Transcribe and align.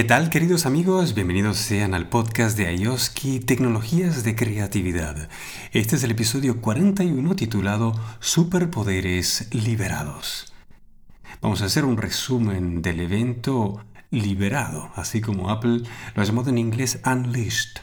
¿Qué 0.00 0.04
tal 0.04 0.30
queridos 0.30 0.64
amigos? 0.64 1.12
Bienvenidos 1.12 1.58
sean 1.58 1.92
al 1.92 2.08
podcast 2.08 2.56
de 2.56 2.74
IOSKI 2.74 3.40
Tecnologías 3.40 4.24
de 4.24 4.34
Creatividad. 4.34 5.28
Este 5.72 5.96
es 5.96 6.02
el 6.02 6.12
episodio 6.12 6.62
41 6.62 7.36
titulado 7.36 7.92
Superpoderes 8.18 9.50
Liberados. 9.52 10.54
Vamos 11.42 11.60
a 11.60 11.66
hacer 11.66 11.84
un 11.84 11.98
resumen 11.98 12.80
del 12.80 13.00
evento 13.00 13.84
liberado, 14.10 14.90
así 14.94 15.20
como 15.20 15.50
Apple 15.50 15.82
lo 16.14 16.22
ha 16.22 16.24
llamado 16.24 16.48
en 16.48 16.56
inglés 16.56 16.98
Unleashed, 17.04 17.82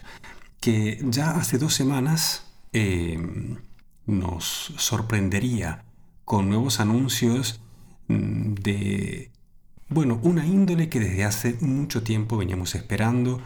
que 0.59 0.99
ya 1.03 1.37
hace 1.37 1.59
dos 1.59 1.75
semanas 1.75 2.47
eh, 2.73 3.19
nos 4.07 4.73
sorprendería 4.77 5.85
con 6.25 6.49
nuevos 6.49 6.79
anuncios 6.79 7.61
mm, 8.07 8.55
de 8.55 9.29
bueno, 9.89 10.19
una 10.23 10.45
índole 10.45 10.89
que 10.89 10.99
desde 10.99 11.23
hace 11.23 11.57
mucho 11.61 12.03
tiempo 12.03 12.37
veníamos 12.37 12.75
esperando, 12.75 13.41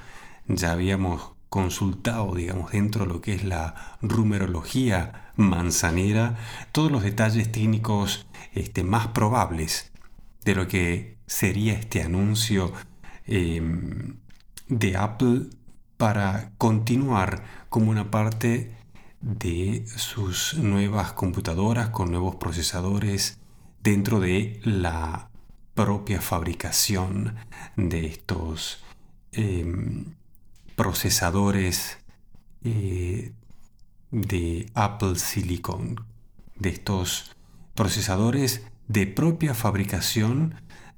ya 0.48 0.72
habíamos 0.72 1.34
consultado, 1.49 2.34
digamos, 2.34 2.72
dentro 2.72 3.05
de 3.05 3.13
lo 3.13 3.22
que 3.22 3.34
es 3.36 3.44
la 3.44 3.98
rumerología 4.02 5.32
manzanera, 5.35 6.38
todos 6.72 6.91
los 6.91 7.04
detalles 7.04 7.52
técnicos 7.52 8.26
este, 8.54 8.84
más 8.84 9.08
probables 9.08 9.91
de 10.46 10.55
lo 10.55 10.68
que 10.68 11.18
sería 11.27 11.73
este 11.73 12.02
anuncio 12.02 12.73
em, 13.26 14.18
de 14.68 14.98
Apple 14.98 15.48
para 15.98 16.54
continuar 16.58 17.44
como 17.70 17.91
una 17.91 18.10
parte 18.10 18.76
de 19.20 19.85
sus 19.88 20.55
nuevas 20.55 21.13
computadoras 21.13 21.90
con 21.90 22.12
nuevos 22.12 22.38
procesadores 22.38 23.40
dentro 23.84 24.20
de 24.20 24.60
la 24.63 25.30
propia 25.84 26.21
fabricación 26.21 27.37
de 27.76 28.05
estos 28.05 28.84
em, 29.32 30.13
procesadores 30.76 31.98
eh, 32.63 33.34
de 34.12 34.70
Apple 34.76 35.15
Silicon, 35.15 36.05
de 36.55 36.70
estos 36.70 37.35
procesadores 37.74 38.62
de 38.87 39.07
propia 39.07 39.55
fabricación 39.55 40.54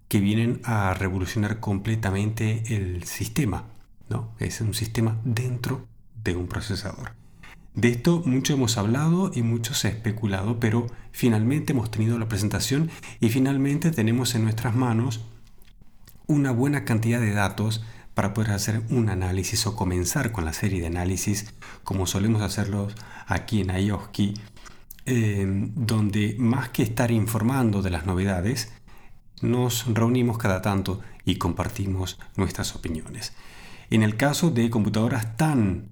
que 0.09 0.19
vienen 0.19 0.59
a 0.65 0.93
revolucionar 0.93 1.61
completamente 1.61 2.75
el 2.75 3.05
sistema. 3.05 3.69
¿no? 4.09 4.35
Es 4.37 4.59
un 4.59 4.73
sistema 4.73 5.17
dentro 5.23 5.87
de 6.21 6.35
un 6.35 6.47
procesador. 6.47 7.22
De 7.75 7.89
esto 7.89 8.21
mucho 8.25 8.53
hemos 8.53 8.77
hablado 8.77 9.31
y 9.33 9.41
mucho 9.41 9.73
se 9.73 9.87
ha 9.87 9.91
especulado, 9.91 10.59
pero 10.59 10.87
finalmente 11.11 11.73
hemos 11.73 11.89
tenido 11.89 12.19
la 12.19 12.27
presentación 12.27 12.91
y 13.19 13.29
finalmente 13.29 13.89
tenemos 13.91 14.35
en 14.35 14.43
nuestras 14.43 14.75
manos 14.75 15.21
una 16.27 16.51
buena 16.51 16.85
cantidad 16.85 17.19
de 17.19 17.33
datos 17.33 17.83
para 18.13 18.33
poder 18.33 18.51
hacer 18.51 18.83
un 18.89 19.09
análisis 19.09 19.65
o 19.65 19.75
comenzar 19.75 20.31
con 20.31 20.45
la 20.45 20.53
serie 20.53 20.81
de 20.81 20.87
análisis 20.87 21.53
como 21.83 22.05
solemos 22.05 22.43
hacerlo 22.43 22.89
aquí 23.25 23.61
en 23.61 23.75
IOSKI, 23.75 24.35
eh, 25.05 25.45
donde 25.75 26.35
más 26.37 26.69
que 26.69 26.83
estar 26.83 27.11
informando 27.11 27.81
de 27.81 27.89
las 27.89 28.05
novedades, 28.05 28.71
nos 29.41 29.85
reunimos 29.93 30.37
cada 30.37 30.61
tanto 30.61 31.01
y 31.25 31.37
compartimos 31.37 32.19
nuestras 32.35 32.75
opiniones. 32.75 33.33
En 33.89 34.03
el 34.03 34.15
caso 34.15 34.51
de 34.51 34.69
computadoras 34.69 35.35
tan 35.35 35.89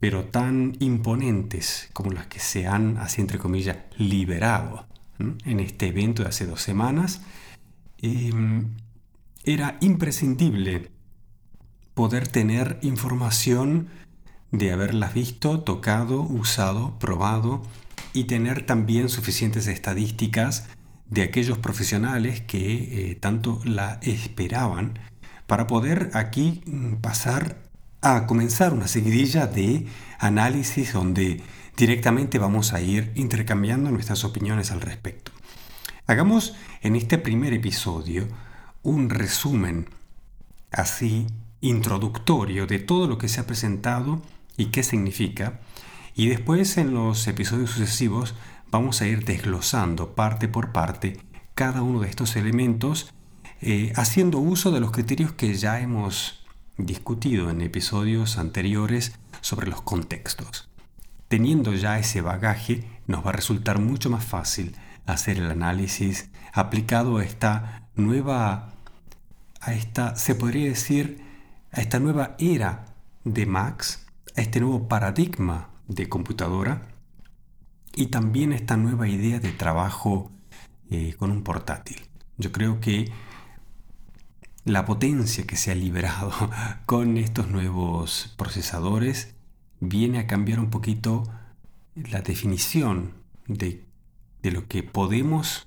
pero 0.00 0.24
tan 0.24 0.76
imponentes 0.80 1.88
como 1.92 2.12
las 2.12 2.26
que 2.26 2.40
se 2.40 2.66
han, 2.66 2.98
así 2.98 3.20
entre 3.20 3.38
comillas, 3.38 3.78
liberado 3.96 4.86
en 5.18 5.60
este 5.60 5.86
evento 5.88 6.22
de 6.22 6.28
hace 6.28 6.46
dos 6.46 6.60
semanas, 6.60 7.22
em, 7.98 8.74
era 9.44 9.78
imprescindible 9.80 10.90
poder 11.94 12.28
tener 12.28 12.78
información 12.82 13.88
de 14.52 14.72
haberlas 14.72 15.14
visto, 15.14 15.60
tocado, 15.60 16.20
usado, 16.20 16.98
probado 16.98 17.62
y 18.12 18.24
tener 18.24 18.66
también 18.66 19.08
suficientes 19.08 19.66
estadísticas 19.66 20.68
de 21.08 21.22
aquellos 21.22 21.58
profesionales 21.58 22.40
que 22.40 23.10
eh, 23.10 23.14
tanto 23.14 23.60
la 23.64 23.98
esperaban 24.02 24.98
para 25.46 25.66
poder 25.66 26.10
aquí 26.14 26.62
mm, 26.66 26.96
pasar 26.96 27.65
a 28.14 28.26
comenzar 28.28 28.72
una 28.72 28.86
seguidilla 28.86 29.48
de 29.48 29.84
análisis 30.20 30.92
donde 30.92 31.42
directamente 31.76 32.38
vamos 32.38 32.72
a 32.72 32.80
ir 32.80 33.10
intercambiando 33.16 33.90
nuestras 33.90 34.24
opiniones 34.24 34.70
al 34.70 34.80
respecto. 34.80 35.32
Hagamos 36.06 36.54
en 36.82 36.94
este 36.94 37.18
primer 37.18 37.52
episodio 37.52 38.28
un 38.84 39.10
resumen 39.10 39.88
así 40.70 41.26
introductorio 41.60 42.68
de 42.68 42.78
todo 42.78 43.08
lo 43.08 43.18
que 43.18 43.28
se 43.28 43.40
ha 43.40 43.46
presentado 43.46 44.22
y 44.56 44.66
qué 44.66 44.84
significa, 44.84 45.58
y 46.14 46.28
después 46.28 46.78
en 46.78 46.94
los 46.94 47.26
episodios 47.26 47.70
sucesivos 47.70 48.36
vamos 48.70 49.00
a 49.00 49.08
ir 49.08 49.24
desglosando 49.24 50.14
parte 50.14 50.46
por 50.46 50.70
parte 50.70 51.18
cada 51.56 51.82
uno 51.82 52.00
de 52.00 52.08
estos 52.08 52.36
elementos, 52.36 53.12
eh, 53.60 53.92
haciendo 53.96 54.38
uso 54.38 54.70
de 54.70 54.78
los 54.78 54.92
criterios 54.92 55.32
que 55.32 55.54
ya 55.54 55.80
hemos 55.80 56.45
discutido 56.78 57.50
en 57.50 57.60
episodios 57.60 58.38
anteriores 58.38 59.18
sobre 59.40 59.68
los 59.68 59.82
contextos. 59.82 60.68
Teniendo 61.28 61.74
ya 61.74 61.98
ese 61.98 62.20
bagaje, 62.20 62.84
nos 63.06 63.24
va 63.24 63.30
a 63.30 63.34
resultar 63.34 63.78
mucho 63.78 64.10
más 64.10 64.24
fácil 64.24 64.76
hacer 65.06 65.38
el 65.38 65.50
análisis 65.50 66.30
aplicado 66.52 67.18
a 67.18 67.24
esta 67.24 67.88
nueva, 67.94 68.72
a 69.60 69.72
esta, 69.72 70.16
se 70.16 70.34
podría 70.34 70.68
decir, 70.68 71.22
a 71.72 71.80
esta 71.80 71.98
nueva 71.98 72.36
era 72.38 72.86
de 73.24 73.46
Max, 73.46 74.06
a 74.36 74.40
este 74.40 74.60
nuevo 74.60 74.88
paradigma 74.88 75.70
de 75.88 76.08
computadora 76.08 76.88
y 77.94 78.06
también 78.06 78.52
a 78.52 78.56
esta 78.56 78.76
nueva 78.76 79.08
idea 79.08 79.40
de 79.40 79.52
trabajo 79.52 80.30
eh, 80.90 81.14
con 81.18 81.30
un 81.30 81.42
portátil. 81.42 82.02
Yo 82.38 82.52
creo 82.52 82.80
que 82.80 83.10
la 84.66 84.84
potencia 84.84 85.46
que 85.46 85.56
se 85.56 85.70
ha 85.70 85.76
liberado 85.76 86.32
con 86.86 87.16
estos 87.18 87.48
nuevos 87.48 88.34
procesadores 88.36 89.34
viene 89.78 90.18
a 90.18 90.26
cambiar 90.26 90.58
un 90.58 90.70
poquito 90.70 91.22
la 91.94 92.20
definición 92.20 93.12
de, 93.46 93.84
lo 94.42 94.66
que 94.66 94.82
podemos 94.82 95.66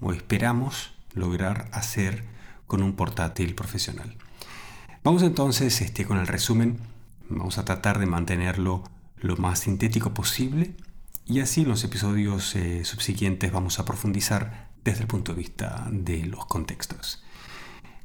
o 0.00 0.12
esperamos 0.12 0.92
lograr 1.12 1.68
hacer 1.72 2.24
con 2.66 2.82
un 2.82 2.94
portátil 2.94 3.54
profesional. 3.56 4.16
Vamos 5.02 5.22
entonces 5.22 5.80
este, 5.80 6.04
con 6.04 6.18
el 6.18 6.28
resumen, 6.28 6.78
vamos 7.28 7.58
a 7.58 7.64
tratar 7.64 7.98
de 7.98 8.06
mantenerlo 8.06 8.84
lo 9.16 9.36
más 9.38 9.60
sintético 9.60 10.14
posible 10.14 10.76
y 11.26 11.40
así 11.40 11.62
en 11.62 11.68
los 11.68 11.82
episodios 11.82 12.54
eh, 12.54 12.84
subsiguientes 12.84 13.50
vamos 13.50 13.80
a 13.80 13.84
profundizar 13.84 14.70
desde 14.84 15.02
el 15.02 15.08
punto 15.08 15.32
de 15.32 15.38
vista 15.38 15.88
de 15.90 16.26
los 16.26 16.46
contextos. 16.46 17.24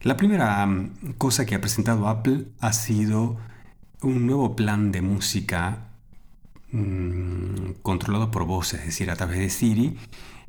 La 0.06 0.18
primera 0.18 0.64
mm, 0.64 1.14
cosa 1.18 1.48
que 1.48 1.56
ha 1.56 1.62
presentado 1.62 2.08
Apple 2.08 2.46
ha 2.60 2.74
sido 2.74 3.38
un 4.04 4.28
nuevo 4.28 4.56
plan 4.56 4.92
de 4.92 5.02
música 5.02 5.88
mm, 6.72 7.82
controlado 7.82 8.30
por 8.30 8.46
voz, 8.46 8.76
es 8.76 8.86
decir, 8.86 9.10
a 9.10 9.16
través 9.16 9.40
de 9.40 9.50
Siri, 9.50 9.98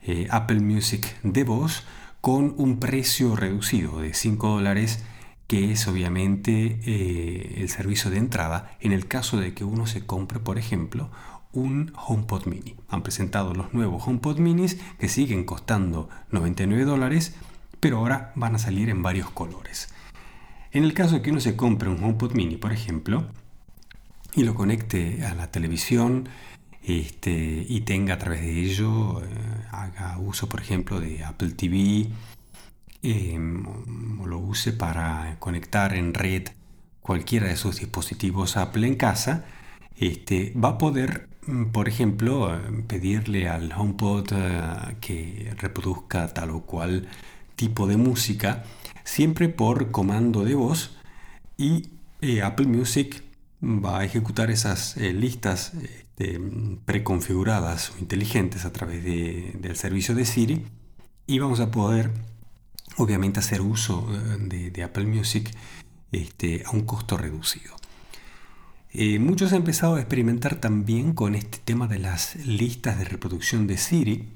eh, 0.03 0.29
Apple 0.31 0.61
Music 0.61 1.07
de 1.23 1.45
voz, 1.45 1.85
con 2.21 2.55
un 2.59 2.79
precio 2.81 3.35
reducido 3.35 4.01
de 4.01 4.13
5 4.13 4.47
dólares, 4.47 5.03
que 5.47 5.73
es 5.73 5.89
obviamente 5.89 6.79
eh, 6.85 7.55
el 7.57 7.71
servicio 7.71 8.11
de 8.11 8.19
entrada 8.19 8.77
en 8.81 8.93
el 8.93 9.09
caso 9.09 9.39
de 9.39 9.55
que 9.55 9.65
uno 9.65 9.87
se 9.87 10.05
compre, 10.05 10.39
por 10.39 10.59
ejemplo, 10.59 11.11
un 11.53 11.95
HomePod 11.97 12.45
mini. 12.45 12.77
Han 12.91 13.03
presentado 13.03 13.55
los 13.55 13.73
nuevos 13.73 14.07
HomePod 14.07 14.39
minis 14.39 14.79
que 14.99 15.09
siguen 15.09 15.45
costando 15.45 16.11
99 16.31 16.85
dólares 16.85 17.35
pero 17.87 17.99
ahora 17.99 18.33
van 18.35 18.57
a 18.57 18.59
salir 18.59 18.91
en 18.91 19.01
varios 19.01 19.31
colores. 19.31 19.95
En 20.73 20.83
el 20.83 20.93
caso 20.93 21.15
de 21.15 21.23
que 21.23 21.31
uno 21.31 21.39
se 21.39 21.55
compre 21.55 21.89
un 21.89 22.03
HomePod 22.03 22.33
mini, 22.33 22.57
por 22.57 22.73
ejemplo, 22.73 23.29
y 24.35 24.43
lo 24.43 24.57
conecte 24.57 25.25
a 25.25 25.37
la 25.37 25.53
televisión 25.53 26.29
este, 26.83 27.65
y 27.69 27.83
tenga 27.83 28.15
a 28.15 28.19
través 28.19 28.41
de 28.41 28.61
ello, 28.61 29.23
eh, 29.23 29.27
haga 29.71 30.19
uso, 30.19 30.49
por 30.49 30.61
ejemplo, 30.61 30.99
de 30.99 31.23
Apple 31.23 31.51
TV, 31.51 32.09
em, 33.05 33.65
o 34.21 34.27
lo 34.27 34.39
use 34.41 34.73
para 34.73 35.37
conectar 35.39 35.95
en 35.95 36.13
red 36.13 36.49
cualquiera 37.03 37.47
de 37.47 37.57
sus 37.57 37.79
dispositivos 37.79 38.57
Apple 38.57 38.89
en 38.89 38.97
casa, 38.97 39.45
este, 39.97 40.53
va 40.57 40.71
a 40.71 40.79
poder, 40.79 41.29
mm, 41.47 41.67
por 41.67 41.89
ejemplo, 41.89 42.61
pedirle 42.89 43.49
al 43.49 43.71
HomePod 43.71 44.33
eh, 44.33 44.97
que 45.01 45.55
reproduzca 45.57 46.35
tal 46.35 46.51
o 46.51 46.63
cual 46.63 47.07
tipo 47.57 47.87
de 47.87 47.97
música, 47.97 48.65
siempre 49.05 49.49
por 49.49 49.91
comando 49.91 50.45
de 50.45 50.55
voz 50.55 50.97
y 51.57 51.91
eh, 52.21 52.43
Apple 52.43 52.67
Music 52.67 53.23
va 53.63 54.01
a 54.01 54.05
ejecutar 54.05 54.51
esas 54.51 54.97
eh, 54.97 55.13
listas 55.13 55.73
este, 55.75 56.41
preconfiguradas 56.85 57.91
o 57.91 57.99
inteligentes 57.99 58.65
a 58.65 58.73
través 58.73 59.03
del 59.05 59.77
servicio 59.77 60.15
de 60.15 60.25
Siri 60.25 60.67
y 61.27 61.39
vamos 61.39 61.61
a 61.61 61.71
poder 61.71 62.11
obviamente 62.97 63.41
hacer 63.41 63.61
uso 63.61 64.09
eh, 64.13 64.71
de, 64.73 64.83
Apple 64.83 65.07
Music 65.07 65.51
este, 66.13 66.63
a 66.65 66.71
un 66.71 66.83
costo 66.83 67.17
reducido. 67.17 67.75
Eh, 68.93 69.19
muchos 69.19 69.53
han 69.53 69.59
empezado 69.59 69.97
a 69.97 70.01
experimentar 70.01 70.57
también 70.57 71.13
con 71.13 71.35
este 71.35 71.59
tema 71.59 71.87
de 71.87 71.99
las 71.99 72.37
listas 72.47 72.99
de 72.99 73.05
reproducción 73.05 73.67
de 73.67 73.77
Siri, 73.77 74.29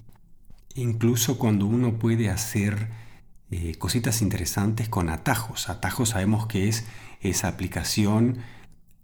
incluso 0.75 1.39
cuando 1.39 1.67
uno 1.67 1.99
puede 1.99 2.29
hacer 2.29 2.89
eh, 3.52 3.75
cositas 3.76 4.23
interesantes 4.23 4.88
con 4.88 5.08
atajos. 5.08 5.69
Atajos 5.69 6.11
sabemos 6.11 6.47
que 6.47 6.69
es 6.69 6.85
esa 7.20 7.49
aplicación 7.49 8.38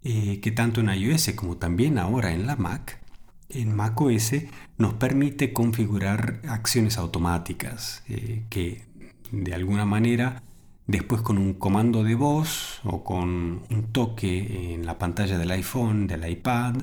eh, 0.03 0.39
que 0.39 0.51
tanto 0.51 0.79
en 0.79 0.89
iOS 0.89 1.31
como 1.35 1.57
también 1.57 1.97
ahora 1.97 2.31
en 2.31 2.47
la 2.47 2.55
Mac, 2.55 3.01
en 3.49 3.75
macOS, 3.75 4.31
nos 4.77 4.93
permite 4.93 5.51
configurar 5.51 6.39
acciones 6.47 6.97
automáticas 6.97 8.03
eh, 8.07 8.45
que 8.49 8.85
de 9.31 9.53
alguna 9.53 9.85
manera 9.85 10.43
después 10.85 11.21
con 11.21 11.37
un 11.37 11.53
comando 11.53 12.05
de 12.05 12.15
voz 12.15 12.79
o 12.85 13.03
con 13.03 13.63
un 13.69 13.91
toque 13.91 14.73
en 14.73 14.85
la 14.85 14.97
pantalla 14.97 15.37
del 15.37 15.51
iPhone, 15.51 16.07
del 16.07 16.29
iPad 16.29 16.75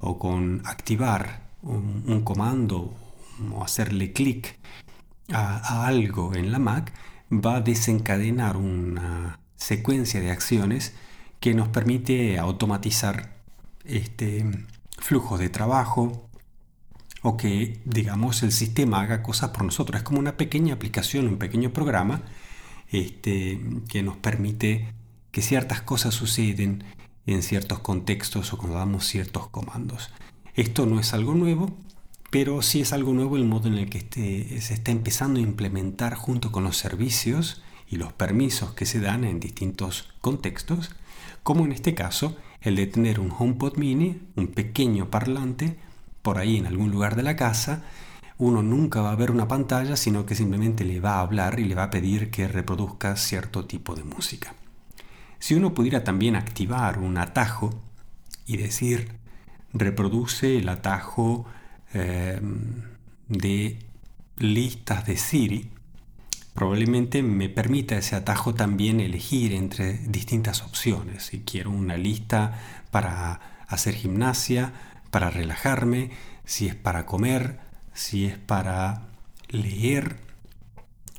o 0.00 0.18
con 0.18 0.62
activar 0.64 1.46
un 1.62 2.22
comando 2.22 2.94
o 3.52 3.62
hacerle 3.62 4.12
clic 4.12 4.58
a, 5.32 5.86
algo 5.86 6.34
en 6.34 6.52
la 6.52 6.58
Mac, 6.58 6.92
va 7.32 7.56
a 7.56 7.60
desencadenar 7.60 8.56
una 8.56 9.40
secuencia 9.56 10.20
de 10.20 10.30
acciones 10.30 10.94
que 11.40 11.54
nos 11.54 11.68
permite 11.68 12.38
automatizar 12.38 13.36
este 13.84 14.44
flujo 14.98 15.38
de 15.38 15.48
trabajo 15.48 16.28
o 17.22 17.36
que 17.36 17.80
digamos 17.84 18.42
el 18.42 18.52
sistema 18.52 19.00
haga 19.00 19.22
cosas 19.22 19.50
por 19.50 19.64
nosotros. 19.64 19.98
Es 19.98 20.02
como 20.02 20.18
una 20.18 20.36
pequeña 20.36 20.74
aplicación, 20.74 21.28
un 21.28 21.38
pequeño 21.38 21.72
programa 21.72 22.22
este, 22.90 23.60
que 23.88 24.02
nos 24.02 24.16
permite 24.16 24.94
que 25.30 25.42
ciertas 25.42 25.82
cosas 25.82 26.14
suceden 26.14 26.84
en 27.26 27.42
ciertos 27.42 27.80
contextos 27.80 28.52
o 28.52 28.58
cuando 28.58 28.78
damos 28.78 29.06
ciertos 29.06 29.48
comandos. 29.48 30.10
Esto 30.54 30.86
no 30.86 30.98
es 30.98 31.12
algo 31.12 31.34
nuevo, 31.34 31.76
pero 32.30 32.60
sí 32.62 32.80
es 32.80 32.92
algo 32.92 33.12
nuevo 33.12 33.36
el 33.36 33.44
modo 33.44 33.68
en 33.68 33.74
el 33.74 33.88
que 33.88 33.98
este, 33.98 34.60
se 34.60 34.74
está 34.74 34.90
empezando 34.90 35.40
a 35.40 35.42
implementar 35.42 36.14
junto 36.14 36.52
con 36.52 36.64
los 36.64 36.76
servicios 36.76 37.62
y 37.88 37.96
los 37.96 38.12
permisos 38.12 38.72
que 38.74 38.84
se 38.86 39.00
dan 39.00 39.24
en 39.24 39.40
distintos 39.40 40.10
contextos, 40.20 40.90
como 41.42 41.64
en 41.64 41.72
este 41.72 41.94
caso 41.94 42.36
el 42.60 42.76
de 42.76 42.86
tener 42.86 43.20
un 43.20 43.32
HomePod 43.36 43.76
mini, 43.76 44.20
un 44.36 44.48
pequeño 44.48 45.10
parlante, 45.10 45.78
por 46.22 46.38
ahí 46.38 46.56
en 46.56 46.66
algún 46.66 46.90
lugar 46.90 47.16
de 47.16 47.22
la 47.22 47.36
casa, 47.36 47.84
uno 48.36 48.62
nunca 48.62 49.00
va 49.00 49.12
a 49.12 49.16
ver 49.16 49.30
una 49.30 49.48
pantalla, 49.48 49.96
sino 49.96 50.26
que 50.26 50.34
simplemente 50.34 50.84
le 50.84 51.00
va 51.00 51.14
a 51.14 51.20
hablar 51.20 51.58
y 51.58 51.64
le 51.64 51.74
va 51.74 51.84
a 51.84 51.90
pedir 51.90 52.30
que 52.30 52.46
reproduzca 52.46 53.16
cierto 53.16 53.64
tipo 53.64 53.94
de 53.94 54.04
música. 54.04 54.54
Si 55.38 55.54
uno 55.54 55.72
pudiera 55.72 56.04
también 56.04 56.36
activar 56.36 56.98
un 56.98 57.16
atajo 57.16 57.80
y 58.44 58.56
decir, 58.56 59.12
reproduce 59.72 60.58
el 60.58 60.68
atajo 60.68 61.46
Em, 61.94 62.82
de 63.28 63.78
listas 64.36 65.06
de 65.06 65.16
Siri, 65.16 65.70
probablemente 66.54 67.22
me 67.22 67.48
permita 67.48 67.96
ese 67.96 68.16
atajo 68.16 68.54
también 68.54 69.00
elegir 69.00 69.52
entre 69.52 69.94
distintas 69.98 70.62
opciones. 70.62 71.24
Si 71.24 71.40
quiero 71.40 71.70
una 71.70 71.96
lista 71.96 72.84
para 72.90 73.64
hacer 73.68 73.94
gimnasia, 73.94 74.72
para 75.10 75.30
relajarme, 75.30 76.10
si 76.44 76.66
es 76.66 76.74
para 76.74 77.06
comer, 77.06 77.60
si 77.94 78.26
es 78.26 78.38
para 78.38 79.08
leer, 79.48 80.16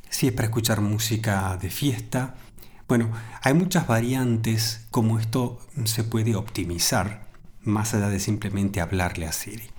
si 0.10 0.27
es 0.27 0.33
para 0.33 0.48
escuchar 0.48 0.81
música 0.81 1.57
de 1.57 1.69
fiesta. 1.69 2.36
Bueno, 2.88 3.12
hay 3.42 3.54
muchas 3.54 3.88
variantes 3.88 4.86
como 4.89 5.19
esto 5.19 5.60
se 5.86 6.04
puede 6.04 6.36
optimizar 6.36 7.27
más 7.62 7.94
allá 7.94 8.10
de 8.10 8.19
simplemente 8.19 8.81
hablarle 8.81 9.27
a 9.27 9.31
Siri. 9.31 9.69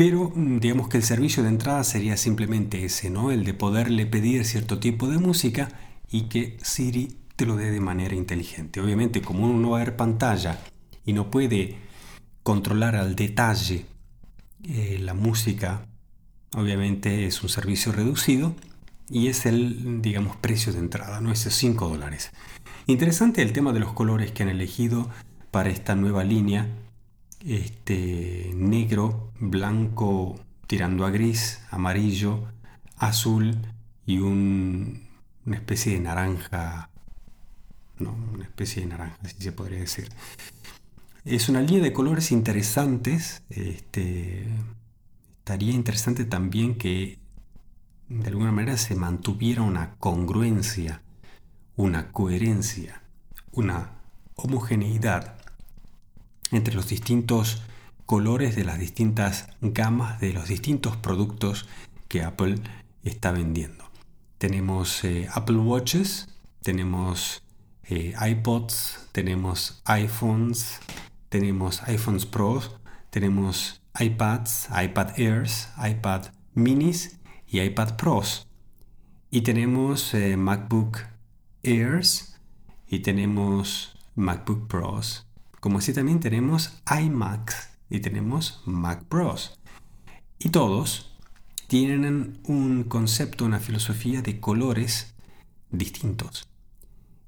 Pero 0.00 0.32
mm, 0.34 0.60
digamos 0.60 0.88
que 0.88 0.96
el 0.96 1.02
servicio 1.02 1.42
de 1.42 1.50
entrada 1.50 1.84
sería 1.84 2.16
simplemente 2.16 2.86
ese, 2.86 3.10
¿no? 3.10 3.30
El 3.30 3.44
de 3.44 3.52
poderle 3.52 4.06
pedir 4.06 4.46
cierto 4.46 4.78
tipo 4.78 5.08
de 5.08 5.18
música 5.18 5.68
y 6.10 6.22
que 6.30 6.56
Siri 6.62 7.18
te 7.36 7.44
lo 7.44 7.54
dé 7.56 7.70
de 7.70 7.80
manera 7.80 8.14
inteligente. 8.14 8.80
Obviamente, 8.80 9.20
como 9.20 9.44
uno 9.44 9.60
no 9.60 9.70
va 9.72 9.76
a 9.76 9.84
ver 9.84 9.96
pantalla 9.96 10.58
y 11.04 11.12
no 11.12 11.30
puede 11.30 11.76
controlar 12.42 12.96
al 12.96 13.14
detalle 13.14 13.84
eh, 14.64 14.96
la 15.02 15.12
música, 15.12 15.84
obviamente 16.56 17.26
es 17.26 17.42
un 17.42 17.50
servicio 17.50 17.92
reducido 17.92 18.54
y 19.10 19.26
es 19.26 19.44
el, 19.44 20.00
digamos, 20.00 20.34
precio 20.36 20.72
de 20.72 20.78
entrada, 20.78 21.20
¿no? 21.20 21.30
Esos 21.30 21.52
5 21.52 21.90
dólares. 21.90 22.30
Interesante 22.86 23.42
el 23.42 23.52
tema 23.52 23.74
de 23.74 23.80
los 23.80 23.92
colores 23.92 24.32
que 24.32 24.44
han 24.44 24.48
elegido 24.48 25.10
para 25.50 25.68
esta 25.68 25.94
nueva 25.94 26.24
línea 26.24 26.68
este, 27.44 28.52
negro, 28.54 29.32
blanco 29.38 30.38
tirando 30.66 31.04
a 31.04 31.10
gris, 31.10 31.60
amarillo, 31.70 32.46
azul 32.96 33.56
y 34.06 34.18
una 34.18 35.56
especie 35.56 35.94
de 35.94 36.00
naranja, 36.00 36.90
no, 37.98 38.16
una 38.32 38.44
especie 38.44 38.82
de 38.82 38.88
naranja, 38.88 39.18
así 39.22 39.36
se 39.38 39.52
podría 39.52 39.80
decir. 39.80 40.08
Es 41.24 41.48
una 41.48 41.60
línea 41.60 41.82
de 41.82 41.92
colores 41.92 42.32
interesantes. 42.32 43.42
Este, 43.50 44.46
estaría 45.38 45.72
interesante 45.72 46.24
también 46.24 46.76
que 46.76 47.18
de 48.08 48.28
alguna 48.28 48.52
manera 48.52 48.76
se 48.76 48.94
mantuviera 48.94 49.62
una 49.62 49.96
congruencia, 49.96 51.02
una 51.76 52.10
coherencia, 52.10 53.02
una 53.52 53.92
homogeneidad 54.34 55.39
entre 56.50 56.74
los 56.74 56.88
distintos 56.88 57.62
colores 58.06 58.56
de 58.56 58.64
las 58.64 58.78
distintas 58.78 59.48
gamas 59.60 60.20
de 60.20 60.32
los 60.32 60.48
distintos 60.48 60.96
productos 60.96 61.68
que 62.08 62.24
Apple 62.24 62.56
está 63.04 63.30
vendiendo. 63.30 63.84
Tenemos 64.38 65.04
eh, 65.04 65.28
Apple 65.32 65.58
Watches, 65.58 66.28
tenemos 66.62 67.42
eh, 67.84 68.14
iPods, 68.20 69.08
tenemos 69.12 69.80
iPhones, 69.84 70.80
tenemos 71.28 71.82
iPhones 71.86 72.26
Pro, 72.26 72.60
tenemos 73.10 73.80
iPads, 73.98 74.70
iPad 74.70 75.10
Airs, 75.16 75.68
iPad 75.78 76.26
Minis 76.54 77.20
y 77.46 77.60
iPad 77.60 77.96
Pros. 77.96 78.48
Y 79.30 79.42
tenemos 79.42 80.14
eh, 80.14 80.36
MacBook 80.36 80.98
Airs 81.62 82.40
y 82.88 83.00
tenemos 83.00 83.96
MacBook 84.16 84.66
Pros 84.66 85.29
como 85.60 85.78
así 85.78 85.92
también 85.92 86.20
tenemos 86.20 86.82
iMacs 86.90 87.70
y 87.90 88.00
tenemos 88.00 88.62
Mac 88.64 89.04
Bros. 89.08 89.58
Y 90.38 90.48
todos 90.48 91.14
tienen 91.66 92.40
un 92.44 92.84
concepto, 92.84 93.44
una 93.44 93.60
filosofía 93.60 94.22
de 94.22 94.40
colores 94.40 95.14
distintos. 95.70 96.48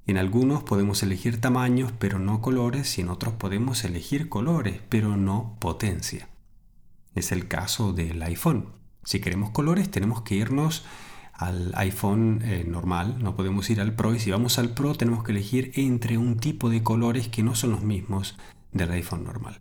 En 0.05 0.17
algunos 0.17 0.63
podemos 0.63 1.01
elegir 1.03 1.39
tamaños 1.39 1.93
pero 1.97 2.19
no 2.19 2.41
colores 2.41 2.97
y 2.97 3.01
en 3.01 3.09
otros 3.09 3.35
podemos 3.35 3.85
elegir 3.85 4.27
colores 4.27 4.81
pero 4.89 5.15
no 5.15 5.55
potencia. 5.59 6.27
Es 7.15 7.31
el 7.31 7.47
caso 7.47 7.93
del 7.93 8.21
iPhone. 8.23 8.73
Si 9.05 9.21
queremos 9.21 9.51
colores 9.51 9.89
tenemos 9.91 10.23
que 10.23 10.35
irnos 10.35 10.83
al 11.33 11.73
iPhone 11.75 12.41
eh, 12.43 12.63
normal, 12.67 13.17
no 13.21 13.35
podemos 13.35 13.69
ir 13.69 13.81
al 13.81 13.93
Pro 13.93 14.13
y 14.13 14.19
si 14.19 14.31
vamos 14.31 14.59
al 14.59 14.69
Pro 14.69 14.95
tenemos 14.95 15.23
que 15.23 15.31
elegir 15.31 15.71
entre 15.75 16.17
un 16.17 16.37
tipo 16.37 16.69
de 16.69 16.83
colores 16.83 17.27
que 17.27 17.43
no 17.43 17.55
son 17.55 17.71
los 17.71 17.83
mismos 17.83 18.37
del 18.71 18.91
iPhone 18.91 19.23
normal. 19.23 19.59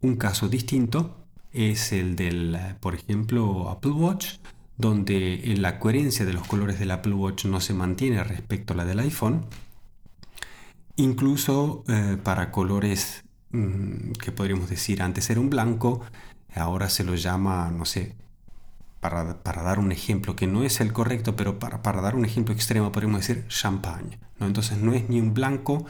Un 0.00 0.16
caso 0.16 0.48
distinto 0.48 1.16
es 1.52 1.92
el 1.92 2.16
del, 2.16 2.54
eh, 2.54 2.74
por 2.80 2.94
ejemplo, 2.94 3.70
Apple 3.70 3.92
Watch, 3.92 4.36
donde 4.76 5.54
la 5.58 5.78
coherencia 5.78 6.24
de 6.24 6.32
los 6.32 6.46
colores 6.46 6.78
del 6.78 6.90
Apple 6.90 7.14
Watch 7.14 7.46
no 7.46 7.60
se 7.60 7.74
mantiene 7.74 8.22
respecto 8.22 8.74
a 8.74 8.76
la 8.76 8.84
del 8.84 9.00
iPhone. 9.00 9.46
Incluso 10.96 11.82
eh, 11.88 12.18
para 12.22 12.50
colores 12.50 13.24
mm, 13.50 14.12
que 14.12 14.32
podríamos 14.32 14.68
decir 14.68 15.02
antes 15.02 15.28
era 15.30 15.40
un 15.40 15.50
blanco, 15.50 16.02
ahora 16.54 16.88
se 16.88 17.04
lo 17.04 17.14
llama, 17.14 17.70
no 17.70 17.84
sé, 17.84 18.14
para, 19.10 19.62
dar 19.62 19.78
un 19.78 19.92
ejemplo 19.92 20.34
que 20.34 20.46
no 20.46 20.64
es 20.64 20.80
el 20.80 20.92
correcto, 20.92 21.36
pero 21.36 21.58
para, 21.58 22.00
dar 22.00 22.16
un 22.16 22.24
ejemplo 22.24 22.54
extremo 22.54 22.92
podemos 22.92 23.20
decir 23.20 23.46
champagne. 23.48 24.18
¿no? 24.38 24.46
Entonces 24.46 24.78
no 24.78 24.94
es 24.94 25.08
ni 25.08 25.20
un 25.20 25.34
blanco 25.34 25.86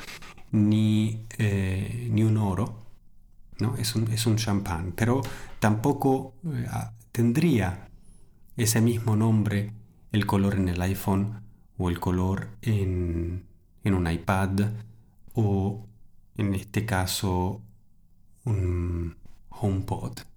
ni, 0.52 1.25
eh, 1.38 2.08
ni 2.11 2.23
un 2.23 2.37
oro, 2.37 2.78
¿no? 3.58 3.76
es, 3.76 3.94
un, 3.94 4.11
es 4.12 4.26
un 4.26 4.37
champán, 4.37 4.92
pero 4.94 5.23
tampoco 5.61 6.35
eh, 6.44 6.66
tendría 7.12 7.88
ese 8.56 8.80
mismo 8.80 9.16
nombre 9.16 9.73
el 10.12 10.26
color 10.26 10.54
en 10.54 10.68
el 10.68 10.80
iPhone 10.82 11.42
o 11.78 11.90
el 11.90 12.00
color 12.00 12.49
en, 12.62 13.46
en 13.85 13.94
un 13.94 14.11
iPad 14.11 14.61
o 15.35 15.87
en 16.37 16.54
este 16.54 16.85
caso 16.85 17.62
un 18.44 19.16
HomePod. 19.49 20.36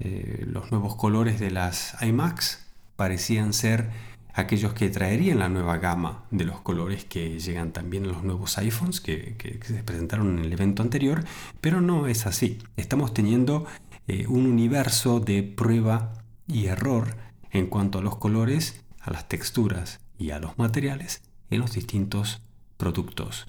Eh, 0.00 0.44
los 0.46 0.70
nuevos 0.70 0.96
colores 0.96 1.40
de 1.40 1.50
las 1.50 1.96
iMacs 2.02 2.66
parecían 2.96 3.52
ser 3.52 3.90
aquellos 4.32 4.72
que 4.72 4.88
traerían 4.88 5.40
la 5.40 5.48
nueva 5.48 5.78
gama 5.78 6.24
de 6.30 6.44
los 6.44 6.60
colores 6.60 7.04
que 7.04 7.40
llegan 7.40 7.72
también 7.72 8.04
en 8.04 8.12
los 8.12 8.22
nuevos 8.22 8.56
iPhones 8.58 9.00
que, 9.00 9.58
se 9.64 9.82
presentaron 9.82 10.38
en 10.38 10.44
el 10.44 10.52
evento 10.52 10.82
anterior, 10.82 11.24
pero 11.60 11.80
no 11.80 12.06
es 12.06 12.26
así. 12.26 12.58
Estamos 12.76 13.12
teniendo 13.12 13.66
eh, 14.06 14.26
un 14.28 14.46
universo 14.46 15.18
de 15.18 15.42
prueba 15.42 16.12
y 16.46 16.66
error 16.66 17.16
en 17.50 17.66
cuanto 17.66 17.98
a 17.98 18.02
los 18.02 18.16
colores, 18.16 18.84
a 19.00 19.10
las 19.10 19.28
texturas 19.28 20.00
y 20.18 20.30
a 20.30 20.38
los 20.38 20.56
materiales 20.58 21.22
en 21.50 21.60
los 21.60 21.72
distintos 21.72 22.40
productos. 22.76 23.46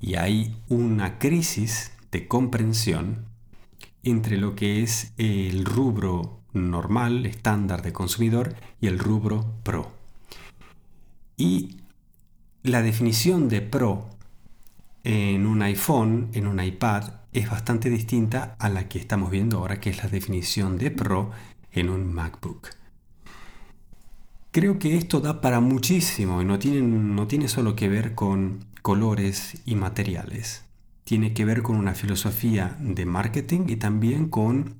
Y 0.00 0.14
hay 0.14 0.56
una 0.68 1.18
crisis 1.18 1.92
de 2.12 2.28
comprensión 2.28 3.26
entre 4.02 4.36
lo 4.36 4.54
que 4.54 4.82
es 4.82 5.12
el 5.16 5.64
rubro 5.64 6.40
normal, 6.52 7.26
estándar 7.26 7.82
de 7.82 7.92
consumidor 7.92 8.54
y 8.80 8.86
el 8.86 8.98
rubro 8.98 9.54
Pro. 9.62 9.92
Y 11.36 11.76
la 12.62 12.82
definición 12.82 13.48
de 13.48 13.60
Pro 13.60 14.10
en 15.04 15.46
un 15.46 15.62
iPhone, 15.62 16.30
en 16.32 16.46
un 16.46 16.62
iPad, 16.62 17.12
es 17.32 17.50
bastante 17.50 17.90
distinta 17.90 18.56
a 18.58 18.68
la 18.68 18.88
que 18.88 18.98
estamos 18.98 19.30
viendo 19.30 19.58
ahora, 19.58 19.80
que 19.80 19.90
es 19.90 20.02
la 20.02 20.08
definición 20.08 20.78
de 20.78 20.90
Pro 20.90 21.30
en 21.72 21.90
un 21.90 22.12
MacBook. 22.12 22.70
Creo 24.50 24.78
que 24.78 24.96
esto 24.96 25.20
da 25.20 25.40
para 25.40 25.60
muchísimo 25.60 26.42
y 26.42 26.44
no 26.44 26.58
tiene, 26.58 26.80
no 26.80 27.26
tiene 27.26 27.48
solo 27.48 27.76
que 27.76 27.88
ver 27.88 28.14
con 28.14 28.64
colores 28.82 29.62
y 29.66 29.74
materiales. 29.74 30.64
Tiene 31.08 31.32
que 31.32 31.46
ver 31.46 31.62
con 31.62 31.76
una 31.76 31.94
filosofía 31.94 32.76
de 32.80 33.06
marketing 33.06 33.62
y 33.68 33.76
también 33.76 34.28
con 34.28 34.74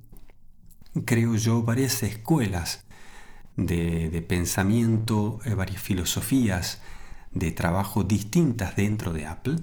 creo 1.07 1.37
yo, 1.37 1.63
varias 1.63 2.03
escuelas 2.03 2.85
de, 3.57 4.23
pensamiento, 4.29 5.39
eh, 5.47 5.55
varias 5.55 5.81
filosofías 5.81 6.83
de 7.31 7.51
trabajo 7.51 8.05
distintas 8.05 8.77
dentro 8.77 9.15
de 9.15 9.25
Apple 9.25 9.57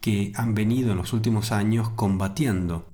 que 0.00 0.30
han 0.36 0.54
venido 0.54 0.92
en 0.92 0.98
los 0.98 1.12
últimos 1.12 1.50
años 1.50 1.88
combatiendo. 1.96 2.86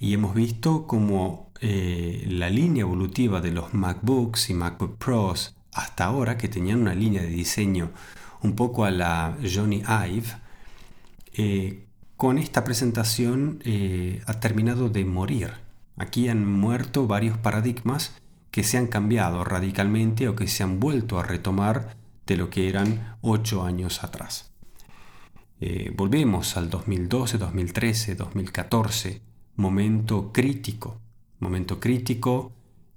Y 0.00 0.12
hemos 0.12 0.34
visto 0.34 0.88
como 0.88 1.52
eh, 1.60 2.26
la 2.28 2.50
línea 2.50 2.80
evolutiva 2.80 3.40
de 3.40 3.52
los 3.52 3.74
MacBooks 3.74 4.50
y 4.50 4.54
MacBook 4.54 4.98
Pros 4.98 5.54
hasta 5.72 6.06
ahora, 6.06 6.36
que 6.36 6.48
tenían 6.48 6.80
una 6.80 6.96
línea 6.96 7.22
de 7.22 7.28
diseño 7.28 7.92
un 8.42 8.56
poco 8.56 8.84
a 8.84 8.90
la 8.90 9.38
Johnny 9.40 9.84
Ive, 9.86 10.45
eh, 11.36 11.86
con 12.16 12.38
esta 12.38 12.64
presentación 12.64 13.60
ha 14.26 14.40
terminado 14.40 14.88
de 14.88 15.04
morir. 15.04 15.50
Aquí 15.96 16.28
han 16.28 16.46
muerto 16.46 17.06
varios 17.06 17.36
paradigmas 17.36 18.14
que 18.50 18.62
se 18.62 18.78
han 18.78 18.86
cambiado 18.86 19.44
radicalmente 19.44 20.28
o 20.28 20.34
que 20.34 20.48
se 20.48 20.62
han 20.62 20.80
vuelto 20.80 21.18
a 21.18 21.22
retomar 21.22 21.94
de 22.26 22.36
lo 22.36 22.48
que 22.48 22.68
eran 22.70 23.16
ocho 23.20 23.64
años 23.64 24.02
atrás. 24.02 24.50
Eh, 25.60 25.92
volvemos 25.94 26.56
al 26.56 26.68
2012, 26.68 27.38
2013, 27.38 28.14
2014, 28.14 29.22
momento 29.56 30.32
crítico, 30.32 31.00
momento 31.38 31.80
crítico 31.80 32.52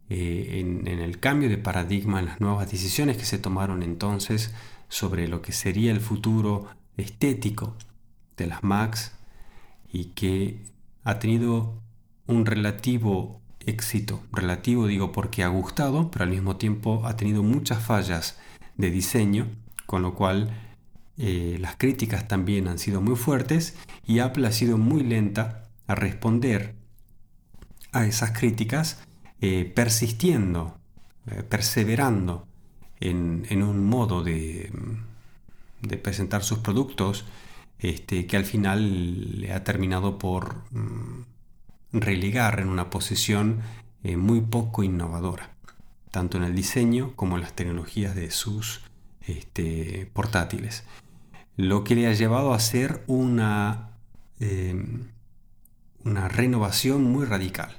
eh, 0.10 0.60
en, 0.60 0.88
el 0.88 1.20
cambio 1.20 1.48
de 1.48 1.58
paradigma, 1.58 2.20
en 2.20 2.26
las 2.26 2.42
nuevas 2.42 2.70
decisiones 2.70 3.16
que 3.18 3.26
se 3.26 3.38
tomaron 3.38 3.84
entonces 3.84 4.54
sobre 4.90 5.28
lo 5.28 5.42
que 5.42 5.52
sería 5.54 5.92
el 5.92 6.02
futuro 6.02 6.68
estético 6.98 7.76
de 8.40 8.48
las 8.48 8.64
Macs 8.64 9.14
y 9.92 10.06
que 10.16 10.64
ha 11.04 11.20
tenido 11.20 11.82
un 12.26 12.46
relativo 12.46 13.42
éxito. 13.66 14.22
Relativo 14.32 14.88
digo 14.88 15.12
porque 15.12 15.44
ha 15.44 15.48
gustado, 15.48 16.10
pero 16.12 16.24
al 16.24 16.32
mismo 16.32 16.58
tiempo 16.58 17.06
ha 17.06 17.16
tenido 17.16 17.44
muchas 17.44 17.84
fallas 17.84 18.38
de 18.78 18.92
diseño, 18.92 19.48
con 19.86 20.02
lo 20.02 20.16
cual 20.16 20.50
eh, 21.18 21.58
las 21.60 21.76
críticas 21.76 22.28
también 22.28 22.68
han 22.68 22.80
sido 22.80 23.02
muy 23.02 23.16
fuertes 23.16 23.76
y 24.08 24.20
Apple 24.20 24.48
ha 24.48 24.52
sido 24.52 24.78
muy 24.78 25.04
lenta 25.04 25.66
a 25.88 25.96
responder 25.96 26.76
a 27.92 28.06
esas 28.06 28.32
críticas, 28.32 29.02
eh, 29.42 29.72
persistiendo, 29.76 30.80
eh, 31.28 31.44
perseverando 31.44 32.48
en, 33.00 33.64
un 33.64 33.86
modo 33.86 34.24
de, 34.24 34.72
presentar 36.04 36.44
sus 36.44 36.60
productos 36.60 37.26
este, 37.80 38.28
que 38.28 38.38
al 38.38 38.46
final 38.46 39.40
le 39.42 39.54
ha 39.54 39.64
terminado 39.64 40.18
por... 40.18 40.64
Mm, 40.72 41.24
relegar 41.92 42.60
en 42.60 42.70
una 42.70 42.90
posición 42.90 43.62
eh, 44.04 44.18
muy 44.18 44.42
poco 44.42 44.84
innovadora, 44.84 45.56
tanto 46.12 46.38
en 46.38 46.44
el 46.44 46.56
diseño 46.56 47.14
como 47.16 47.36
en 47.36 47.42
las 47.42 47.54
tecnologías 47.54 48.16
de 48.16 48.32
sus 48.32 48.82
este, 49.28 50.10
portátiles. 50.14 50.84
Lo 51.56 51.84
que 51.84 51.96
le 51.96 52.08
ha 52.08 52.14
llevado 52.14 52.54
a 52.54 52.58
hacer 52.58 53.04
una, 53.08 53.90
em, 54.40 55.10
una 56.04 56.28
renovación 56.28 57.04
muy 57.04 57.26
radical, 57.26 57.78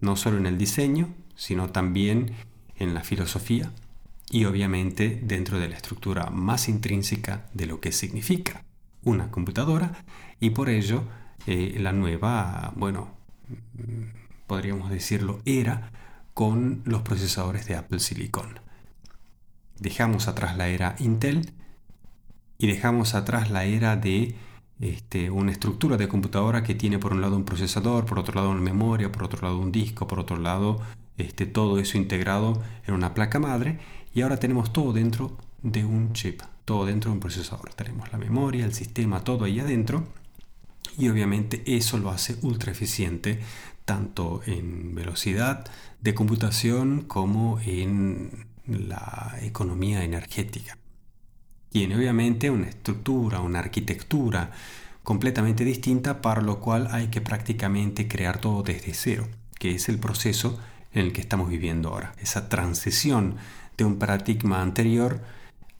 no 0.00 0.16
solo 0.16 0.38
en 0.38 0.46
el 0.46 0.58
diseño, 0.58 1.14
sino 1.34 1.70
también 1.70 2.34
en 2.76 2.94
la 2.94 3.02
filosofía 3.02 3.72
y 4.30 4.44
obviamente 4.44 5.20
dentro 5.22 5.58
de 5.58 5.68
la 5.68 5.76
estructura 5.76 6.30
más 6.30 6.68
intrínseca 6.68 7.48
de 7.54 7.66
lo 7.66 7.80
que 7.80 7.92
significa 7.92 8.64
una 9.04 9.30
computadora 9.30 9.92
y 10.40 10.50
por 10.50 10.68
ello 10.68 11.04
eh, 11.46 11.76
la 11.80 11.92
nueva, 11.92 12.72
bueno, 12.76 13.10
podríamos 14.46 14.90
decirlo, 14.90 15.40
era 15.44 15.90
con 16.34 16.82
los 16.84 17.02
procesadores 17.02 17.66
de 17.66 17.76
Apple 17.76 18.00
Silicon. 18.00 18.60
Dejamos 19.78 20.28
atrás 20.28 20.56
la 20.56 20.68
era 20.68 20.94
Intel 20.98 21.52
y 22.58 22.66
dejamos 22.66 23.14
atrás 23.14 23.50
la 23.50 23.64
era 23.64 23.96
de 23.96 24.36
este, 24.80 25.30
una 25.30 25.52
estructura 25.52 25.96
de 25.96 26.08
computadora 26.08 26.62
que 26.62 26.74
tiene 26.74 26.98
por 26.98 27.12
un 27.12 27.20
lado 27.20 27.36
un 27.36 27.44
procesador, 27.44 28.04
por 28.04 28.18
otro 28.18 28.34
lado 28.34 28.50
una 28.50 28.60
memoria, 28.60 29.10
por 29.10 29.24
otro 29.24 29.42
lado 29.42 29.58
un 29.58 29.72
disco, 29.72 30.06
por 30.06 30.20
otro 30.20 30.36
lado 30.36 30.80
este, 31.16 31.46
todo 31.46 31.78
eso 31.78 31.98
integrado 31.98 32.62
en 32.86 32.94
una 32.94 33.14
placa 33.14 33.38
madre 33.38 33.78
y 34.14 34.22
ahora 34.22 34.38
tenemos 34.38 34.72
todo 34.72 34.92
dentro 34.92 35.36
de 35.62 35.84
un 35.84 36.12
chip, 36.12 36.42
todo 36.64 36.86
dentro 36.86 37.10
de 37.10 37.14
un 37.14 37.20
procesador. 37.20 37.72
Tenemos 37.74 38.12
la 38.12 38.18
memoria, 38.18 38.64
el 38.64 38.74
sistema, 38.74 39.24
todo 39.24 39.44
ahí 39.44 39.60
adentro 39.60 40.06
y 40.98 41.08
obviamente 41.08 41.62
eso 41.66 41.98
lo 41.98 42.10
hace 42.10 42.36
ultra 42.42 42.72
eficiente 42.72 43.40
tanto 43.84 44.42
en 44.46 44.94
velocidad 44.94 45.64
de 46.00 46.14
computación 46.14 47.02
como 47.02 47.58
en 47.60 48.46
la 48.66 49.38
economía 49.42 50.04
energética. 50.04 50.78
Tiene 51.70 51.96
obviamente 51.96 52.50
una 52.50 52.68
estructura, 52.68 53.40
una 53.40 53.60
arquitectura 53.60 54.50
completamente 55.02 55.64
distinta 55.64 56.20
para 56.20 56.42
lo 56.42 56.60
cual 56.60 56.88
hay 56.92 57.08
que 57.08 57.20
prácticamente 57.20 58.06
crear 58.06 58.40
todo 58.40 58.62
desde 58.62 58.94
cero, 58.94 59.26
que 59.58 59.74
es 59.74 59.88
el 59.88 59.98
proceso 59.98 60.60
en 60.92 61.06
el 61.06 61.12
que 61.12 61.22
estamos 61.22 61.48
viviendo 61.48 61.88
ahora, 61.88 62.14
esa 62.20 62.48
transición 62.48 63.36
de 63.76 63.84
un 63.84 63.98
paradigma 63.98 64.60
anterior 64.60 65.22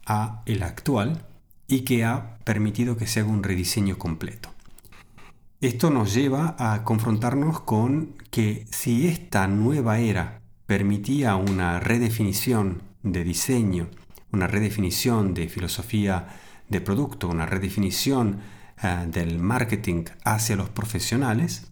a 0.06 0.42
el 0.47 0.62
actual 0.62 1.26
y 1.66 1.80
que 1.80 2.04
ha 2.04 2.37
permitido 2.44 2.97
que 2.97 3.06
se 3.06 3.21
haga 3.21 3.30
un 3.30 3.42
rediseño 3.42 3.99
completo. 3.99 4.50
Esto 5.61 5.90
nos 5.90 6.12
lleva 6.12 6.56
a 6.59 6.82
confrontarnos 6.82 7.61
con 7.61 8.14
que 8.30 8.66
si 8.71 9.06
esta 9.06 9.47
nueva 9.47 10.00
era 10.00 10.40
permitía 10.66 11.37
una 11.37 11.78
redefinición 11.78 12.82
de 13.02 13.23
diseño, 13.23 13.88
una 14.32 14.47
redefinición 14.47 15.35
de 15.35 15.49
filosofía 15.49 16.28
de 16.68 16.80
producto, 16.80 17.28
una 17.28 17.47
redefinición 17.47 18.40
eh, 18.82 19.06
del 19.09 19.38
marketing 19.38 20.04
hacia 20.25 20.56
los 20.56 20.68
profesionales, 20.68 21.71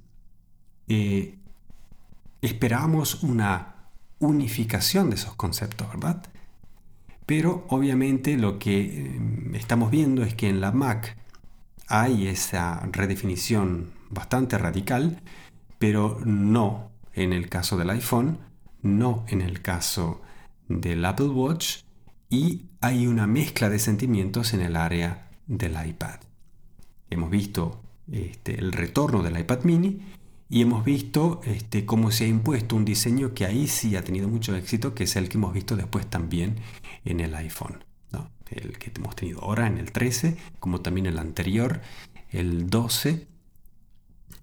eh, 0.87 1.37
esperábamos 2.43 3.23
una 3.23 3.75
unificación 4.19 5.11
de 5.11 5.17
esos 5.17 5.35
conceptos, 5.35 5.89
¿verdad? 5.89 6.23
Pero 7.31 7.65
obviamente 7.69 8.37
lo 8.37 8.59
que 8.59 8.81
eh, 8.81 9.21
estamos 9.55 9.93
viendo 9.93 10.25
es 10.25 10.35
que 10.35 10.49
en 10.49 10.61
la 10.61 10.73
Mac 10.73 11.17
hay 11.87 12.27
esa 12.27 12.81
redefinición 12.91 13.93
bastante 14.11 14.59
radical, 14.59 15.23
pero 15.79 16.19
no 16.25 16.91
en 17.15 17.33
el 17.33 17.49
caso 17.49 17.77
del 17.77 17.91
iPhone, 17.91 18.39
no 18.83 19.25
en 19.29 19.43
el 19.43 19.63
caso 19.63 20.23
del 20.67 21.05
Apple 21.05 21.29
Watch 21.29 21.83
y 22.29 22.65
hay 22.81 23.07
una 23.07 23.29
mezcla 23.29 23.71
de 23.71 23.79
sentimientos 23.79 24.53
en 24.53 24.63
el 24.63 24.75
área 24.75 25.31
del 25.47 25.77
iPad. 25.87 26.19
Hemos 27.11 27.31
visto 27.31 27.81
este, 28.11 28.59
el 28.59 28.73
retorno 28.73 29.23
del 29.23 29.39
iPad 29.39 29.63
mini 29.63 30.01
y 30.51 30.63
hemos 30.63 30.85
visto 30.85 31.41
este, 31.45 31.87
cómo 31.87 32.11
se 32.11 32.25
ha 32.25 32.29
impuesto 32.29 32.77
un 32.77 32.85
diseño 32.85 33.33
que 33.33 33.47
ahí 33.47 33.69
sí 33.69 33.97
ha 33.97 34.05
tenido 34.05 34.29
mucho 34.29 34.55
éxito, 34.55 34.95
que 34.95 35.05
es 35.05 35.17
el 35.17 35.29
que 35.29 35.39
hemos 35.39 35.55
visto 35.55 35.77
después 35.77 36.07
también 36.07 36.57
en 37.05 37.21
el 37.21 37.35
iPhone 37.35 37.85
el 38.51 38.79
que 38.79 38.93
hemos 38.95 39.17
tenido 39.17 39.41
ahora 39.43 39.67
en 39.67 39.79
el 39.79 39.93
13, 39.93 40.37
como 40.59 40.81
también 40.81 41.07
el 41.07 41.19
anterior, 41.19 41.81
el 42.31 42.69
12, 42.69 43.27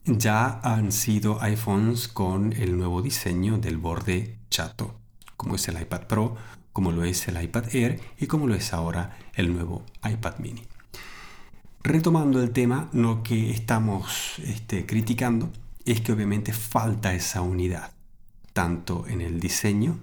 ya 0.06 0.60
han 0.64 0.92
sido 0.92 1.42
iPhones 1.42 2.08
con 2.08 2.54
el 2.54 2.78
nuevo 2.78 3.02
diseño 3.02 3.58
del 3.58 3.78
borde 3.78 4.38
chato, 4.50 4.96
como 5.36 5.56
es 5.56 5.68
el 5.68 5.82
iPad 5.82 6.08
Pro, 6.08 6.36
como 6.72 6.92
lo 6.92 7.04
es 7.04 7.28
el 7.28 7.42
iPad 7.42 7.76
Air 7.76 8.00
y 8.18 8.28
como 8.28 8.48
lo 8.48 8.56
es 8.56 8.74
ahora 8.74 9.18
el 9.34 9.52
nuevo 9.54 9.84
iPad 10.04 10.38
mini. 10.40 10.64
Retomando 11.84 12.42
el 12.42 12.52
tema, 12.52 12.90
lo 12.94 13.24
que 13.24 13.52
estamos 13.52 14.40
este, 14.40 14.86
criticando 14.86 15.52
es 15.92 16.02
que 16.02 16.12
obviamente 16.12 16.54
falta 16.54 17.14
esa 17.14 17.42
unidad, 17.42 17.92
tanto 18.54 19.06
en 19.08 19.22
el 19.22 19.40
diseño, 19.40 20.00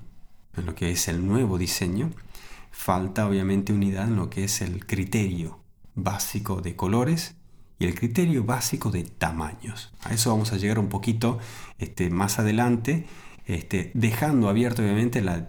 en 0.57 0.67
lo 0.67 0.75
que 0.75 0.91
es 0.91 1.09
el 1.09 1.27
nuevo 1.27 1.59
diseño, 1.59 2.11
falta 2.71 3.27
obviamente 3.27 3.73
unidad 3.73 4.09
en 4.09 4.17
lo 4.17 4.31
que 4.31 4.45
es 4.45 4.61
el 4.61 4.87
criterio 4.87 5.61
básico 5.95 6.61
de 6.61 6.75
colores 6.75 7.35
y 7.79 7.87
el 7.87 7.95
criterio 7.95 8.45
básico 8.45 8.91
de 8.91 9.05
tamaños. 9.05 9.93
A 10.03 10.15
eso 10.15 10.31
vamos 10.31 10.53
a 10.53 10.57
llegar 10.57 10.79
un 10.79 10.89
poquito 10.89 11.39
este, 11.79 12.11
más 12.11 12.39
adelante, 12.39 13.07
este, 13.47 13.91
dejando 13.95 14.49
abierto 14.49 14.83
obviamente 14.83 15.21
la, 15.21 15.49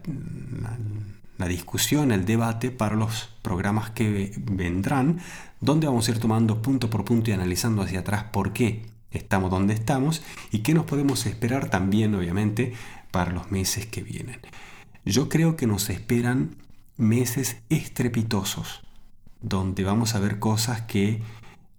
la, 1.38 1.48
discusión, 1.48 2.12
el 2.12 2.26
debate 2.26 2.72
para 2.72 2.96
los 2.96 3.30
programas 3.42 3.92
que 3.92 4.34
vendrán, 4.38 5.20
donde 5.62 5.88
vamos 5.88 6.08
a 6.08 6.12
ir 6.12 6.20
tomando 6.20 6.62
punto 6.62 6.90
por 6.90 7.06
punto 7.06 7.30
y 7.30 7.34
analizando 7.34 7.82
hacia 7.82 8.00
atrás 8.00 8.26
por 8.32 8.52
qué 8.54 8.95
estamos 9.16 9.52
donde 9.52 9.74
estamos 9.74 10.22
y 10.52 10.60
qué 10.60 10.74
nos 10.74 10.86
podemos 10.86 11.26
esperar 11.26 11.70
también 11.70 12.16
obviamente 12.16 12.74
para 13.12 13.32
los 13.32 13.52
meses 13.52 13.86
que 13.86 14.04
vienen. 14.04 14.40
Yo 15.06 15.30
creo 15.30 15.56
que 15.56 15.68
nos 15.68 15.90
esperan 15.90 16.56
meses 16.98 17.58
estrepitosos, 17.70 18.82
donde 19.42 19.84
vamos 19.84 20.16
a 20.16 20.20
ver 20.20 20.40
cosas 20.40 20.82
que 20.82 21.22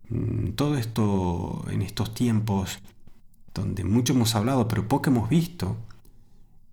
Mm, 0.08 0.52
todo 0.52 0.76
esto 0.76 1.64
en 1.68 1.82
estos 1.82 2.14
tiempos 2.14 2.78
donde 3.54 3.82
mucho 3.84 4.12
hemos 4.12 4.34
hablado 4.36 4.68
pero 4.68 4.86
poco 4.88 5.10
hemos 5.10 5.28
visto, 5.28 5.76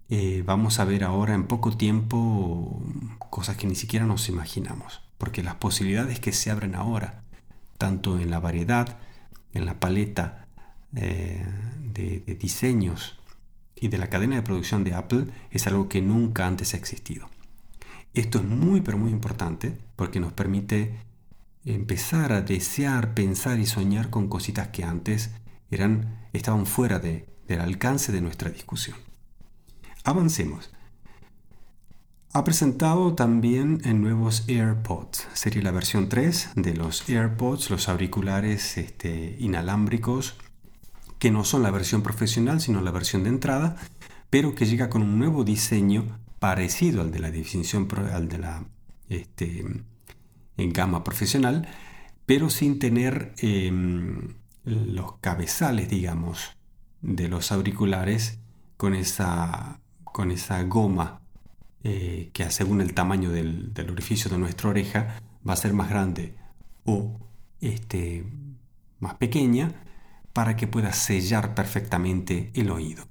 eh, 0.10 0.43
vamos 0.46 0.79
a 0.79 0.86
ver 0.86 1.03
ahora 1.03 1.34
en 1.34 1.48
poco 1.48 1.75
tiempo 1.75 2.84
cosas 3.29 3.58
que 3.58 3.67
ni 3.67 3.75
siquiera 3.75 4.05
nos 4.05 4.29
imaginamos, 4.29 5.01
porque 5.17 5.43
las 5.43 5.55
posibilidades 5.55 6.20
que 6.20 6.34
se 6.34 6.51
abren 6.51 6.75
ahora, 6.75 7.24
tanto 7.77 8.20
en 8.20 8.29
la 8.29 8.39
variedad, 8.39 9.00
en 9.53 9.65
la 9.65 9.79
paleta 9.79 10.42
de, 10.93 11.45
de 11.93 12.38
diseños 12.39 13.19
y 13.75 13.89
de 13.89 13.97
la 13.97 14.09
cadena 14.09 14.38
de 14.38 14.43
producción 14.43 14.85
de 14.85 14.93
Apple, 14.93 15.25
es 15.51 15.67
algo 15.67 15.89
que 15.89 16.01
nunca 16.01 16.47
antes 16.47 16.73
ha 16.73 16.77
existido. 16.77 17.29
Esto 18.13 18.39
es 18.39 18.45
muy 18.45 18.81
pero 18.81 18.97
muy 18.97 19.12
importante 19.12 19.77
porque 19.95 20.19
nos 20.19 20.33
permite 20.33 21.00
empezar 21.65 22.31
a 22.31 22.41
desear, 22.41 23.13
pensar 23.13 23.59
y 23.59 23.65
soñar 23.65 24.09
con 24.09 24.27
cositas 24.27 24.69
que 24.69 24.83
antes 24.83 25.31
eran, 25.71 26.27
estaban 26.33 26.65
fuera 26.65 27.00
de, 27.00 27.27
del 27.47 27.62
alcance 27.62 28.12
de 28.12 28.21
nuestra 28.21 28.50
discusión. 28.50 28.97
Avancemos. 30.03 30.71
Ha 32.33 32.43
presentado 32.43 33.13
también 33.13 33.81
en 33.85 34.01
nuevos 34.01 34.43
AirPods. 34.47 35.27
Sería 35.33 35.62
la 35.62 35.71
versión 35.71 36.09
3 36.09 36.50
de 36.55 36.73
los 36.73 37.07
AirPods, 37.07 37.69
los 37.69 37.89
auriculares 37.89 38.77
este, 38.77 39.35
inalámbricos, 39.39 40.35
que 41.24 41.32
no 41.32 41.46
son 41.46 41.63
la 41.63 41.72
versión 41.72 42.03
profesional, 42.03 42.60
sino 42.60 42.82
la 42.82 42.92
versión 42.92 43.24
de 43.24 43.30
entrada, 43.30 43.77
pero 44.30 44.56
que 44.56 44.65
llega 44.65 44.89
con 44.89 45.01
un 45.01 45.18
nuevo 45.18 45.46
diseño 45.46 46.20
parecido 46.39 47.00
al 47.00 47.12
de 47.12 47.20
la 47.20 47.32
definición, 47.32 47.88
al 48.12 48.27
de 48.27 48.39
la 48.39 48.65
este, 49.08 49.63
en 50.58 50.74
gama 50.74 51.06
profesional, 51.06 51.65
pero 52.25 52.50
sin 52.50 52.77
tener 52.77 53.34
em, 53.38 54.34
los 54.65 55.18
cabezales, 55.20 55.88
digamos, 55.88 56.58
de 57.01 57.30
los 57.30 57.53
auriculares 57.53 58.39
con 58.75 58.94
esa, 58.94 59.80
con 60.03 60.30
esa 60.30 60.62
goma 60.63 61.22
eh, 61.86 62.31
que 62.33 62.51
según 62.51 62.81
el 62.81 62.94
tamaño 62.94 63.31
del, 63.31 63.72
orificio 63.90 64.29
de 64.29 64.40
nuestra 64.40 64.72
oreja 64.72 65.22
va 65.48 65.53
a 65.53 65.55
ser 65.55 65.72
más 65.72 65.90
grande 65.90 66.36
o 66.83 67.18
este, 67.62 68.25
más 69.00 69.14
pequeña 69.14 69.72
para 70.33 70.55
que 70.55 70.67
pueda 70.67 70.93
sellar 70.93 71.55
perfectamente 71.55 72.51
el 72.55 72.72
oído. 72.72 73.05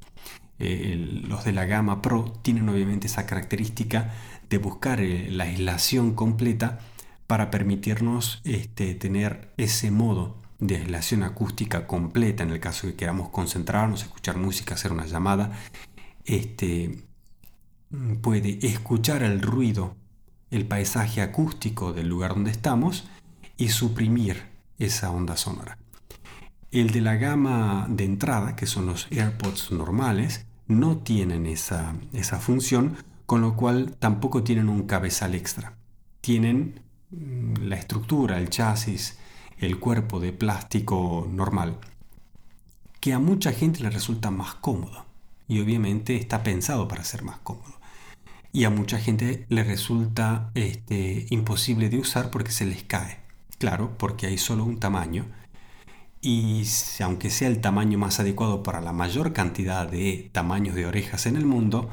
Eh, 0.58 1.22
los 1.26 1.44
de 1.44 1.52
la 1.52 1.64
gama 1.64 2.02
Pro 2.02 2.32
tienen 2.42 2.68
obviamente 2.68 3.06
esa 3.06 3.26
característica 3.26 4.12
de 4.48 4.58
buscar 4.58 5.00
eh, 5.00 5.30
la 5.30 5.44
aislación 5.44 6.14
completa 6.14 6.80
para 7.26 7.50
permitirnos 7.50 8.40
este, 8.44 8.94
tener 8.94 9.52
ese 9.56 9.90
modo 9.90 10.36
de 10.58 10.76
aislación 10.76 11.22
acústica 11.22 11.86
completa 11.86 12.42
en 12.42 12.50
el 12.50 12.60
caso 12.60 12.86
de 12.86 12.92
que 12.92 12.98
queramos 12.98 13.30
concentrarnos, 13.30 14.02
escuchar 14.02 14.36
música, 14.36 14.74
hacer 14.74 14.92
una 14.92 15.06
llamada, 15.06 15.50
este, 16.24 17.02
puede 18.20 18.64
escuchar 18.66 19.22
el 19.22 19.42
ruido, 19.42 19.96
el 20.50 20.66
paisaje 20.66 21.22
acústico 21.22 21.92
del 21.92 22.08
lugar 22.08 22.34
donde 22.34 22.50
estamos 22.50 23.08
y 23.56 23.70
suprimir 23.70 24.44
esa 24.78 25.10
onda 25.10 25.36
sonora. 25.36 25.78
El 26.72 26.90
de 26.90 27.00
la 27.00 27.14
gama 27.14 27.86
de 27.88 28.04
entrada, 28.04 28.56
que 28.56 28.66
son 28.66 28.86
los 28.86 29.06
AirPods 29.12 29.70
normales, 29.70 30.46
no 30.66 30.98
tienen 30.98 31.46
esa, 31.46 31.94
esa 32.12 32.40
función, 32.40 32.96
con 33.26 33.40
lo 33.40 33.54
cual 33.54 33.94
tampoco 34.00 34.42
tienen 34.42 34.68
un 34.68 34.86
cabezal 34.86 35.34
extra. 35.36 35.74
Tienen 36.20 36.82
Mm, 37.12 37.68
la 37.68 37.76
estructura, 37.76 38.38
el 38.38 38.48
chasis, 38.48 39.18
el 39.58 39.78
cuerpo 39.78 40.18
de 40.18 40.32
plástico 40.32 41.28
normal, 41.30 41.78
que 43.00 43.12
a 43.12 43.18
mucha 43.18 43.52
gente 43.52 43.80
le 43.80 43.90
resulta 43.90 44.30
más 44.30 44.54
cómodo 44.54 45.04
y 45.46 45.60
obviamente 45.60 46.16
está 46.16 46.42
pensado 46.42 46.88
para 46.88 47.04
ser 47.04 47.22
más 47.22 47.38
cómodo. 47.38 47.74
Y 48.52 48.64
a 48.64 48.70
mucha 48.70 48.98
gente 48.98 49.44
le 49.48 49.62
resulta 49.64 50.50
este, 50.54 51.26
imposible 51.30 51.90
de 51.90 51.98
usar 51.98 52.30
porque 52.30 52.50
se 52.50 52.66
les 52.66 52.82
cae. 52.82 53.20
Claro, 53.58 53.96
porque 53.98 54.26
hay 54.26 54.38
solo 54.38 54.64
un 54.64 54.78
tamaño 54.80 55.26
y 56.22 56.64
aunque 57.00 57.30
sea 57.30 57.48
el 57.48 57.60
tamaño 57.60 57.98
más 57.98 58.20
adecuado 58.20 58.62
para 58.62 58.80
la 58.80 58.92
mayor 58.92 59.32
cantidad 59.32 59.88
de 59.88 60.30
tamaños 60.32 60.76
de 60.76 60.86
orejas 60.86 61.26
en 61.26 61.36
el 61.36 61.44
mundo, 61.44 61.90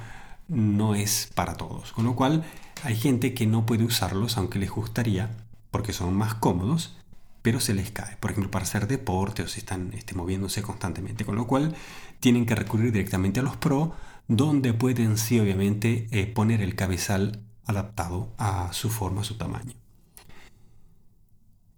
no 0.47 0.93
es 0.93 1.31
para 1.33 1.55
todos. 1.55 1.91
Con 1.91 2.05
lo 2.05 2.15
cual 2.15 2.43
hay 2.83 2.95
gente 2.95 3.33
que 3.33 3.47
no 3.47 3.65
puede 3.65 3.83
usarlos 3.83 4.37
aunque 4.37 4.59
les 4.59 4.69
gustaría 4.69 5.31
porque 5.71 5.93
son 5.93 6.13
más 6.13 6.35
cómodos, 6.35 6.95
pero 7.41 7.59
se 7.59 7.73
les 7.73 7.89
cae. 7.89 8.17
Por 8.17 8.31
ejemplo, 8.31 8.51
para 8.51 8.65
hacer 8.65 8.87
deporte 8.87 9.41
o 9.41 9.47
si 9.47 9.59
están 9.61 9.91
este, 9.93 10.13
moviéndose 10.13 10.61
constantemente. 10.61 11.25
Con 11.25 11.35
lo 11.35 11.47
cual 11.47 11.75
tienen 12.19 12.45
que 12.45 12.55
recurrir 12.55 12.91
directamente 12.91 13.39
a 13.39 13.43
los 13.43 13.57
Pro, 13.57 13.93
donde 14.27 14.73
pueden 14.73 15.17
sí 15.17 15.39
obviamente 15.39 16.07
eh, 16.11 16.27
poner 16.27 16.61
el 16.61 16.75
cabezal 16.75 17.41
adaptado 17.65 18.31
a 18.37 18.73
su 18.73 18.89
forma, 18.89 19.21
a 19.21 19.23
su 19.23 19.37
tamaño. 19.37 19.73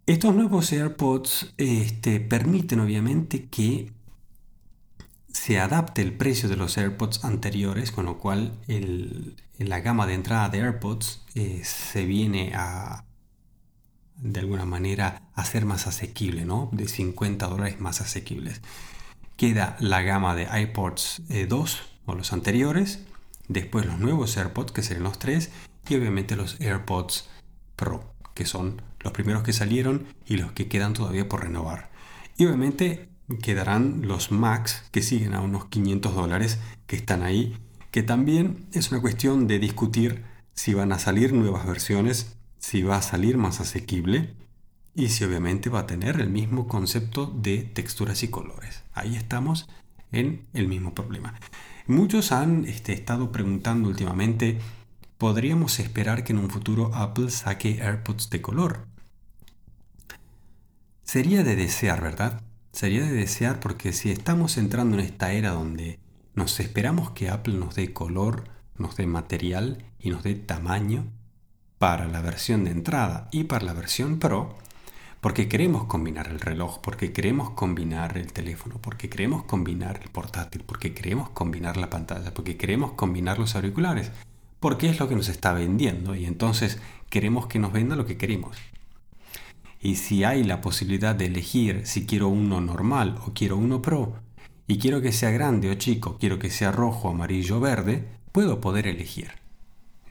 Estos 0.07 0.33
nuevos 0.33 0.71
AirPods 0.71 1.53
este, 1.57 2.19
permiten 2.19 2.79
obviamente 2.79 3.45
que 3.45 3.91
se 5.27 5.59
adapte 5.59 6.01
el 6.01 6.13
precio 6.13 6.49
de 6.49 6.55
los 6.55 6.77
AirPods 6.77 7.23
anteriores, 7.23 7.91
con 7.91 8.05
lo 8.05 8.17
cual 8.17 8.59
la 9.57 9.79
gama 9.79 10.07
de 10.07 10.15
entrada 10.15 10.49
de 10.49 10.59
AirPods 10.59 11.23
eh, 11.35 11.61
se 11.63 12.05
viene 12.05 12.53
a 12.55 13.05
de 14.17 14.39
alguna 14.39 14.65
manera 14.65 15.23
a 15.33 15.45
ser 15.45 15.65
más 15.65 15.87
asequible, 15.87 16.45
¿no? 16.45 16.69
De 16.71 16.87
50 16.87 17.47
dólares 17.47 17.79
más 17.79 18.01
asequibles. 18.01 18.61
Queda 19.35 19.77
la 19.79 20.01
gama 20.01 20.35
de 20.35 20.47
iPods 20.61 21.23
2 21.47 21.75
eh, 21.75 21.79
o 22.05 22.15
los 22.15 22.33
anteriores, 22.33 23.03
después 23.47 23.85
los 23.85 23.99
nuevos 23.99 24.35
AirPods 24.37 24.71
que 24.71 24.83
serían 24.83 25.03
los 25.03 25.19
3 25.19 25.49
y 25.89 25.95
obviamente 25.95 26.35
los 26.35 26.59
AirPods 26.59 27.29
Pro 27.75 28.13
que 28.33 28.45
son 28.45 28.81
los 29.03 29.13
primeros 29.13 29.43
que 29.43 29.53
salieron 29.53 30.05
y 30.25 30.37
los 30.37 30.51
que 30.51 30.67
quedan 30.67 30.93
todavía 30.93 31.27
por 31.27 31.43
renovar. 31.43 31.91
Y 32.37 32.45
obviamente 32.45 33.09
quedarán 33.41 34.07
los 34.07 34.31
Max 34.31 34.83
que 34.91 35.01
siguen 35.01 35.33
a 35.33 35.41
unos 35.41 35.65
500 35.65 36.15
dólares 36.15 36.59
que 36.87 36.95
están 36.95 37.23
ahí, 37.23 37.57
que 37.91 38.03
también 38.03 38.65
es 38.73 38.91
una 38.91 39.01
cuestión 39.01 39.47
de 39.47 39.59
discutir 39.59 40.23
si 40.53 40.73
van 40.73 40.91
a 40.91 40.99
salir 40.99 41.33
nuevas 41.33 41.65
versiones, 41.65 42.35
si 42.57 42.83
va 42.83 42.97
a 42.97 43.01
salir 43.01 43.37
más 43.37 43.59
asequible 43.59 44.33
y 44.93 45.09
si 45.09 45.23
obviamente 45.23 45.69
va 45.69 45.81
a 45.81 45.87
tener 45.87 46.19
el 46.19 46.29
mismo 46.29 46.67
concepto 46.67 47.25
de 47.25 47.63
texturas 47.63 48.23
y 48.23 48.27
colores. 48.27 48.83
Ahí 48.93 49.15
estamos 49.15 49.69
en 50.11 50.45
el 50.53 50.67
mismo 50.67 50.93
problema. 50.93 51.33
Muchos 51.87 52.31
han 52.31 52.65
este, 52.65 52.93
estado 52.93 53.31
preguntando 53.31 53.89
últimamente, 53.89 54.59
¿podríamos 55.17 55.79
esperar 55.79 56.23
que 56.23 56.33
en 56.33 56.39
un 56.39 56.49
futuro 56.49 56.91
Apple 56.93 57.31
saque 57.31 57.81
AirPods 57.81 58.29
de 58.29 58.41
color? 58.41 58.90
Sería 61.12 61.43
de 61.43 61.58
desear, 61.58 62.00
¿verdad? 62.00 62.39
Sería 62.71 63.04
de 63.04 63.12
desear 63.12 63.60
porque 63.60 63.91
si 63.91 64.12
estamos 64.12 64.58
entrando 64.58 64.97
en 64.97 65.04
esta 65.04 65.34
era 65.34 65.50
donde 65.50 66.00
nos 66.36 66.58
esperamos 66.62 67.12
que 67.12 67.30
Apple 67.30 67.56
nos 67.56 67.76
dé 67.76 67.91
color, 67.91 68.45
nos 68.78 68.95
dé 68.95 69.08
material 69.08 69.84
y 70.00 70.10
nos 70.10 70.24
dé 70.24 70.36
tamaño 70.36 71.08
para 71.80 72.08
la 72.08 72.21
versión 72.21 72.63
de 72.63 72.71
entrada 72.71 73.28
y 73.34 73.43
para 73.43 73.65
la 73.65 73.74
versión 73.74 74.19
Pro, 74.19 74.58
porque 75.19 75.50
queremos 75.50 75.84
combinar 75.84 76.30
el 76.30 76.39
reloj, 76.39 76.80
porque 76.80 77.12
queremos 77.12 77.50
combinar 77.50 78.17
el 78.17 78.32
teléfono, 78.32 78.80
porque 78.82 79.10
queremos 79.10 79.43
combinar 79.43 80.00
el 80.02 80.10
portátil, 80.12 80.63
porque 80.65 80.93
queremos 80.93 81.32
combinar 81.32 81.76
la 81.76 81.89
pantalla, 81.89 82.34
porque 82.34 82.56
queremos 82.56 82.93
combinar 82.93 83.38
los 83.38 83.58
auriculares, 83.58 84.12
porque 84.62 84.88
es 84.88 84.97
lo 85.02 85.10
que 85.10 85.17
nos 85.17 85.28
está 85.28 85.52
vendiendo 85.52 86.15
y 86.15 86.24
entonces 86.24 86.80
queremos 87.10 87.47
que 87.47 87.60
nos 87.60 87.74
venda 87.74 87.97
lo 87.97 88.06
que 88.06 88.15
queremos. 88.15 88.56
Y 89.81 89.95
si 89.95 90.23
hay 90.23 90.43
la 90.43 90.61
posibilidad 90.61 91.15
de 91.15 91.25
elegir 91.25 91.81
si 91.85 92.05
quiero 92.05 92.27
uno 92.27 92.61
normal 92.61 93.17
o 93.25 93.33
quiero 93.33 93.57
uno 93.57 93.81
pro, 93.81 94.13
y 94.67 94.77
quiero 94.77 95.01
que 95.01 95.11
sea 95.11 95.31
grande 95.31 95.69
o 95.69 95.73
chico, 95.73 96.17
quiero 96.19 96.39
que 96.39 96.51
sea 96.51 96.71
rojo, 96.71 97.09
amarillo 97.09 97.57
o 97.57 97.59
verde, 97.59 98.05
puedo 98.31 98.61
poder 98.61 98.87
elegir. 98.87 99.31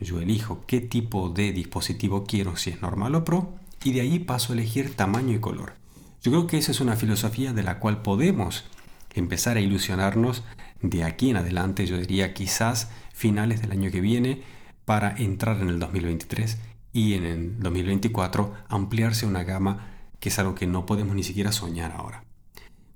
Yo 0.01 0.21
elijo 0.21 0.65
qué 0.67 0.81
tipo 0.81 1.31
de 1.31 1.53
dispositivo 1.53 2.25
quiero, 2.25 2.57
si 2.57 2.71
es 2.71 2.83
normal 2.83 3.15
o 3.15 3.25
pro, 3.25 3.55
y 3.85 3.93
de 3.93 4.01
ahí 4.01 4.19
paso 4.19 4.53
a 4.53 4.57
elegir 4.57 4.95
tamaño 4.97 5.35
y 5.35 5.41
color. 5.41 5.75
Yo 6.23 6.33
creo 6.33 6.47
que 6.47 6.59
esa 6.59 6.73
es 6.73 6.81
una 6.81 6.97
filosofía 6.97 7.53
de 7.53 7.63
la 7.63 7.79
cual 7.79 8.03
podemos 8.03 8.65
empezar 9.15 9.57
a 9.57 9.61
ilusionarnos 9.61 10.43
de 10.83 11.05
aquí 11.05 11.31
en 11.31 11.37
adelante, 11.37 11.87
yo 11.87 11.97
diría 11.97 12.35
quizás 12.35 12.91
finales 13.13 13.61
del 13.63 13.73
año 13.73 13.91
que 13.91 14.01
viene, 14.01 14.43
para 14.85 15.15
entrar 15.17 15.61
en 15.61 15.69
el 15.69 15.79
2023 15.79 16.59
y 16.93 17.15
en 17.15 17.25
el 17.25 17.61
2024 17.61 18.55
ampliarse 18.69 19.27
una 19.27 19.45
gama 19.45 19.89
que 20.19 20.29
es 20.29 20.39
algo 20.39 20.55
que 20.55 20.67
no 20.67 20.87
podemos 20.87 21.15
ni 21.15 21.23
siquiera 21.23 21.53
soñar 21.53 21.93
ahora. 21.93 22.25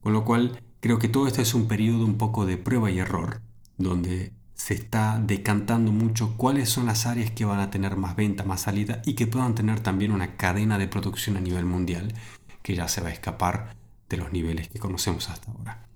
Con 0.01 0.13
lo 0.13 0.25
cual, 0.25 0.61
creo 0.81 0.99
que 0.99 1.09
todo 1.09 1.27
esto 1.27 1.41
es 1.41 1.55
un 1.55 1.67
periodo 1.67 2.05
un 2.05 2.19
poco 2.19 2.45
de 2.45 2.59
prueba 2.59 2.91
y 2.91 2.99
error, 2.99 3.41
donde 3.79 4.33
se 4.55 4.75
está 4.75 5.19
decantando 5.19 5.93
mucho 5.93 6.37
cuáles 6.37 6.69
son 6.69 6.87
las 6.87 7.07
áreas 7.07 7.31
que 7.31 7.45
van 7.45 7.61
a 7.61 7.71
tener 7.71 7.97
más 7.97 8.15
venta, 8.17 8.45
más 8.45 8.63
salida 8.63 9.03
y 9.05 9.15
que 9.15 9.27
puedan 9.27 9.55
tener 9.55 9.81
también 9.81 10.13
una 10.13 10.37
cadena 10.37 10.79
de 10.79 10.89
producción 10.89 11.37
a 11.37 11.41
nivel 11.41 11.65
mundial 11.65 12.15
que 12.63 12.75
ya 12.75 12.89
se 12.89 13.01
va 13.01 13.09
a 13.09 13.13
escapar 13.13 13.75
de 14.09 14.17
los 14.17 14.33
niveles 14.33 14.69
que 14.69 14.79
conocemos 14.79 15.29
hasta 15.29 15.51
ahora. 15.51 15.87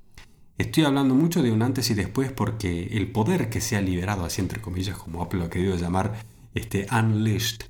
Estoy 0.59 0.85
hablando 0.85 1.15
mucho 1.15 1.43
de 1.43 1.53
un 1.53 1.63
antes 1.63 1.91
y 1.91 1.95
después 1.95 2.33
porque 2.33 2.89
el 2.93 3.13
poder 3.13 3.49
que 3.49 3.61
se 3.61 3.77
ha 3.77 3.81
liberado, 3.81 4.25
así 4.25 4.41
entre 4.41 4.61
comillas, 4.61 4.99
como 4.99 5.23
Apple 5.23 5.39
lo 5.39 5.47
ha 5.47 5.51
querido 5.51 5.77
llamar, 5.77 6.15
este 6.55 6.87
unleashed, 6.91 7.63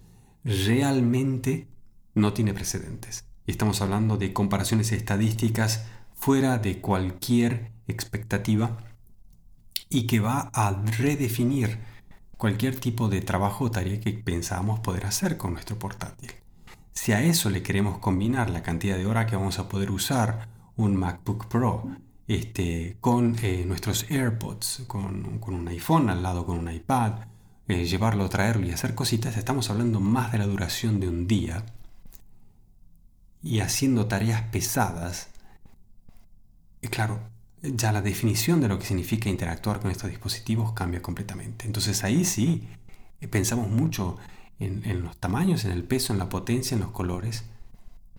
realmente 0.48 1.68
no 2.14 2.32
tiene 2.32 2.54
precedentes. 2.54 3.24
Y 3.46 3.50
estamos 3.50 3.80
hablando 3.80 4.16
de 4.16 4.32
comparaciones 4.32 4.92
estadísticas 4.92 5.84
fuera 6.14 6.58
de 6.58 6.80
cualquier 6.80 7.70
expectativa 7.86 8.78
y 9.88 10.06
que 10.06 10.20
va 10.20 10.50
a 10.52 10.82
redefinir 10.98 11.78
cualquier 12.36 12.78
tipo 12.78 13.08
de 13.08 13.20
trabajo 13.20 13.64
o 13.64 13.70
tarea 13.70 14.00
que 14.00 14.12
pensábamos 14.12 14.80
poder 14.80 15.06
hacer 15.06 15.36
con 15.36 15.52
nuestro 15.52 15.78
portátil. 15.78 16.32
Si 16.92 17.12
a 17.12 17.22
eso 17.22 17.50
le 17.50 17.62
queremos 17.62 17.98
combinar 17.98 18.50
la 18.50 18.62
cantidad 18.62 18.96
de 18.96 19.06
hora 19.06 19.26
que 19.26 19.36
vamos 19.36 19.58
a 19.58 19.68
poder 19.68 19.90
usar 19.90 20.48
un 20.76 20.96
MacBook 20.96 21.46
Pro 21.46 21.88
este, 22.26 22.96
con 23.00 23.36
eh, 23.42 23.64
nuestros 23.66 24.10
AirPods, 24.10 24.84
con, 24.86 25.40
un 25.42 25.68
iPhone 25.68 26.10
al 26.10 26.22
lado, 26.22 26.44
con 26.44 26.58
un 26.58 26.70
iPad, 26.72 27.20
eh, 27.68 27.84
llevarlo, 27.84 28.28
traerlo 28.30 28.66
y 28.66 28.70
hacer 28.70 28.94
cositas, 28.94 29.36
estamos 29.36 29.68
hablando 29.68 30.00
más 30.00 30.32
de 30.32 30.38
la 30.38 30.46
duración 30.46 31.00
de 31.00 31.08
un 31.08 31.26
día 31.26 31.64
y 33.42 33.60
haciendo 33.60 34.06
tareas 34.06 34.42
pesadas. 34.50 35.28
Y 36.80 36.88
claro, 36.88 37.20
ya 37.62 37.92
la 37.92 38.00
definición 38.00 38.60
de 38.62 38.68
lo 38.68 38.78
que 38.78 38.86
significa 38.86 39.28
interactuar 39.28 39.80
con 39.80 39.90
estos 39.90 40.08
dispositivos 40.08 40.72
cambia 40.72 41.02
completamente. 41.02 41.66
Entonces 41.66 42.04
ahí 42.04 42.24
sí 42.24 42.66
eh, 43.20 43.28
pensamos 43.28 43.68
mucho 43.68 44.16
en, 44.58 45.02
los 45.02 45.16
tamaños, 45.18 45.64
en 45.64 45.70
el 45.72 45.84
peso, 45.84 46.12
en 46.12 46.18
la 46.18 46.28
potencia, 46.28 46.74
en 46.74 46.80
los 46.80 46.90
colores, 46.90 47.44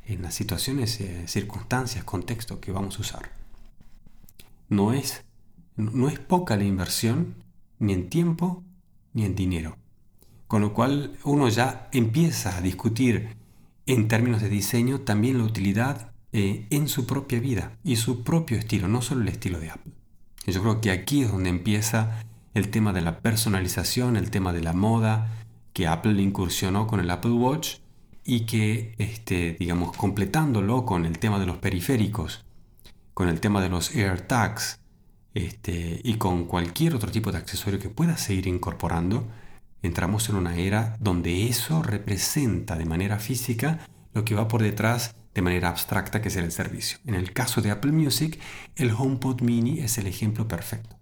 en 0.06 0.22
las 0.22 0.36
situaciones, 0.36 1.02
eh, 1.02 1.28
circunstancias, 1.28 2.04
contexto 2.04 2.60
que 2.60 2.72
vamos 2.72 2.98
a 2.98 3.02
usar. 3.02 3.32
No 4.70 4.94
es, 4.94 5.24
no 5.76 6.08
es 6.08 6.20
poca 6.20 6.56
la 6.56 6.64
inversión, 6.64 7.36
ni 7.80 7.94
en 7.94 8.10
tiempo, 8.10 8.64
ni 9.14 9.26
en 9.26 9.36
dinero. 9.36 9.78
Con 10.48 10.62
lo 10.62 10.74
cual 10.74 11.18
uno 11.24 11.48
ya 11.50 11.90
empieza 11.92 12.58
a 12.58 12.62
discutir 12.62 13.38
en 13.86 14.08
términos 14.08 14.42
de 14.42 14.50
diseño 14.50 15.02
también 15.02 15.38
la 15.38 15.44
utilidad 15.44 16.12
eh, 16.32 16.68
en 16.70 16.88
su 16.88 17.06
propia 17.06 17.40
vida 17.40 17.78
y 17.84 17.96
su 17.96 18.24
propio 18.24 18.58
estilo, 18.58 18.88
no 18.88 19.02
solo 19.02 19.22
el 19.22 19.30
estilo 19.30 19.60
de 19.60 19.72
Apple. 19.72 19.94
yo 20.46 20.62
creo 20.62 20.82
que 20.82 20.92
aquí 20.92 21.24
es 21.24 21.32
donde 21.32 21.50
empieza 21.50 22.24
el 22.54 22.70
tema 22.70 22.94
de 22.94 23.02
la 23.02 23.20
personalización, 23.20 24.16
el 24.16 24.32
tema 24.32 24.54
de 24.54 24.62
la 24.62 24.74
moda, 24.74 25.46
que 25.74 25.88
Apple 25.88 26.22
incursionó 26.22 26.88
con 26.88 27.00
el 27.00 27.10
Apple 27.10 27.32
Watch 27.32 27.78
y 28.24 28.42
que, 28.42 28.94
este, 28.98 29.56
digamos, 29.60 29.96
completándolo 29.96 30.86
con 30.86 31.06
el 31.06 31.18
tema 31.20 31.40
de 31.40 31.46
los 31.46 31.58
periféricos, 31.58 32.46
con 33.14 33.28
el 33.28 33.40
tema 33.40 33.62
de 33.62 33.70
los 33.70 33.96
AirTags 33.96 34.79
este, 35.46 36.02
y 36.04 36.16
con 36.16 36.46
cualquier 36.46 36.96
otro 36.96 37.12
tipo 37.12 37.32
de 37.32 37.38
accesorio 37.38 37.80
que 37.80 37.90
pueda 37.90 38.18
seguir 38.18 38.48
incorporando, 38.48 39.28
entramos 39.82 40.30
en 40.30 40.36
una 40.36 40.58
era 40.58 40.96
donde 41.00 41.48
eso 41.48 41.82
representa 41.84 42.76
de 42.76 42.86
manera 42.86 43.20
física 43.20 43.80
lo 44.14 44.26
que 44.26 44.36
va 44.36 44.48
por 44.48 44.62
detrás 44.62 45.16
de 45.34 45.42
manera 45.42 45.70
abstracta 45.70 46.22
que 46.22 46.30
es 46.30 46.36
el 46.36 46.52
servicio. 46.52 46.98
En 47.06 47.16
el 47.16 47.34
caso 47.34 47.62
de 47.62 47.72
Apple 47.72 47.92
Music, 47.92 48.40
el 48.76 48.92
HomePod 48.92 49.42
mini 49.42 49.80
es 49.80 49.98
el 49.98 50.08
ejemplo 50.08 50.48
perfecto. 50.48 50.98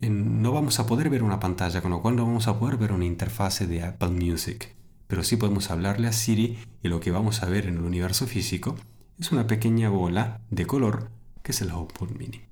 No 0.00 0.52
vamos 0.52 0.78
a 0.78 0.86
poder 0.86 1.10
ver 1.10 1.22
una 1.22 1.40
pantalla, 1.40 1.80
con 1.80 1.90
lo 1.90 2.02
cual 2.02 2.16
no 2.16 2.26
vamos 2.26 2.48
a 2.48 2.58
poder 2.58 2.76
ver 2.76 2.92
una 2.92 3.06
interfase 3.06 3.66
de 3.66 3.82
Apple 3.82 4.10
Music, 4.10 4.74
pero 5.06 5.24
sí 5.24 5.36
podemos 5.36 5.70
hablarle 5.70 6.08
a 6.08 6.12
Siri 6.12 6.58
y 6.82 6.88
lo 6.88 7.00
que 7.00 7.10
vamos 7.10 7.42
a 7.42 7.46
ver 7.46 7.66
en 7.66 7.76
el 7.76 7.82
universo 7.82 8.26
físico 8.26 8.76
es 9.18 9.32
una 9.32 9.46
pequeña 9.46 9.88
bola 9.88 10.40
de 10.50 10.66
color 10.66 11.10
que 11.42 11.52
es 11.52 11.62
el 11.62 11.70
HomePod 11.70 12.10
mini. 12.10 12.42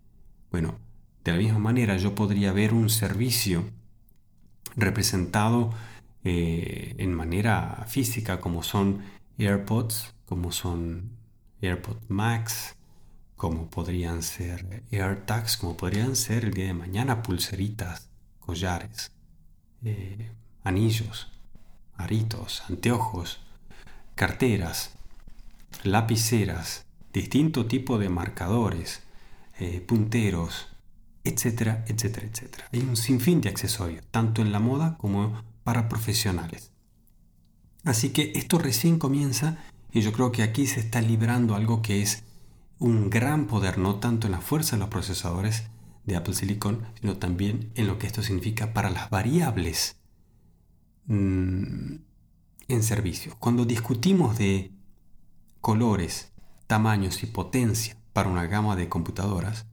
Bueno, 0.50 0.76
de 1.24 1.32
la 1.32 1.38
misma 1.38 1.58
manera 1.58 1.96
yo 1.96 2.14
podría 2.14 2.52
ver 2.52 2.74
un 2.74 2.90
servicio 2.90 3.64
representado 4.76 5.72
eh, 6.24 6.94
en 6.98 7.14
manera 7.14 7.84
física 7.88 8.40
como 8.40 8.62
son 8.62 9.02
AirPods 9.38 10.14
como 10.24 10.52
son 10.52 11.10
AirPod 11.62 11.96
Max, 12.08 12.74
como 13.36 13.68
podrían 13.68 14.22
ser 14.22 14.82
AirTags, 14.90 15.56
como 15.56 15.76
podrían 15.76 16.16
ser 16.16 16.44
el 16.44 16.54
día 16.54 16.66
de 16.66 16.74
mañana 16.74 17.22
pulseritas, 17.22 18.08
collares, 18.40 19.12
eh, 19.84 20.30
anillos, 20.62 21.30
aritos, 21.96 22.62
anteojos, 22.68 23.40
carteras, 24.14 24.94
lapiceras, 25.82 26.86
distinto 27.12 27.66
tipo 27.66 27.98
de 27.98 28.08
marcadores, 28.08 29.02
eh, 29.58 29.80
punteros, 29.80 30.68
etcétera, 31.24 31.84
etcétera, 31.88 32.26
etcétera. 32.26 32.68
Hay 32.72 32.80
un 32.80 32.96
sinfín 32.96 33.40
de 33.40 33.48
accesorios, 33.48 34.04
tanto 34.10 34.42
en 34.42 34.52
la 34.52 34.60
moda 34.60 34.96
como 34.98 35.42
para 35.64 35.88
profesionales. 35.88 36.70
Así 37.84 38.10
que 38.10 38.32
esto 38.34 38.58
recién 38.58 38.98
comienza 38.98 39.58
y 39.92 40.02
yo 40.02 40.12
creo 40.12 40.32
que 40.32 40.42
aquí 40.42 40.66
se 40.66 40.80
está 40.80 41.00
librando 41.00 41.54
algo 41.54 41.82
que 41.82 42.02
es 42.02 42.24
un 42.78 43.10
gran 43.10 43.46
poder, 43.46 43.78
no 43.78 43.96
tanto 43.96 44.26
en 44.26 44.32
la 44.32 44.40
fuerza 44.40 44.76
de 44.76 44.80
los 44.80 44.88
procesadores 44.88 45.64
de 46.04 46.16
Apple 46.16 46.34
Silicon, 46.34 46.86
sino 47.00 47.16
también 47.16 47.70
en 47.74 47.86
lo 47.86 47.98
que 47.98 48.06
esto 48.06 48.22
significa 48.22 48.74
para 48.74 48.90
las 48.90 49.10
variables 49.10 49.96
mm, 51.06 51.94
en 52.68 52.82
servicio. 52.82 53.36
Cuando 53.38 53.64
discutimos 53.64 54.36
de 54.36 54.72
colores, 55.60 56.32
tamaños 56.66 57.22
y 57.22 57.26
potencia 57.26 57.96
para 58.12 58.28
una 58.28 58.46
gama 58.46 58.76
de 58.76 58.88
computadoras, 58.88 59.66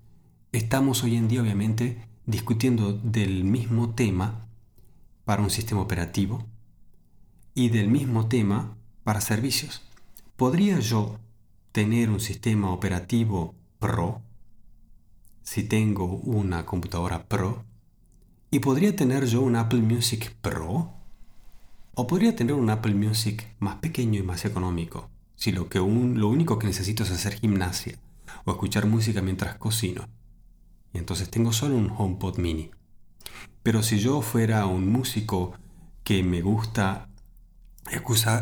estamos 0.51 1.03
hoy 1.03 1.15
en 1.15 1.29
día 1.29 1.41
obviamente 1.41 2.05
discutiendo 2.25 2.91
del 2.91 3.45
mismo 3.45 3.93
tema 3.93 4.47
para 5.23 5.41
un 5.41 5.49
sistema 5.49 5.81
operativo 5.81 6.45
y 7.53 7.69
del 7.69 7.87
mismo 7.87 8.27
tema 8.27 8.75
para 9.03 9.21
servicios. 9.21 9.81
¿Podría 10.35 10.79
yo 10.79 11.19
tener 11.71 12.09
un 12.09 12.19
sistema 12.19 12.71
operativo 12.71 13.55
Pro 13.79 14.21
si 15.41 15.63
tengo 15.63 16.05
una 16.05 16.65
computadora 16.65 17.23
Pro? 17.23 17.63
¿Y 18.49 18.59
podría 18.59 18.93
tener 18.93 19.25
yo 19.25 19.41
un 19.41 19.55
Apple 19.55 19.81
Music 19.81 20.35
Pro? 20.41 20.91
¿O 21.93 22.07
podría 22.07 22.35
tener 22.35 22.55
un 22.55 22.69
Apple 22.69 22.93
Music 22.93 23.47
más 23.59 23.75
pequeño 23.75 24.19
y 24.19 24.23
más 24.23 24.43
económico 24.43 25.09
si 25.35 25.53
lo, 25.53 25.69
que 25.69 25.79
lo 25.79 26.27
único 26.27 26.59
que 26.59 26.67
necesito 26.67 27.03
es 27.03 27.11
hacer 27.11 27.39
gimnasia 27.39 27.97
o 28.43 28.51
escuchar 28.51 28.85
música 28.85 29.21
mientras 29.21 29.55
cocino? 29.55 30.07
Y 30.93 30.97
entonces 30.97 31.29
tengo 31.29 31.53
solo 31.53 31.75
un 31.75 31.91
HomePod 31.95 32.37
mini. 32.37 32.71
Pero 33.63 33.83
si 33.83 33.99
yo 33.99 34.21
fuera 34.21 34.65
un 34.65 34.91
músico 34.91 35.53
que 36.03 36.23
me 36.23 36.41
gusta 36.41 37.07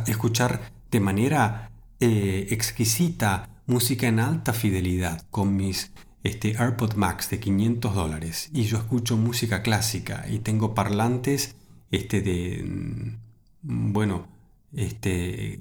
escuchar 0.08 0.72
de 0.92 1.00
manera 1.00 1.72
eh, 2.00 2.48
exquisita 2.52 3.50
música 3.66 4.08
en 4.08 4.20
alta 4.20 4.54
fidelidad 4.54 5.26
con 5.30 5.56
mis 5.56 5.92
este, 6.24 6.58
AirPod 6.58 6.96
Max 6.96 7.30
de 7.30 7.40
500 7.40 7.96
dólares 7.96 8.50
y 8.54 8.64
yo 8.64 8.78
escucho 8.78 9.18
música 9.18 9.62
clásica 9.62 10.26
y 10.30 10.40
tengo 10.40 10.74
parlantes 10.74 11.56
este, 11.92 12.22
de, 12.22 12.64
mm, 12.64 13.94
bueno, 13.94 14.28
este, 14.74 15.60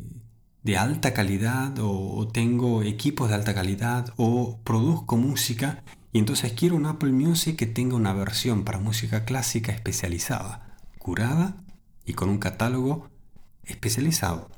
de 0.62 0.76
alta 0.76 1.14
calidad 1.14 1.74
o, 1.80 2.28
tengo 2.28 2.82
equipos 2.82 3.28
de 3.28 3.34
alta 3.36 3.54
calidad 3.54 4.12
o 4.16 4.58
produzco 4.64 5.16
música 5.16 5.82
y 6.12 6.18
entonces 6.18 6.52
quiero 6.52 6.76
un 6.76 6.86
Apple 6.86 7.12
Music 7.12 7.56
que 7.56 7.66
tenga 7.66 7.96
una 7.96 8.12
versión 8.12 8.64
para 8.64 8.78
música 8.78 9.24
clásica 9.24 9.72
especializada, 9.72 10.78
curada 10.98 11.56
y 12.04 12.14
con 12.14 12.28
un 12.28 12.38
catálogo 12.38 13.08
especializado, 13.64 14.50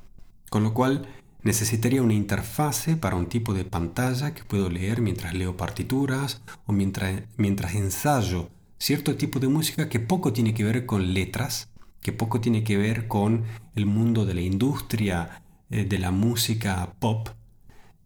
con 0.48 0.62
lo 0.62 0.74
cual 0.74 1.08
necesitaría 1.42 2.02
una 2.02 2.14
interfase 2.14 2.96
para 2.96 3.16
un 3.16 3.26
tipo 3.26 3.54
de 3.54 3.64
pantalla 3.64 4.34
que 4.34 4.44
puedo 4.44 4.70
leer 4.70 5.00
mientras 5.00 5.34
leo 5.34 5.56
partituras 5.56 6.42
o 6.66 6.72
mientras, 6.72 7.22
mientras 7.36 7.74
ensayo 7.74 8.50
cierto 8.78 9.16
tipo 9.16 9.38
de 9.40 9.48
música 9.48 9.88
que 9.88 10.00
poco 10.00 10.32
tiene 10.32 10.54
que 10.54 10.64
ver 10.64 10.86
con 10.86 11.12
letras, 11.12 11.68
que 12.00 12.12
poco 12.12 12.40
tiene 12.40 12.64
que 12.64 12.78
ver 12.78 13.08
con 13.08 13.44
el 13.74 13.86
mundo 13.86 14.24
de 14.24 14.34
la 14.34 14.40
industria 14.40 15.42
eh, 15.68 15.84
de 15.84 15.98
la 15.98 16.10
música 16.10 16.94
pop, 16.98 17.28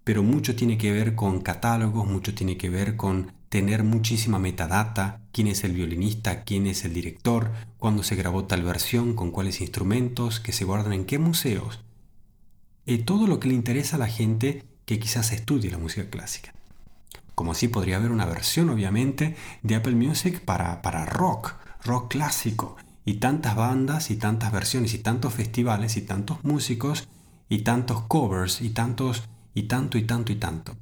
pero 0.02 0.22
mucho 0.22 0.56
tiene 0.56 0.76
que 0.76 0.92
ver 0.92 1.14
con 1.14 1.40
catálogos, 1.40 2.06
mucho 2.06 2.34
tiene 2.34 2.56
que 2.56 2.70
ver 2.70 2.96
con 2.96 3.32
tener 3.54 3.84
muchísima 3.84 4.40
metadata, 4.40 5.20
quién 5.30 5.46
es 5.46 5.62
el 5.62 5.74
violinista, 5.74 6.42
quién 6.42 6.66
es 6.66 6.84
el 6.84 6.92
director, 6.92 7.52
cuándo 7.78 8.02
se 8.02 8.16
grabó 8.16 8.46
tal 8.46 8.64
versión, 8.64 9.14
con 9.14 9.30
cuáles 9.30 9.60
instrumentos, 9.60 10.40
que 10.40 10.50
se 10.50 10.64
guardan 10.64 10.92
en 10.92 11.04
qué 11.04 11.20
museos. 11.20 11.78
Y 12.84 12.98
todo 13.04 13.28
lo 13.28 13.38
que 13.38 13.46
le 13.46 13.54
interesa 13.54 13.94
a 13.94 14.00
la 14.00 14.08
gente 14.08 14.64
que 14.86 14.98
quizás 14.98 15.30
estudie 15.30 15.70
la 15.70 15.78
música 15.78 16.10
clásica. 16.10 16.52
Como 17.36 17.52
así 17.52 17.68
podría 17.68 17.98
haber 17.98 18.10
una 18.10 18.26
versión, 18.26 18.70
obviamente, 18.70 19.36
de 19.62 19.76
Apple 19.76 19.94
Music 19.94 20.40
para, 20.40 20.82
para 20.82 21.06
rock, 21.06 21.54
rock 21.84 22.10
clásico, 22.10 22.76
y 23.04 23.18
tantas 23.20 23.54
bandas 23.54 24.10
y 24.10 24.16
tantas 24.16 24.50
versiones 24.50 24.94
y 24.94 24.98
tantos 24.98 25.32
festivales 25.32 25.96
y 25.96 26.02
tantos 26.02 26.42
músicos 26.42 27.06
y 27.48 27.58
tantos 27.58 28.02
covers 28.08 28.60
y 28.60 28.70
tantos 28.70 29.22
y 29.54 29.68
tanto 29.68 29.96
y 29.96 30.02
tanto 30.02 30.32
y 30.32 30.36
tanto. 30.40 30.74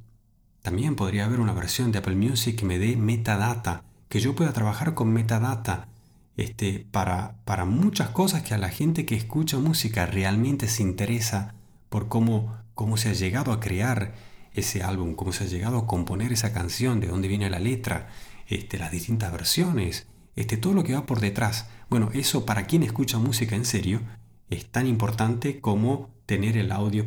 También 0.63 0.95
podría 0.95 1.25
haber 1.25 1.39
una 1.39 1.53
versión 1.53 1.91
de 1.91 1.99
Apple 1.99 2.15
Music 2.15 2.57
que 2.57 2.65
me 2.65 2.79
dé 2.79 2.97
metadata, 2.97 3.83
que 4.09 4.19
yo 4.19 4.33
pueda 4.33 4.53
trabajar 4.53 4.95
con 4.95 5.13
metadata 5.13 5.89
este, 6.35 6.87
para, 6.89 7.35
para 7.45 7.65
muchas 7.65 8.09
cosas 8.09 8.41
que 8.41 8.55
a 8.55 8.57
la 8.57 8.69
gente 8.69 9.05
que 9.05 9.15
escucha 9.15 9.59
música 9.59 10.07
realmente 10.07 10.67
se 10.67 10.81
interesa 10.81 11.53
por 11.89 12.07
cómo, 12.07 12.57
cómo 12.73 12.97
se 12.97 13.09
ha 13.09 13.13
llegado 13.13 13.51
a 13.51 13.59
crear 13.59 14.15
ese 14.53 14.81
álbum, 14.83 15.15
cómo 15.15 15.33
se 15.33 15.43
ha 15.43 15.47
llegado 15.47 15.77
a 15.77 15.85
componer 15.85 16.31
esa 16.31 16.53
canción, 16.53 16.99
de 16.99 17.07
dónde 17.07 17.27
viene 17.27 17.49
la 17.49 17.59
letra, 17.59 18.09
este, 18.47 18.79
las 18.79 18.91
distintas 18.91 19.31
versiones, 19.31 20.07
este, 20.35 20.57
todo 20.57 20.73
lo 20.73 20.83
que 20.83 20.93
va 20.93 21.05
por 21.05 21.19
detrás. 21.19 21.67
Bueno, 21.89 22.09
eso 22.13 22.45
para 22.45 22.65
quien 22.65 22.83
escucha 22.83 23.19
música 23.19 23.55
en 23.55 23.65
serio 23.65 24.01
es 24.49 24.65
tan 24.65 24.87
importante 24.87 25.59
como 25.59 26.09
tener 26.25 26.57
el 26.57 26.71
audio 26.71 27.05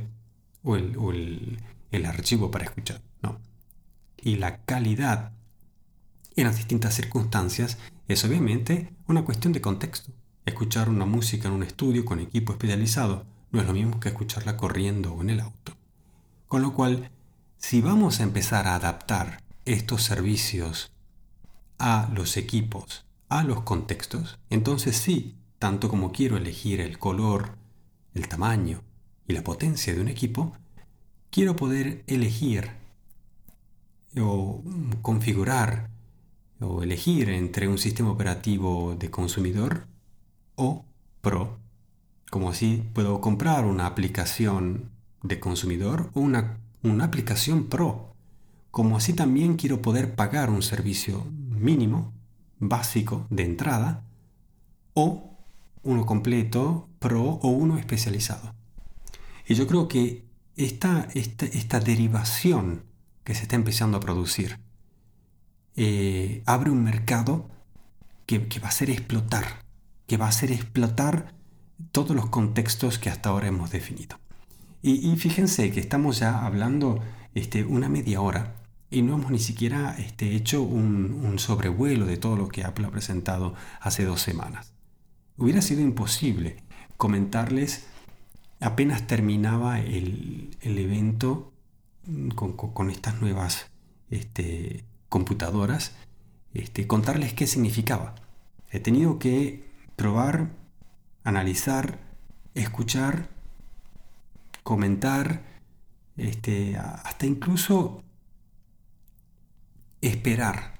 o 0.62 0.76
el, 0.76 1.58
el, 1.90 2.06
archivo 2.06 2.50
para 2.50 2.64
escuchar. 2.64 3.00
¿No? 3.22 3.38
Y 4.16 4.36
la 4.36 4.64
calidad 4.64 5.32
en 6.36 6.44
las 6.44 6.56
distintas 6.56 6.94
circunstancias 6.94 7.78
es 8.08 8.24
obviamente 8.24 8.92
una 9.08 9.24
cuestión 9.24 9.52
de 9.52 9.60
contexto. 9.60 10.12
Escuchar 10.44 10.88
una 10.88 11.06
música 11.06 11.48
en 11.48 11.54
un 11.54 11.62
estudio 11.62 12.04
con 12.04 12.20
equipo 12.20 12.52
especializado 12.52 13.24
no 13.50 13.60
es 13.60 13.66
lo 13.66 13.72
mismo 13.72 13.98
que 14.00 14.10
escucharla 14.10 14.56
corriendo 14.56 15.14
o 15.14 15.22
en 15.22 15.30
el 15.30 15.40
auto. 15.40 15.72
Con 16.46 16.62
lo 16.62 16.74
cual, 16.74 17.10
si 17.58 17.80
vamos 17.80 18.20
a 18.20 18.22
empezar 18.22 18.66
a 18.66 18.76
adaptar 18.76 19.42
estos 19.64 20.02
servicios 20.02 20.92
a 21.78 22.08
los 22.14 22.36
equipos, 22.36 23.04
a 23.28 23.42
los 23.42 23.62
contextos, 23.62 24.38
entonces 24.50 24.96
sí, 24.96 25.36
tanto 25.58 25.88
como 25.88 26.12
quiero 26.12 26.36
elegir 26.36 26.80
el 26.80 26.98
color, 26.98 27.56
el 28.14 28.28
tamaño 28.28 28.82
y 29.26 29.32
la 29.32 29.42
potencia 29.42 29.94
de 29.94 30.00
un 30.00 30.08
equipo, 30.08 30.52
quiero 31.30 31.56
poder 31.56 32.04
elegir 32.06 32.70
o 34.20 34.62
configurar 35.02 35.90
o 36.60 36.82
elegir 36.82 37.28
entre 37.28 37.68
un 37.68 37.78
sistema 37.78 38.10
operativo 38.10 38.94
de 38.98 39.10
consumidor 39.10 39.86
o 40.54 40.84
pro, 41.20 41.58
como 42.30 42.50
así 42.50 42.82
puedo 42.94 43.20
comprar 43.20 43.64
una 43.64 43.86
aplicación 43.86 44.90
de 45.22 45.38
consumidor 45.38 46.10
o 46.14 46.20
una 46.20 46.58
una 46.82 47.04
aplicación 47.04 47.66
pro, 47.66 48.14
como 48.70 48.96
así 48.96 49.12
también 49.12 49.56
quiero 49.56 49.82
poder 49.82 50.14
pagar 50.14 50.50
un 50.50 50.62
servicio 50.62 51.26
mínimo, 51.30 52.12
básico, 52.58 53.26
de 53.30 53.44
entrada, 53.44 54.04
o 54.94 55.36
uno 55.82 56.06
completo, 56.06 56.88
pro 56.98 57.22
o 57.22 57.48
uno 57.48 57.78
especializado. 57.78 58.54
Y 59.46 59.54
yo 59.54 59.66
creo 59.66 59.88
que 59.88 60.24
esta, 60.56 61.08
esta, 61.14 61.80
derivación 61.80 62.84
que 63.26 63.34
se 63.34 63.42
está 63.42 63.56
empezando 63.56 63.98
a 63.98 64.00
producir 64.00 64.60
eh, 65.74 66.42
abre 66.46 66.70
un 66.70 66.82
mercado 66.82 67.50
que, 68.24 68.38
va 68.38 68.66
a 68.66 68.70
hacer 68.70 68.88
explotar, 68.88 69.64
que 70.06 70.16
va 70.16 70.24
a 70.24 70.30
hacer 70.30 70.50
explotar 70.50 71.34
todos 71.92 72.16
los 72.16 72.30
contextos 72.30 72.98
que 72.98 73.10
hasta 73.10 73.28
ahora 73.28 73.48
hemos 73.48 73.70
definido. 73.70 74.18
Y, 74.80 75.14
fíjense 75.16 75.72
que 75.72 75.80
estamos 75.80 76.20
ya 76.20 76.46
hablando 76.46 77.00
este, 77.34 77.64
una 77.64 77.88
media 77.88 78.20
hora 78.20 78.54
y 78.88 79.02
no 79.02 79.14
hemos 79.14 79.32
ni 79.32 79.40
siquiera 79.40 79.96
este, 79.98 80.36
hecho 80.36 80.62
un, 80.62 81.38
sobrevuelo 81.38 82.06
de 82.06 82.16
todo 82.16 82.36
lo 82.36 82.48
que 82.48 82.62
Apple 82.62 82.86
ha 82.86 82.90
presentado 82.90 83.54
hace 83.80 84.04
dos 84.04 84.22
semanas. 84.22 84.72
Hubiera 85.36 85.60
sido 85.60 85.82
imposible 85.82 86.62
comentarles 86.96 87.86
apenas 88.60 89.06
terminaba 89.06 89.80
el, 89.80 90.56
evento 90.62 91.52
con, 92.34 92.90
estas 92.90 93.20
nuevas 93.20 93.66
este, 94.10 94.84
computadoras, 95.08 95.92
este, 96.54 96.86
contarles 96.86 97.34
qué 97.34 97.46
significaba. 97.46 98.14
He 98.70 98.80
tenido 98.80 99.18
que 99.18 99.68
probar, 99.96 100.50
analizar, 101.24 101.98
escuchar 102.54 103.28
comentar, 104.66 105.44
este, 106.16 106.76
hasta 106.76 107.24
incluso 107.24 108.02
esperar 110.00 110.74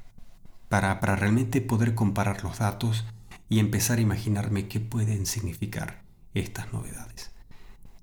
para, 0.68 0.98
para 0.98 1.14
realmente 1.14 1.60
poder 1.60 1.94
comparar 1.94 2.42
los 2.42 2.58
datos 2.58 3.04
y 3.48 3.60
empezar 3.60 3.98
a 3.98 4.02
imaginarme 4.02 4.66
qué 4.66 4.80
pueden 4.80 5.24
significar 5.24 6.02
estas 6.34 6.72
novedades. 6.72 7.30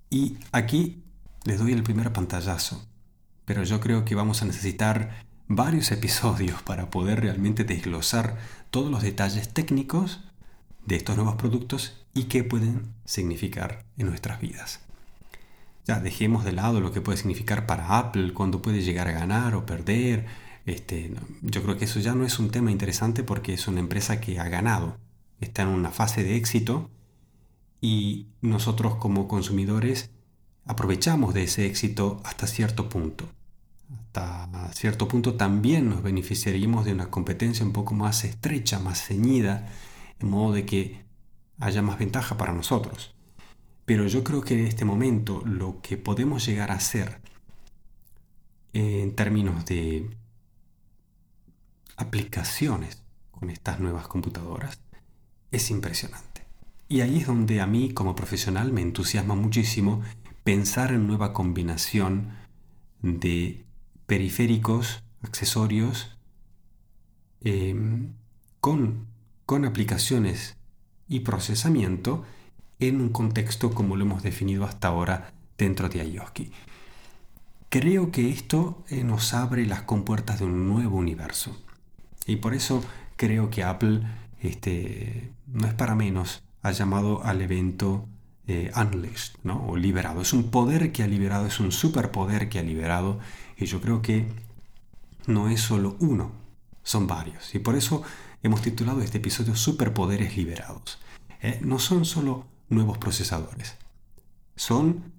Y 0.10 0.38
aquí 0.54 1.04
les 1.44 1.60
doy 1.60 1.74
el 1.74 1.84
primer 1.84 2.14
pantallazo, 2.14 2.88
pero 3.54 3.66
yo 3.66 3.80
creo 3.80 4.04
que 4.04 4.16
vamos 4.16 4.42
a 4.42 4.46
necesitar 4.46 5.24
varios 5.48 5.92
episodios 5.92 6.60
para 6.66 6.90
poder 6.90 7.22
realmente 7.22 7.64
desglosar 7.64 8.36
todos 8.72 8.90
los 8.90 9.04
detalles 9.04 9.54
técnicos 9.54 10.22
de 10.88 10.96
estos 10.96 11.18
nuevos 11.18 11.36
productos 11.36 12.04
y 12.16 12.24
qué 12.24 12.44
pueden 12.44 12.96
significar 13.06 13.86
en 13.96 14.08
nuestras 14.08 14.42
vidas. 14.42 14.80
Ya 15.86 16.00
dejemos 16.00 16.44
de 16.46 16.54
lado 16.54 16.82
lo 16.82 16.92
que 16.92 17.02
puede 17.02 17.20
significar 17.20 17.68
para 17.68 18.00
Apple, 18.00 18.34
cuando 18.34 18.60
puede 18.60 18.82
llegar 18.82 19.08
a 19.08 19.12
ganar 19.12 19.54
o 19.54 19.68
perder. 19.68 20.26
Este, 20.66 21.14
yo 21.44 21.62
creo 21.62 21.78
que 21.78 21.86
eso 21.86 22.00
ya 22.00 22.16
no 22.16 22.26
es 22.26 22.40
un 22.40 22.50
tema 22.50 22.72
interesante 22.72 23.22
porque 23.22 23.54
es 23.54 23.68
una 23.68 23.82
empresa 23.82 24.20
que 24.20 24.40
ha 24.40 24.50
ganado, 24.50 24.98
está 25.42 25.62
en 25.62 25.68
una 25.68 25.92
fase 25.92 26.24
de 26.24 26.38
éxito 26.38 26.90
y 27.82 28.30
nosotros 28.42 28.96
como 28.96 29.28
consumidores 29.28 30.10
aprovechamos 30.66 31.36
de 31.36 31.44
ese 31.44 31.68
éxito 31.68 32.20
hasta 32.24 32.48
cierto 32.48 32.90
punto. 32.90 33.30
Hasta 33.92 34.72
cierto 34.74 35.08
punto 35.08 35.36
también 35.36 35.90
nos 35.90 36.04
beneficiaríamos 36.04 36.86
de 36.86 36.94
una 36.94 37.10
competencia 37.10 37.66
un 37.66 37.74
poco 37.74 37.94
más 37.94 38.24
estrecha, 38.24 38.80
más 38.80 39.04
ceñida, 39.04 39.70
en 40.20 40.30
modo 40.30 40.54
de 40.54 40.66
que 40.66 41.04
haya 41.60 41.82
más 41.82 42.00
ventaja 42.00 42.38
para 42.38 42.54
nosotros. 42.54 43.16
Pero 43.86 44.08
yo 44.08 44.24
creo 44.24 44.42
que 44.42 44.60
en 44.60 44.68
este 44.68 44.86
momento 44.86 45.42
lo 45.46 45.82
que 45.82 45.98
podemos 45.98 46.46
llegar 46.46 46.72
a 46.72 46.76
hacer 46.76 47.20
en 48.74 49.16
términos 49.16 49.66
de 49.66 50.10
aplicaciones 51.98 53.04
con 53.32 53.50
estas 53.50 53.80
nuevas 53.80 54.08
computadoras 54.08 54.80
es 55.52 55.70
impresionante. 55.70 56.46
Y 56.88 57.02
ahí 57.02 57.18
es 57.18 57.28
donde 57.28 57.62
a 57.62 57.68
mí 57.68 57.94
como 57.94 58.16
profesional 58.16 58.72
me 58.72 58.82
entusiasma 58.82 59.36
muchísimo 59.36 60.02
pensar 60.44 60.92
en 60.92 61.08
nueva 61.08 61.34
combinación 61.34 62.36
de 63.02 63.63
periféricos, 64.14 65.04
accesorios, 65.24 66.16
em, 67.42 68.14
con, 68.60 69.08
con 69.48 69.66
aplicaciones 69.66 70.56
y 71.08 71.22
procesamiento 71.22 72.24
en 72.80 73.02
un 73.02 73.10
contexto 73.10 73.74
como 73.74 73.96
lo 73.96 74.06
hemos 74.06 74.22
definido 74.22 74.66
hasta 74.66 74.90
ahora 74.90 75.34
dentro 75.58 75.90
de 75.90 76.02
Ayoski. 76.02 76.52
Creo 77.70 78.12
que 78.12 78.30
esto 78.30 78.84
eh, 78.88 79.04
nos 79.04 79.34
abre 79.34 79.66
las 79.66 79.82
compuertas 79.82 80.38
de 80.38 80.46
un 80.46 80.68
nuevo 80.68 80.98
universo. 80.98 81.58
Y 82.28 82.36
por 82.36 82.54
eso 82.54 82.84
creo 83.16 83.50
que 83.50 83.64
Apple, 83.64 84.02
este, 84.44 85.32
no 85.48 85.66
es 85.66 85.74
para 85.74 85.96
menos, 85.96 86.44
ha 86.62 86.72
llamado 86.72 87.24
al 87.24 87.42
evento 87.42 88.08
Unleashed, 88.48 89.36
¿no? 89.44 89.66
o 89.68 89.78
liberado. 89.78 90.22
Es 90.22 90.34
un 90.34 90.52
poder 90.52 90.92
que 90.92 91.04
ha 91.04 91.08
liberado, 91.08 91.48
es 91.48 91.60
un 91.60 91.72
superpoder 91.72 92.50
que 92.50 92.60
ha 92.60 92.64
liberado. 92.64 93.20
Y 93.58 93.66
yo 93.66 93.80
creo 93.82 94.02
que 94.02 94.28
no 95.28 95.50
es 95.50 95.62
solo 95.62 95.96
uno, 96.00 96.32
son 96.84 97.08
varios. 97.08 97.56
Y 97.56 97.60
por 97.60 97.76
eso 97.76 98.04
hemos 98.42 98.62
titulado 98.62 99.02
este 99.02 99.20
episodio 99.20 99.56
Superpoderes 99.56 100.36
liberados. 100.36 101.00
¿eh? 101.42 101.60
no 101.62 101.80
son 101.80 102.06
solo 102.06 102.46
nuevos 102.70 102.98
procesadores. 102.98 103.78
Son 104.56 105.12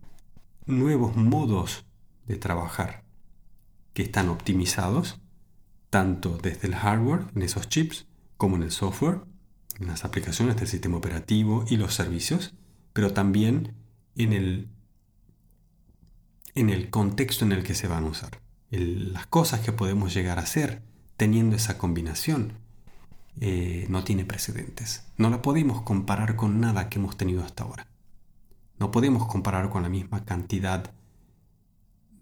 nuevos 0.66 1.16
modos 1.16 1.84
de 2.26 2.36
trabajar 2.36 3.04
que 3.92 4.02
están 4.02 4.28
optimizados 4.28 5.20
tanto 5.90 6.36
desde 6.42 6.66
el 6.66 6.74
hardware, 6.74 7.26
en 7.36 7.42
esos 7.42 7.68
chips, 7.68 8.06
como 8.36 8.56
en 8.56 8.64
el 8.64 8.72
software, 8.72 9.20
en 9.78 9.86
las 9.86 10.04
aplicaciones 10.04 10.56
del 10.56 10.66
sistema 10.66 10.96
operativo 10.96 11.64
y 11.68 11.76
los 11.76 11.94
servicios, 11.94 12.52
pero 12.94 13.12
también 13.12 13.74
en 14.16 14.32
el, 14.32 14.68
en 16.54 16.70
el 16.70 16.88
contexto 16.88 17.44
en 17.44 17.52
el 17.52 17.62
que 17.62 17.74
se 17.74 17.88
van 17.88 18.04
a 18.04 18.08
usar. 18.08 18.40
las 18.70 19.26
cosas 19.26 19.60
que 19.60 19.72
podemos 19.72 20.14
llegar 20.14 20.38
a 20.38 20.42
hacer 20.42 20.82
teniendo 21.16 21.54
esa 21.54 21.76
combinación 21.76 22.54
eh, 23.40 23.86
no 23.88 24.04
tiene 24.04 24.24
precedentes. 24.24 25.06
No 25.18 25.28
la 25.28 25.42
podemos 25.42 25.82
comparar 25.82 26.36
con 26.36 26.60
nada 26.60 26.88
que 26.88 26.98
hemos 26.98 27.16
tenido 27.16 27.44
hasta 27.44 27.64
ahora. 27.64 27.86
No 28.78 28.90
podemos 28.90 29.26
comparar 29.26 29.70
con 29.70 29.82
la 29.82 29.88
misma 29.88 30.24
cantidad 30.24 30.92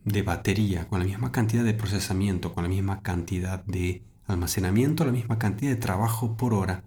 de 0.04 0.22
batería, 0.22 0.88
con 0.88 1.00
la 1.00 1.06
misma 1.06 1.32
cantidad 1.32 1.64
de 1.64 1.74
procesamiento, 1.74 2.54
con 2.54 2.64
la 2.64 2.70
misma 2.70 3.02
cantidad 3.02 3.64
de 3.64 4.02
almacenamiento, 4.26 5.04
la 5.04 5.12
misma 5.12 5.38
cantidad 5.38 5.70
de 5.70 5.76
trabajo 5.76 6.36
por 6.36 6.54
hora. 6.54 6.82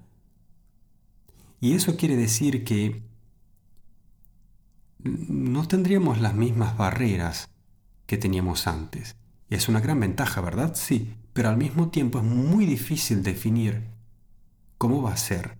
Y 1.61 1.73
eso 1.73 1.95
quiere 1.97 2.15
decir 2.15 2.63
que 2.63 3.03
no 5.05 5.67
tendríamos 5.67 6.19
las 6.19 6.33
mismas 6.33 6.77
barreras 6.77 7.49
que 8.07 8.17
teníamos 8.17 8.67
antes. 8.67 9.15
Y 9.49 9.55
es 9.55 9.69
una 9.69 9.79
gran 9.79 9.99
ventaja, 9.99 10.41
¿verdad? 10.41 10.73
Sí, 10.75 11.13
pero 11.33 11.49
al 11.49 11.57
mismo 11.57 11.89
tiempo 11.89 12.19
es 12.19 12.23
muy 12.23 12.65
difícil 12.65 13.21
definir 13.21 13.83
cómo 14.77 15.01
va 15.01 15.13
a 15.13 15.17
ser 15.17 15.57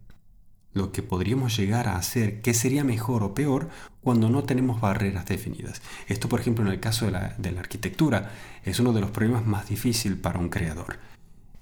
lo 0.74 0.92
que 0.92 1.04
podríamos 1.04 1.56
llegar 1.56 1.88
a 1.88 1.96
hacer, 1.96 2.42
qué 2.42 2.54
sería 2.54 2.84
mejor 2.84 3.24
o 3.24 3.34
peor 3.34 3.70
cuando 4.02 4.30
no 4.30 4.44
tenemos 4.44 4.82
barreras 4.82 5.26
definidas. 5.26 5.82
Esto, 6.08 6.28
por 6.28 6.42
ejemplo, 6.42 6.66
en 6.66 6.72
el 6.72 6.82
caso 6.82 7.06
de 7.06 7.12
la, 7.12 7.60
arquitectura, 7.60 8.32
es 8.64 8.80
uno 8.80 8.92
de 8.92 9.00
los 9.02 9.12
problemas 9.12 9.46
más 9.46 9.70
difíciles 9.70 10.20
para 10.20 10.40
un 10.40 10.50
creador. 10.50 11.00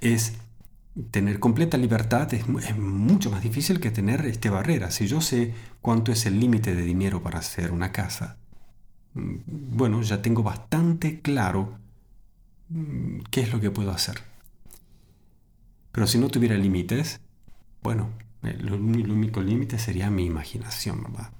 Es 0.02 0.34
tener 1.12 1.40
completa 1.40 1.78
libertad 1.78 2.32
es, 2.34 2.48
mucho 2.48 3.32
más 3.32 3.42
difícil 3.42 3.80
que 3.80 3.92
tener 3.92 4.26
este 4.26 4.50
barrera. 4.50 4.92
Si 4.92 5.08
yo 5.08 5.22
sé 5.22 5.54
cuánto 5.82 6.12
es 6.12 6.26
el 6.26 6.40
límite 6.40 6.76
de 6.76 6.84
dinero 6.84 7.22
para 7.22 7.40
hacer 7.40 7.72
una 7.72 7.92
casa, 7.92 8.38
mm, 9.14 9.38
bueno, 9.76 10.02
ya 10.02 10.22
tengo 10.22 10.44
bastante 10.44 11.22
claro 11.22 11.78
mm, 12.70 13.22
qué 13.32 13.42
es 13.42 13.54
lo 13.54 13.60
que 13.60 13.72
puedo 13.72 13.92
hacer. 13.92 14.22
Pero 15.92 16.08
si 16.08 16.18
no 16.18 16.30
tuviera 16.30 16.58
límites, 16.58 17.22
bueno, 17.82 18.10
el, 18.44 18.72
único 18.72 19.42
límite 19.42 19.78
sería 19.80 20.10
mi 20.10 20.26
imaginación, 20.26 21.04
¿verdad? 21.04 21.32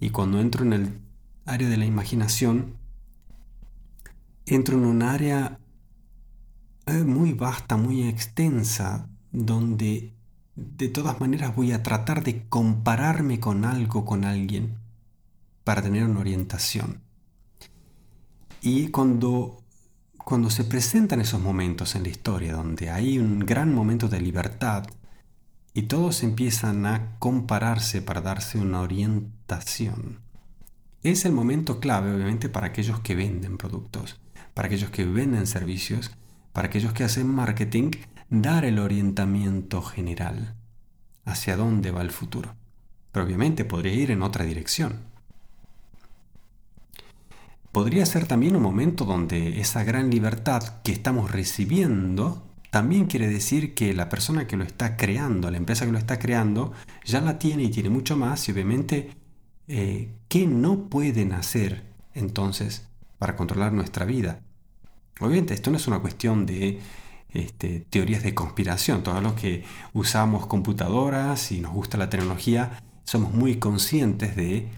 Y 0.00 0.10
cuando 0.10 0.40
entro 0.40 0.64
en 0.64 0.72
el 0.72 1.00
área 1.44 1.68
de 1.68 1.76
la 1.76 1.84
imaginación, 1.84 2.76
entro 4.46 4.76
en 4.76 4.84
un 4.84 5.02
área 5.02 5.58
muy 6.86 7.32
vasta, 7.32 7.76
muy 7.76 8.08
extensa, 8.08 9.08
donde 9.30 10.14
de 10.54 10.88
todas 10.88 11.20
maneras 11.20 11.54
voy 11.56 11.72
a 11.72 11.82
tratar 11.82 12.22
de 12.22 12.46
compararme 12.48 13.40
con 13.40 13.64
algo, 13.64 14.04
con 14.04 14.24
alguien, 14.24 14.78
para 15.64 15.82
tener 15.82 16.04
una 16.04 16.20
orientación. 16.20 17.00
Y 18.60 18.88
cuando, 18.88 19.62
cuando 20.18 20.50
se 20.50 20.64
presentan 20.64 21.20
esos 21.20 21.40
momentos 21.40 21.94
en 21.94 22.04
la 22.04 22.10
historia, 22.10 22.52
donde 22.52 22.90
hay 22.90 23.18
un 23.18 23.40
gran 23.40 23.74
momento 23.74 24.08
de 24.08 24.20
libertad, 24.20 24.84
y 25.74 25.82
todos 25.82 26.22
empiezan 26.22 26.84
a 26.84 27.16
compararse 27.18 28.02
para 28.02 28.20
darse 28.20 28.58
una 28.58 28.82
orientación. 28.82 30.20
Es 31.02 31.24
el 31.24 31.32
momento 31.32 31.80
clave, 31.80 32.14
obviamente, 32.14 32.48
para 32.48 32.68
aquellos 32.68 33.00
que 33.00 33.14
venden 33.14 33.56
productos, 33.56 34.20
para 34.54 34.66
aquellos 34.66 34.90
que 34.90 35.06
venden 35.06 35.46
servicios, 35.46 36.12
para 36.52 36.68
aquellos 36.68 36.92
que 36.92 37.04
hacen 37.04 37.28
marketing, 37.28 37.90
dar 38.30 38.64
el 38.64 38.78
orientamiento 38.78 39.82
general 39.82 40.54
hacia 41.24 41.56
dónde 41.56 41.90
va 41.90 42.02
el 42.02 42.10
futuro. 42.10 42.54
Pero 43.10 43.26
obviamente 43.26 43.64
podría 43.64 43.94
ir 43.94 44.10
en 44.10 44.22
otra 44.22 44.44
dirección. 44.44 45.00
Podría 47.72 48.04
ser 48.04 48.26
también 48.26 48.56
un 48.56 48.62
momento 48.62 49.04
donde 49.04 49.60
esa 49.60 49.82
gran 49.82 50.10
libertad 50.10 50.82
que 50.82 50.92
estamos 50.92 51.30
recibiendo 51.30 52.46
también 52.70 53.06
quiere 53.06 53.28
decir 53.28 53.74
que 53.74 53.92
la 53.92 54.08
persona 54.08 54.46
que 54.46 54.56
lo 54.56 54.64
está 54.64 54.96
creando, 54.96 55.50
la 55.50 55.58
empresa 55.58 55.84
que 55.84 55.92
lo 55.92 55.98
está 55.98 56.18
creando, 56.18 56.72
ya 57.04 57.20
la 57.20 57.38
tiene 57.38 57.64
y 57.64 57.70
tiene 57.70 57.90
mucho 57.90 58.16
más 58.16 58.48
y 58.48 58.52
obviamente, 58.52 59.10
eh, 59.68 60.10
¿qué 60.28 60.46
no 60.46 60.88
pueden 60.88 61.32
hacer 61.32 61.82
entonces 62.14 62.88
para 63.18 63.36
controlar 63.36 63.72
nuestra 63.74 64.06
vida? 64.06 64.40
Obviamente 65.24 65.54
esto 65.54 65.70
no 65.70 65.76
es 65.76 65.86
una 65.86 66.00
cuestión 66.00 66.46
de 66.46 66.80
este, 67.32 67.86
teorías 67.88 68.22
de 68.22 68.34
conspiración. 68.34 69.02
Todos 69.02 69.22
los 69.22 69.34
que 69.34 69.64
usamos 69.92 70.46
computadoras 70.46 71.52
y 71.52 71.60
nos 71.60 71.72
gusta 71.72 71.98
la 71.98 72.10
tecnología, 72.10 72.82
somos 73.04 73.32
muy 73.32 73.56
conscientes 73.56 74.36
de 74.36 74.68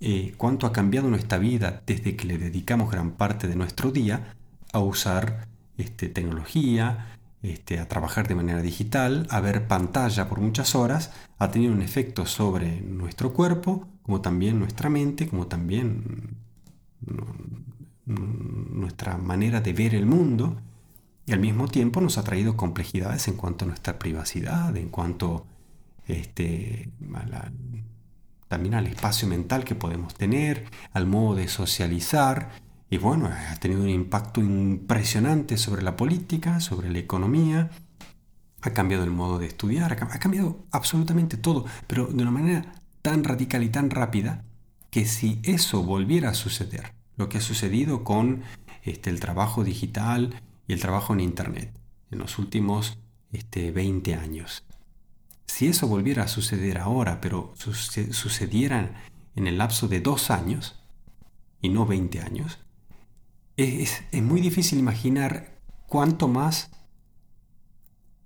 eh, 0.00 0.34
cuánto 0.36 0.66
ha 0.66 0.72
cambiado 0.72 1.08
nuestra 1.08 1.38
vida 1.38 1.82
desde 1.86 2.16
que 2.16 2.26
le 2.26 2.38
dedicamos 2.38 2.90
gran 2.90 3.12
parte 3.12 3.48
de 3.48 3.56
nuestro 3.56 3.90
día 3.90 4.34
a 4.72 4.78
usar 4.78 5.48
este, 5.76 6.08
tecnología, 6.08 7.16
este, 7.42 7.78
a 7.80 7.88
trabajar 7.88 8.28
de 8.28 8.34
manera 8.34 8.62
digital, 8.62 9.26
a 9.30 9.40
ver 9.40 9.66
pantalla 9.66 10.28
por 10.28 10.40
muchas 10.40 10.74
horas, 10.74 11.12
ha 11.38 11.50
tenido 11.50 11.72
un 11.72 11.82
efecto 11.82 12.26
sobre 12.26 12.80
nuestro 12.80 13.32
cuerpo, 13.32 13.88
como 14.02 14.20
también 14.20 14.58
nuestra 14.58 14.88
mente, 14.88 15.28
como 15.28 15.46
también 15.46 16.36
nuestra 18.80 19.16
manera 19.16 19.60
de 19.60 19.72
ver 19.72 19.94
el 19.94 20.06
mundo, 20.06 20.60
y 21.26 21.32
al 21.32 21.40
mismo 21.40 21.68
tiempo 21.68 22.00
nos 22.00 22.16
ha 22.16 22.24
traído 22.24 22.56
complejidades 22.56 23.28
en 23.28 23.34
cuanto 23.34 23.64
a 23.64 23.68
nuestra 23.68 23.98
privacidad, 23.98 24.74
en 24.76 24.88
cuanto 24.88 25.46
este, 26.06 26.90
también 28.48 28.74
al 28.74 28.86
espacio 28.86 29.28
mental 29.28 29.64
que 29.64 29.74
podemos 29.74 30.14
tener, 30.14 30.64
al 30.92 31.06
modo 31.06 31.36
de 31.36 31.48
socializar, 31.48 32.50
y 32.88 32.96
bueno, 32.96 33.26
ha 33.26 33.56
tenido 33.56 33.82
un 33.82 33.90
impacto 33.90 34.40
impresionante 34.40 35.58
sobre 35.58 35.82
la 35.82 35.96
política, 35.96 36.60
sobre 36.60 36.90
la 36.90 36.98
economía, 36.98 37.70
ha 38.62 38.70
cambiado 38.70 39.04
el 39.04 39.10
modo 39.10 39.38
de 39.38 39.46
estudiar, 39.46 39.92
ha 39.92 40.18
cambiado 40.18 40.64
absolutamente 40.72 41.36
todo, 41.36 41.66
pero 41.86 42.06
de 42.06 42.22
una 42.22 42.30
manera 42.30 42.72
tan 43.02 43.22
radical 43.22 43.62
y 43.62 43.68
tan 43.68 43.90
rápida 43.90 44.44
que 44.90 45.04
si 45.04 45.40
eso 45.44 45.82
volviera 45.82 46.30
a 46.30 46.34
suceder, 46.34 46.94
lo 47.16 47.28
que 47.28 47.38
ha 47.38 47.42
sucedido 47.42 48.02
con 48.04 48.42
este, 48.88 49.10
el 49.10 49.20
trabajo 49.20 49.64
digital 49.64 50.42
y 50.66 50.72
el 50.72 50.80
trabajo 50.80 51.12
en 51.12 51.20
Internet 51.20 51.78
en 52.10 52.18
los 52.18 52.38
últimos 52.38 52.98
este, 53.32 53.70
20 53.70 54.14
años, 54.14 54.64
si 55.48 55.66
eso 55.66 55.88
volviera 55.88 56.24
a 56.24 56.28
suceder 56.28 56.78
ahora, 56.78 57.20
pero 57.20 57.52
sucediera 57.56 59.02
en 59.34 59.46
el 59.46 59.58
lapso 59.58 59.88
de 59.88 60.00
dos 60.00 60.30
años 60.30 60.76
y 61.60 61.70
no 61.70 61.86
20 61.86 62.20
años, 62.20 62.58
es, 63.56 64.04
muy 64.12 64.40
difícil 64.40 64.78
imaginar 64.78 65.58
cuánto 65.88 66.28
más 66.28 66.70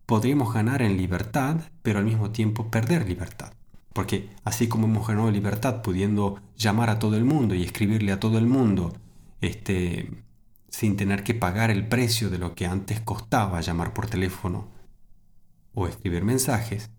podríamos 0.04 0.52
ganar 0.52 0.82
en 0.82 0.98
libertad, 0.98 1.56
pero 1.82 2.00
al 2.00 2.04
mismo 2.04 2.32
tiempo 2.32 2.70
perder 2.70 3.08
libertad. 3.08 3.54
Porque 3.94 4.30
así 4.44 4.68
como 4.68 4.86
hemos 4.86 5.06
ganado 5.06 5.30
libertad 5.30 5.80
pudiendo 5.80 6.40
llamar 6.56 6.90
a 6.90 6.98
todo 6.98 7.16
el 7.16 7.24
mundo 7.24 7.54
y 7.54 7.62
escribirle 7.62 8.12
a 8.12 8.20
todo 8.20 8.36
el 8.36 8.46
mundo, 8.46 8.92
este, 9.40 10.10
sin 10.72 10.96
tener 10.96 11.22
que 11.22 11.34
pagar 11.34 11.70
el 11.70 11.86
precio 11.86 12.30
de 12.30 12.38
lo 12.38 12.54
que 12.54 12.66
antes 12.66 13.00
costaba 13.00 13.60
llamar 13.60 13.92
por 13.92 14.06
teléfono 14.06 14.68
o 15.74 15.86
escribir 15.86 16.24
mensajes, 16.24 16.90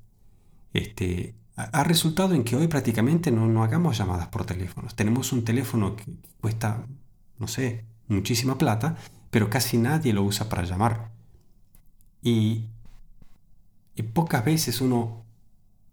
este, 0.73 1.35
ha 1.55 1.83
resultado 1.83 2.35
en 2.35 2.43
que 2.43 2.55
hoy 2.55 2.67
prácticamente 2.67 3.31
no, 3.31 3.47
no 3.47 3.63
hagamos 3.63 3.97
llamadas 3.97 4.27
por 4.27 4.45
teléfono. 4.45 4.87
Tenemos 4.95 5.33
un 5.33 5.43
teléfono 5.43 5.95
que 5.95 6.05
cuesta, 6.39 6.85
no 7.39 7.47
sé, 7.47 7.85
muchísima 8.07 8.59
plata, 8.59 8.95
pero 9.31 9.49
casi 9.49 9.77
nadie 9.79 10.13
lo 10.13 10.21
usa 10.21 10.49
para 10.49 10.63
llamar. 10.63 11.11
Y, 12.21 12.69
y 13.95 14.03
pocas 14.03 14.45
veces 14.45 14.81
uno 14.81 15.25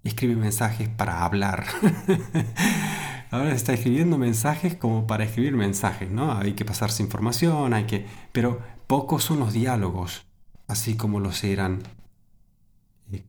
escribe 0.04 0.36
mensajes 0.36 0.90
para 0.90 1.24
hablar. 1.24 1.64
Ahora 3.30 3.52
está 3.52 3.72
escribiendo 3.72 4.18
mensajes 4.18 4.74
como 4.74 5.06
para 5.06 5.24
escribir 5.24 5.54
mensajes, 5.54 6.10
¿no? 6.10 6.32
Hay 6.32 6.54
que 6.54 6.64
pasarse 6.64 7.02
información, 7.02 7.74
hay 7.74 7.84
que... 7.84 8.06
Pero 8.32 8.60
pocos 8.88 9.22
son 9.22 9.38
los 9.38 9.52
diálogos, 9.52 10.26
así 10.66 10.96
como 10.96 11.20
los 11.20 11.44
eran 11.44 11.82
eh, 13.12 13.24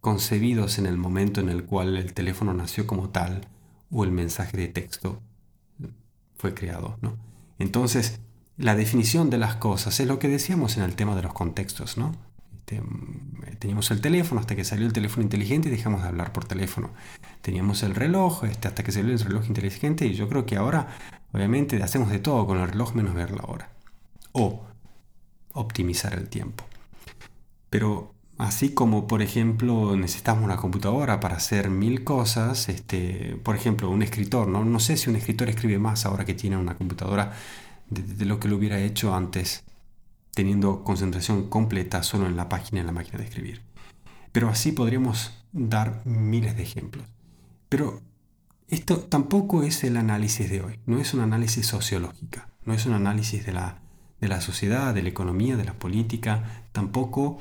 concebidos 0.00 0.78
en 0.78 0.86
el 0.86 0.96
momento 0.96 1.40
en 1.40 1.50
el 1.50 1.64
cual 1.64 1.98
el 1.98 2.14
teléfono 2.14 2.54
nació 2.54 2.86
como 2.86 3.10
tal 3.10 3.46
o 3.90 4.04
el 4.04 4.10
mensaje 4.10 4.56
de 4.56 4.68
texto 4.68 5.20
fue 6.38 6.54
creado, 6.54 6.96
¿no? 7.02 7.16
Entonces, 7.58 8.20
la 8.56 8.74
definición 8.74 9.30
de 9.30 9.38
las 9.38 9.56
cosas 9.56 10.00
es 10.00 10.08
lo 10.08 10.18
que 10.18 10.28
decíamos 10.28 10.76
en 10.76 10.82
el 10.82 10.96
tema 10.96 11.14
de 11.14 11.22
los 11.22 11.32
contextos, 11.34 11.98
¿no? 11.98 12.12
Este, 12.76 13.56
teníamos 13.58 13.90
el 13.90 14.00
teléfono 14.00 14.40
hasta 14.40 14.56
que 14.56 14.64
salió 14.64 14.86
el 14.86 14.92
teléfono 14.92 15.22
inteligente 15.22 15.68
y 15.68 15.72
dejamos 15.72 16.02
de 16.02 16.08
hablar 16.08 16.32
por 16.32 16.44
teléfono. 16.44 16.90
Teníamos 17.40 17.82
el 17.82 17.94
reloj 17.94 18.44
este, 18.44 18.68
hasta 18.68 18.82
que 18.82 18.92
salió 18.92 19.12
el 19.12 19.20
reloj 19.20 19.46
inteligente 19.46 20.06
y 20.06 20.14
yo 20.14 20.28
creo 20.28 20.46
que 20.46 20.56
ahora, 20.56 20.96
obviamente, 21.32 21.82
hacemos 21.82 22.10
de 22.10 22.18
todo 22.18 22.46
con 22.46 22.58
el 22.58 22.68
reloj 22.68 22.94
menos 22.94 23.14
ver 23.14 23.30
la 23.30 23.44
hora. 23.44 23.70
O 24.32 24.64
optimizar 25.52 26.14
el 26.14 26.28
tiempo. 26.28 26.64
Pero 27.70 28.14
así 28.38 28.74
como, 28.74 29.06
por 29.06 29.22
ejemplo, 29.22 29.96
necesitamos 29.96 30.44
una 30.44 30.56
computadora 30.56 31.20
para 31.20 31.36
hacer 31.36 31.70
mil 31.70 32.04
cosas, 32.04 32.68
este, 32.68 33.38
por 33.42 33.56
ejemplo, 33.56 33.90
un 33.90 34.02
escritor, 34.02 34.48
¿no? 34.48 34.64
no 34.64 34.80
sé 34.80 34.96
si 34.96 35.10
un 35.10 35.16
escritor 35.16 35.48
escribe 35.48 35.78
más 35.78 36.06
ahora 36.06 36.24
que 36.24 36.34
tiene 36.34 36.56
una 36.56 36.76
computadora 36.76 37.32
de, 37.90 38.24
lo 38.24 38.40
que 38.40 38.48
lo 38.48 38.56
hubiera 38.56 38.78
hecho 38.80 39.14
antes, 39.14 39.64
teniendo 40.34 40.82
concentración 40.84 41.48
completa 41.48 42.02
solo 42.02 42.26
en 42.26 42.36
la 42.36 42.48
página, 42.48 42.80
en 42.80 42.86
la 42.86 42.92
máquina 42.92 43.18
de 43.18 43.24
escribir. 43.24 43.62
Pero 44.32 44.48
así 44.48 44.72
podríamos 44.72 45.32
dar 45.52 46.02
miles 46.06 46.56
de 46.56 46.62
ejemplos. 46.62 47.06
Pero 47.68 48.00
esto 48.68 49.00
tampoco 49.00 49.62
es 49.62 49.84
el 49.84 49.96
análisis 49.96 50.50
de 50.50 50.62
hoy, 50.62 50.80
no 50.86 50.98
es 50.98 51.12
un 51.12 51.20
análisis 51.20 51.66
sociológico, 51.66 52.40
no 52.64 52.72
es 52.72 52.86
un 52.86 52.94
análisis 52.94 53.44
de 53.44 53.52
la, 53.52 53.82
de 54.20 54.28
la 54.28 54.40
sociedad, 54.40 54.94
de 54.94 55.02
la 55.02 55.10
economía, 55.10 55.56
de 55.56 55.64
la 55.64 55.74
política, 55.74 56.64
tampoco 56.72 57.38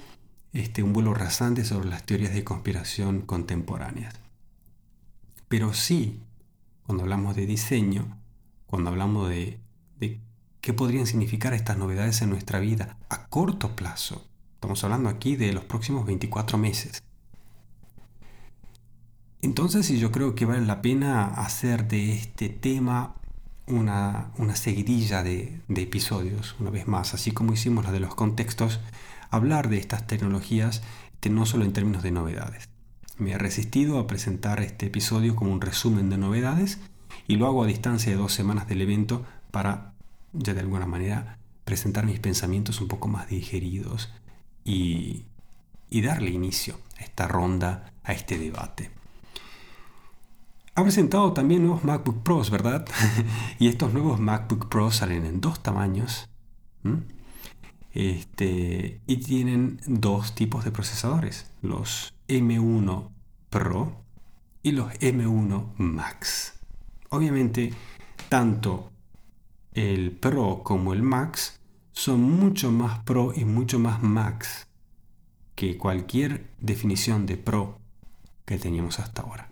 este, 0.52 0.84
un 0.84 0.92
vuelo 0.92 1.14
rasante 1.14 1.64
sobre 1.64 1.90
las 1.90 2.06
teorías 2.06 2.34
de 2.34 2.44
conspiración 2.44 3.22
contemporáneas. 3.22 4.16
Pero 5.48 5.74
sí, 5.74 6.22
cuando 6.86 7.04
hablamos 7.04 7.36
de 7.36 7.46
diseño, 7.46 8.18
cuando 8.66 8.90
hablamos 8.90 9.30
de, 9.30 9.60
de 9.98 10.20
qué 10.62 10.74
podrían 10.74 11.08
significar 11.08 11.54
estas 11.54 11.78
novedades 11.78 12.22
en 12.22 12.30
nuestra 12.30 12.60
vida 12.60 12.98
a 13.10 13.28
corto 13.28 13.76
plazo, 13.76 14.26
estamos 14.56 14.84
hablando 14.84 15.10
aquí 15.10 15.36
de 15.36 15.54
los 15.54 15.64
próximos 15.64 16.06
24 16.06 16.58
meses. 16.58 17.04
Entonces 19.42 19.90
yo 19.90 20.12
creo 20.12 20.36
que 20.36 20.46
vale 20.46 20.66
la 20.66 20.84
pena 20.84 21.26
hacer 21.26 21.88
de 21.88 22.14
este 22.14 22.48
tema 22.50 23.16
una, 23.66 24.32
seguidilla 24.54 25.24
de, 25.24 25.62
episodios, 25.70 26.56
una 26.60 26.70
vez 26.70 26.88
más, 26.88 27.14
así 27.14 27.32
como 27.32 27.54
hicimos 27.54 27.86
la 27.86 27.92
de 27.92 28.00
los 28.00 28.14
contextos, 28.14 28.80
hablar 29.32 29.70
de 29.70 29.78
estas 29.78 30.06
tecnologías 30.06 30.84
no 31.30 31.46
solo 31.46 31.66
en 31.66 31.74
términos 31.74 32.02
de 32.02 32.12
novedades. 32.12 32.70
Me 33.18 33.32
he 33.32 33.38
resistido 33.38 34.00
a 34.00 34.08
presentar 34.08 34.62
este 34.62 34.88
episodio 34.88 35.36
como 35.36 35.52
un 35.52 35.62
resumen 35.62 36.10
de 36.10 36.18
novedades 36.18 36.80
y 37.28 37.36
lo 37.36 37.46
hago 37.46 37.64
a 37.64 37.68
distancia 37.68 38.12
de 38.12 38.18
dos 38.18 38.34
semanas 38.34 38.68
del 38.68 38.82
evento 38.82 39.24
para, 39.52 39.94
ya 40.34 40.54
de 40.54 40.60
alguna 40.60 40.86
manera, 40.86 41.38
presentar 41.66 42.06
mis 42.06 42.20
pensamientos 42.20 42.82
un 42.82 42.88
poco 42.88 43.08
más 43.08 43.28
digeridos 43.30 44.12
y, 44.64 45.26
darle 45.90 46.32
inicio 46.32 46.80
a 47.00 47.04
esta 47.04 47.28
ronda, 47.28 47.94
a 48.04 48.14
este 48.14 48.38
debate. 48.38 48.92
Ha 50.76 50.84
presentado 50.84 51.34
también 51.34 51.64
nuevos 51.64 51.84
MacBook 51.84 52.24
Pros, 52.24 52.50
¿verdad? 52.50 52.86
y 53.60 53.68
estos 53.68 53.94
nuevos 53.94 54.20
MacBook 54.20 54.70
Pros 54.70 54.98
salen 54.98 55.26
en 55.26 55.42
dos 55.42 55.62
tamaños. 55.62 56.30
Este, 57.94 59.02
y 59.06 59.18
tienen 59.18 59.80
dos 59.86 60.34
tipos 60.34 60.64
de 60.64 60.72
procesadores, 60.72 61.52
los 61.62 62.14
M1 62.28 63.10
Pro 63.50 64.04
y 64.64 64.72
los 64.72 64.94
M1 64.94 65.74
Max. 65.78 66.54
Obviamente, 67.10 67.74
tanto 68.30 68.91
el 69.74 70.12
Pro 70.12 70.62
como 70.64 70.94
el 70.94 71.02
Max 71.02 71.60
son 71.94 72.22
mucho 72.22 72.72
más 72.72 73.00
Pro 73.00 73.34
y 73.36 73.46
mucho 73.46 73.80
más 73.80 74.02
Max 74.02 74.68
que 75.56 75.78
cualquier 75.78 76.48
definición 76.60 77.26
de 77.26 77.38
Pro 77.38 77.80
que 78.46 78.58
teníamos 78.58 79.00
hasta 79.00 79.22
ahora. 79.22 79.52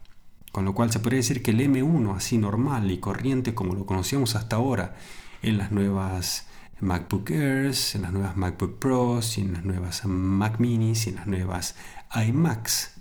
Con 0.52 0.66
lo 0.66 0.74
cual 0.74 0.92
se 0.92 1.00
podría 1.00 1.18
decir 1.18 1.44
que 1.44 1.52
el 1.52 1.60
M1 1.60 2.16
así 2.16 2.38
normal 2.38 2.90
y 2.92 2.98
corriente 2.98 3.54
como 3.54 3.76
lo 3.76 3.86
conocíamos 3.86 4.36
hasta 4.36 4.56
ahora 4.56 4.96
en 5.42 5.58
las 5.58 5.72
nuevas 5.72 6.48
MacBook 6.82 7.30
Airs, 7.32 7.96
en 7.96 8.04
las 8.04 8.14
nuevas 8.14 8.36
MacBook 8.38 8.80
Pros, 8.80 9.38
y 9.38 9.42
en 9.42 9.54
las 9.54 9.66
nuevas 9.66 10.06
Mac 10.06 10.60
Minis 10.60 11.06
y 11.06 11.10
en 11.10 11.16
las 11.18 11.28
nuevas 11.28 11.76
iMacs. 12.16 12.96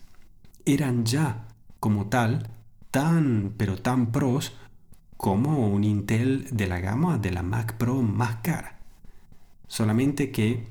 Eran 0.64 1.04
ya 1.04 1.46
como 1.80 2.06
tal 2.06 2.50
tan 2.90 3.54
pero 3.56 3.78
tan 3.78 4.12
pros 4.12 4.52
como 5.18 5.68
un 5.68 5.84
Intel 5.84 6.46
de 6.50 6.68
la 6.68 6.80
gama 6.80 7.18
de 7.18 7.32
la 7.32 7.42
Mac 7.42 7.76
Pro 7.76 8.00
más 8.00 8.36
cara. 8.36 8.78
Solamente 9.66 10.30
que 10.30 10.66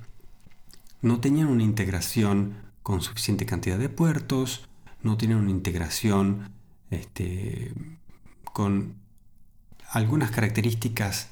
no 1.02 1.20
tenían 1.20 1.50
una 1.50 1.64
integración 1.64 2.56
con 2.82 3.02
suficiente 3.02 3.46
cantidad 3.46 3.78
de 3.78 3.90
puertos, 3.90 4.68
no 5.04 5.18
tenían 5.18 5.42
una 5.42 5.52
integración 5.52 6.50
este, 6.90 7.74
con 8.46 8.96
algunas 9.92 10.32
características 10.32 11.30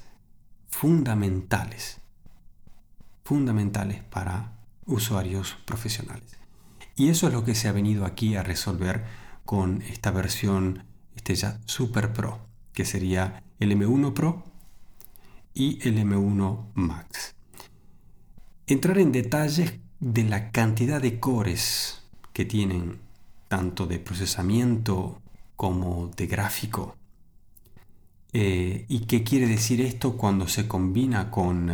fundamentales, 0.68 2.02
fundamentales 3.24 4.04
para 4.04 4.58
usuarios 4.84 5.56
profesionales. 5.64 6.36
Y 6.96 7.08
eso 7.08 7.28
es 7.28 7.32
lo 7.32 7.44
que 7.44 7.54
se 7.54 7.68
ha 7.68 7.72
venido 7.72 8.04
aquí 8.04 8.36
a 8.36 8.42
resolver 8.42 9.04
con 9.46 9.80
esta 9.82 10.10
versión 10.10 10.84
este 11.14 11.34
ya 11.34 11.60
Super 11.64 12.12
Pro, 12.12 12.45
que 12.76 12.84
sería 12.84 13.42
el 13.58 13.72
M1 13.72 14.12
Pro 14.12 14.44
y 15.54 15.78
el 15.88 15.96
M1 15.96 16.66
Max. 16.74 17.34
Entrar 18.66 18.98
en 18.98 19.12
detalles 19.12 19.80
de 19.98 20.24
la 20.24 20.50
cantidad 20.50 21.00
de 21.00 21.18
cores 21.18 22.02
que 22.34 22.44
tienen, 22.44 22.98
tanto 23.48 23.86
de 23.86 23.98
procesamiento 23.98 25.22
como 25.56 26.08
de 26.18 26.26
gráfico, 26.26 26.96
eh, 28.34 28.84
¿Y 28.88 29.06
qué 29.06 29.24
quiere 29.24 29.46
decir 29.46 29.80
esto 29.80 30.18
cuando 30.18 30.46
se 30.46 30.68
combina 30.68 31.30
con 31.30 31.72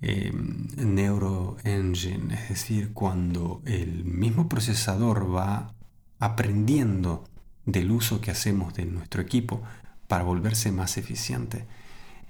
eh, 0.00 0.32
Neuro 0.78 1.58
Engine? 1.62 2.32
Es 2.32 2.48
decir, 2.48 2.94
cuando 2.94 3.60
el 3.66 4.06
mismo 4.06 4.48
procesador 4.48 5.34
va 5.34 5.74
aprendiendo 6.18 7.24
del 7.66 7.90
uso 7.90 8.22
que 8.22 8.30
hacemos 8.30 8.72
de 8.72 8.86
nuestro 8.86 9.20
equipo 9.20 9.60
para 10.08 10.24
volverse 10.24 10.72
más 10.72 10.96
eficiente. 10.96 11.66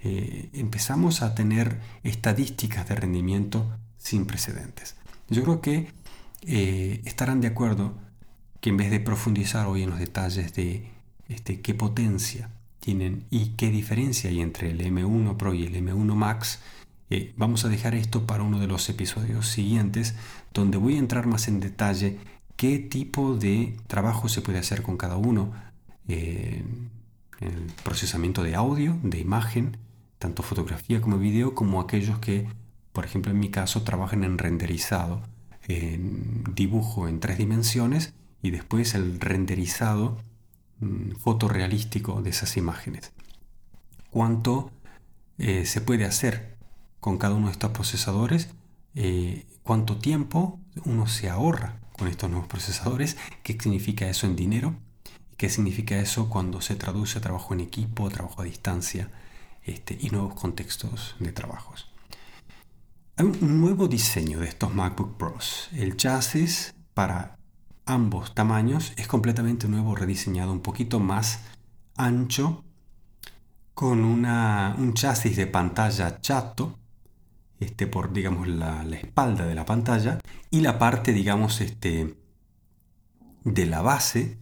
Eh, 0.02 0.50
empezamos 0.52 1.22
a 1.22 1.34
tener 1.34 1.80
estadísticas 2.02 2.88
de 2.88 2.94
rendimiento 2.94 3.66
sin 3.98 4.26
precedentes. 4.26 4.96
Yo 5.28 5.42
creo 5.42 5.60
que 5.60 5.92
estarán 6.46 7.40
de 7.40 7.48
acuerdo 7.48 7.94
que 8.60 8.70
en 8.70 8.76
vez 8.76 8.90
de 8.90 9.00
profundizar 9.00 9.66
hoy 9.66 9.82
en 9.82 9.90
los 9.90 9.98
detalles 9.98 10.54
de 10.54 10.90
este, 11.28 11.60
qué 11.60 11.74
potencia 11.74 12.50
tienen 12.80 13.24
y 13.30 13.50
qué 13.56 13.70
diferencia 13.70 14.30
hay 14.30 14.40
entre 14.40 14.70
el 14.70 14.80
M1 14.80 15.36
Pro 15.36 15.54
y 15.54 15.64
el 15.64 15.74
M1 15.74 16.14
Max, 16.14 16.60
eh, 17.10 17.34
vamos 17.36 17.64
a 17.64 17.68
dejar 17.68 17.94
esto 17.94 18.26
para 18.26 18.42
uno 18.42 18.58
de 18.58 18.66
los 18.66 18.88
episodios 18.88 19.48
siguientes, 19.48 20.14
donde 20.52 20.78
voy 20.78 20.96
a 20.96 20.98
entrar 20.98 21.26
más 21.26 21.48
en 21.48 21.60
detalle 21.60 22.18
qué 22.56 22.78
tipo 22.78 23.36
de 23.36 23.76
trabajo 23.86 24.28
se 24.28 24.40
puede 24.40 24.58
hacer 24.58 24.82
con 24.82 24.96
cada 24.96 25.16
uno. 25.16 25.52
Eh, 26.08 26.64
el 27.40 27.72
procesamiento 27.82 28.42
de 28.42 28.54
audio, 28.54 28.98
de 29.02 29.18
imagen, 29.18 29.76
tanto 30.18 30.42
fotografía 30.42 31.00
como 31.00 31.18
video, 31.18 31.54
como 31.54 31.80
aquellos 31.80 32.18
que, 32.18 32.46
por 32.92 33.04
ejemplo, 33.04 33.32
en 33.32 33.38
mi 33.38 33.50
caso, 33.50 33.82
trabajan 33.82 34.24
en 34.24 34.38
renderizado, 34.38 35.22
en 35.68 36.44
dibujo 36.54 37.08
en 37.08 37.20
tres 37.20 37.38
dimensiones 37.38 38.14
y 38.42 38.50
después 38.50 38.94
el 38.94 39.20
renderizado 39.20 40.18
Mm, 40.80 41.12
fotorrealístico 41.16 42.20
de 42.20 42.30
esas 42.30 42.56
imágenes. 42.56 43.12
¿Cuánto 44.10 44.70
eh, 45.38 45.66
se 45.66 45.80
puede 45.80 46.04
hacer 46.04 46.56
con 47.00 47.16
cada 47.16 47.34
uno 47.34 47.46
de 47.46 47.52
estos 47.52 47.70
procesadores? 47.70 48.50
Eh, 48.94 49.46
¿Cuánto 49.62 49.98
tiempo 49.98 50.60
uno 50.84 51.06
se 51.06 51.30
ahorra 51.30 51.80
con 51.96 52.08
estos 52.08 52.28
nuevos 52.28 52.48
procesadores? 52.48 53.16
¿Qué 53.42 53.52
significa 53.54 54.08
eso 54.08 54.26
en 54.26 54.36
dinero? 54.36 54.74
¿Qué 55.36 55.48
significa 55.48 55.98
eso 55.98 56.28
cuando 56.28 56.60
se 56.60 56.76
traduce 56.76 57.18
a 57.18 57.22
trabajo 57.22 57.54
en 57.54 57.60
equipo, 57.60 58.08
trabajo 58.08 58.42
a 58.42 58.44
distancia 58.44 59.10
este, 59.64 59.98
y 60.00 60.10
nuevos 60.10 60.34
contextos 60.34 61.16
de 61.18 61.32
trabajos? 61.32 61.90
Hay 63.16 63.26
un 63.26 63.60
nuevo 63.60 63.88
diseño 63.88 64.40
de 64.40 64.48
estos 64.48 64.74
MacBook 64.74 65.16
Pros. 65.16 65.68
El 65.72 65.96
chasis 65.96 66.74
para 66.94 67.36
ambos 67.86 68.34
tamaños 68.34 68.92
es 68.96 69.06
completamente 69.08 69.68
nuevo, 69.68 69.94
rediseñado, 69.94 70.52
un 70.52 70.60
poquito 70.60 71.00
más 71.00 71.40
ancho, 71.96 72.64
con 73.74 74.04
un 74.04 74.94
chasis 74.94 75.36
de 75.36 75.48
pantalla 75.48 76.20
chato, 76.20 76.78
este, 77.58 77.88
por 77.88 78.12
digamos 78.12 78.46
la, 78.46 78.84
espalda 78.92 79.46
de 79.46 79.54
la 79.56 79.64
pantalla, 79.64 80.20
y 80.50 80.60
la 80.60 80.78
parte, 80.78 81.12
digamos, 81.12 81.60
este, 81.60 82.16
de 83.44 83.66
la 83.66 83.82
base 83.82 84.38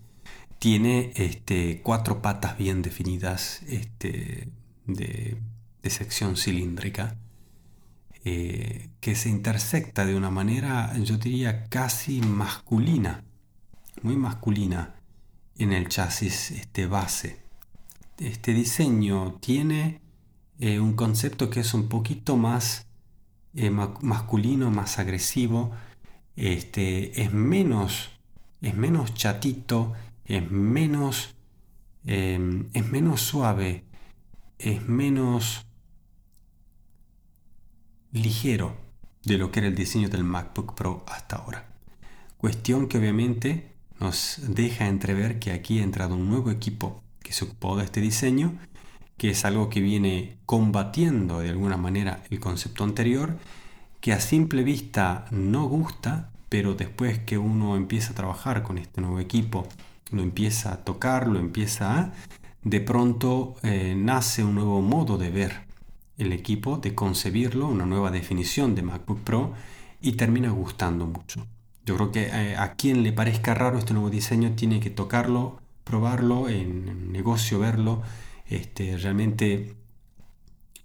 tiene 0.62 1.10
este, 1.16 1.82
cuatro 1.82 2.22
patas 2.22 2.56
bien 2.56 2.82
definidas 2.82 3.64
este, 3.66 4.48
de, 4.86 5.36
sección 5.90 6.36
cilíndrica. 6.36 7.16
eh, 8.24 8.90
que 9.00 9.16
se 9.16 9.28
intersecta 9.28 10.06
de 10.06 10.14
una 10.14 10.30
manera, 10.30 10.96
yo 10.98 11.16
diría, 11.16 11.64
casi 11.64 12.20
masculina, 12.20 13.24
muy 14.02 14.14
masculina 14.14 14.94
en 15.58 15.72
el 15.72 15.88
chasis 15.88 16.52
este 16.52 16.86
base. 16.86 17.40
Este 18.18 18.54
diseño 18.54 19.38
tiene 19.40 20.00
eh, 20.60 20.78
un 20.78 20.94
concepto 20.94 21.50
que 21.50 21.58
es 21.58 21.74
un 21.74 21.88
poquito 21.88 22.36
más 22.36 22.86
eh, 23.56 23.70
masculino, 23.70 24.70
más 24.70 25.00
agresivo, 25.00 25.72
este, 26.36 27.20
es 27.20 27.32
menos, 27.32 28.10
es 28.60 28.76
menos 28.76 29.12
chatito, 29.14 29.94
es 30.24 30.50
menos, 30.50 31.34
em, 32.04 32.68
es 32.72 32.86
menos 32.86 33.20
suave, 33.20 33.84
es 34.58 34.86
menos 34.88 35.66
ligero 38.12 38.76
de 39.24 39.38
lo 39.38 39.50
que 39.50 39.60
era 39.60 39.68
el 39.68 39.74
diseño 39.74 40.08
del 40.08 40.24
MacBook 40.24 40.74
Pro 40.74 41.04
hasta 41.08 41.36
ahora. 41.36 41.68
Cuestión 42.36 42.88
que 42.88 42.98
obviamente 42.98 43.72
nos 44.00 44.40
deja 44.48 44.88
entrever 44.88 45.38
que 45.38 45.52
aquí 45.52 45.78
ha 45.78 45.84
entrado 45.84 46.16
un 46.16 46.28
nuevo 46.28 46.50
equipo 46.50 47.02
que 47.20 47.32
se 47.32 47.44
ocupó 47.44 47.76
de 47.76 47.84
este 47.84 48.00
diseño, 48.00 48.58
que 49.16 49.30
es 49.30 49.44
algo 49.44 49.68
que 49.68 49.80
viene 49.80 50.38
combatiendo 50.44 51.38
de 51.38 51.50
alguna 51.50 51.76
manera 51.76 52.24
el 52.30 52.40
concepto 52.40 52.82
anterior, 52.82 53.38
que 54.00 54.12
a 54.12 54.20
simple 54.20 54.64
vista 54.64 55.26
no 55.30 55.66
gusta, 55.68 56.32
pero 56.48 56.74
después 56.74 57.20
que 57.20 57.38
uno 57.38 57.76
empieza 57.76 58.10
a 58.10 58.16
trabajar 58.16 58.64
con 58.64 58.78
este 58.78 59.00
nuevo 59.00 59.20
equipo, 59.20 59.68
lo 60.12 60.22
empieza 60.22 60.72
a 60.72 60.84
tocar, 60.84 61.26
lo 61.26 61.38
empieza 61.38 61.98
a, 61.98 62.12
de 62.62 62.80
pronto 62.80 63.56
eh, 63.62 63.94
nace 63.96 64.44
un 64.44 64.54
nuevo 64.54 64.80
modo 64.80 65.18
de 65.18 65.30
ver 65.30 65.66
el 66.18 66.32
equipo, 66.32 66.76
de 66.76 66.94
concebirlo, 66.94 67.66
una 67.66 67.86
nueva 67.86 68.10
definición 68.10 68.74
de 68.74 68.82
MacBook 68.82 69.20
Pro 69.20 69.52
y 70.00 70.12
termina 70.12 70.50
gustando 70.50 71.06
mucho. 71.06 71.46
Yo 71.84 71.96
creo 71.96 72.12
que 72.12 72.26
eh, 72.26 72.56
a 72.56 72.74
quien 72.74 73.02
le 73.02 73.12
parezca 73.12 73.54
raro 73.54 73.78
este 73.78 73.92
nuevo 73.94 74.10
diseño 74.10 74.52
tiene 74.52 74.78
que 74.78 74.90
tocarlo, 74.90 75.60
probarlo 75.84 76.48
en, 76.48 77.10
negocio, 77.10 77.58
verlo. 77.58 78.02
Este, 78.46 78.96
realmente 78.96 79.74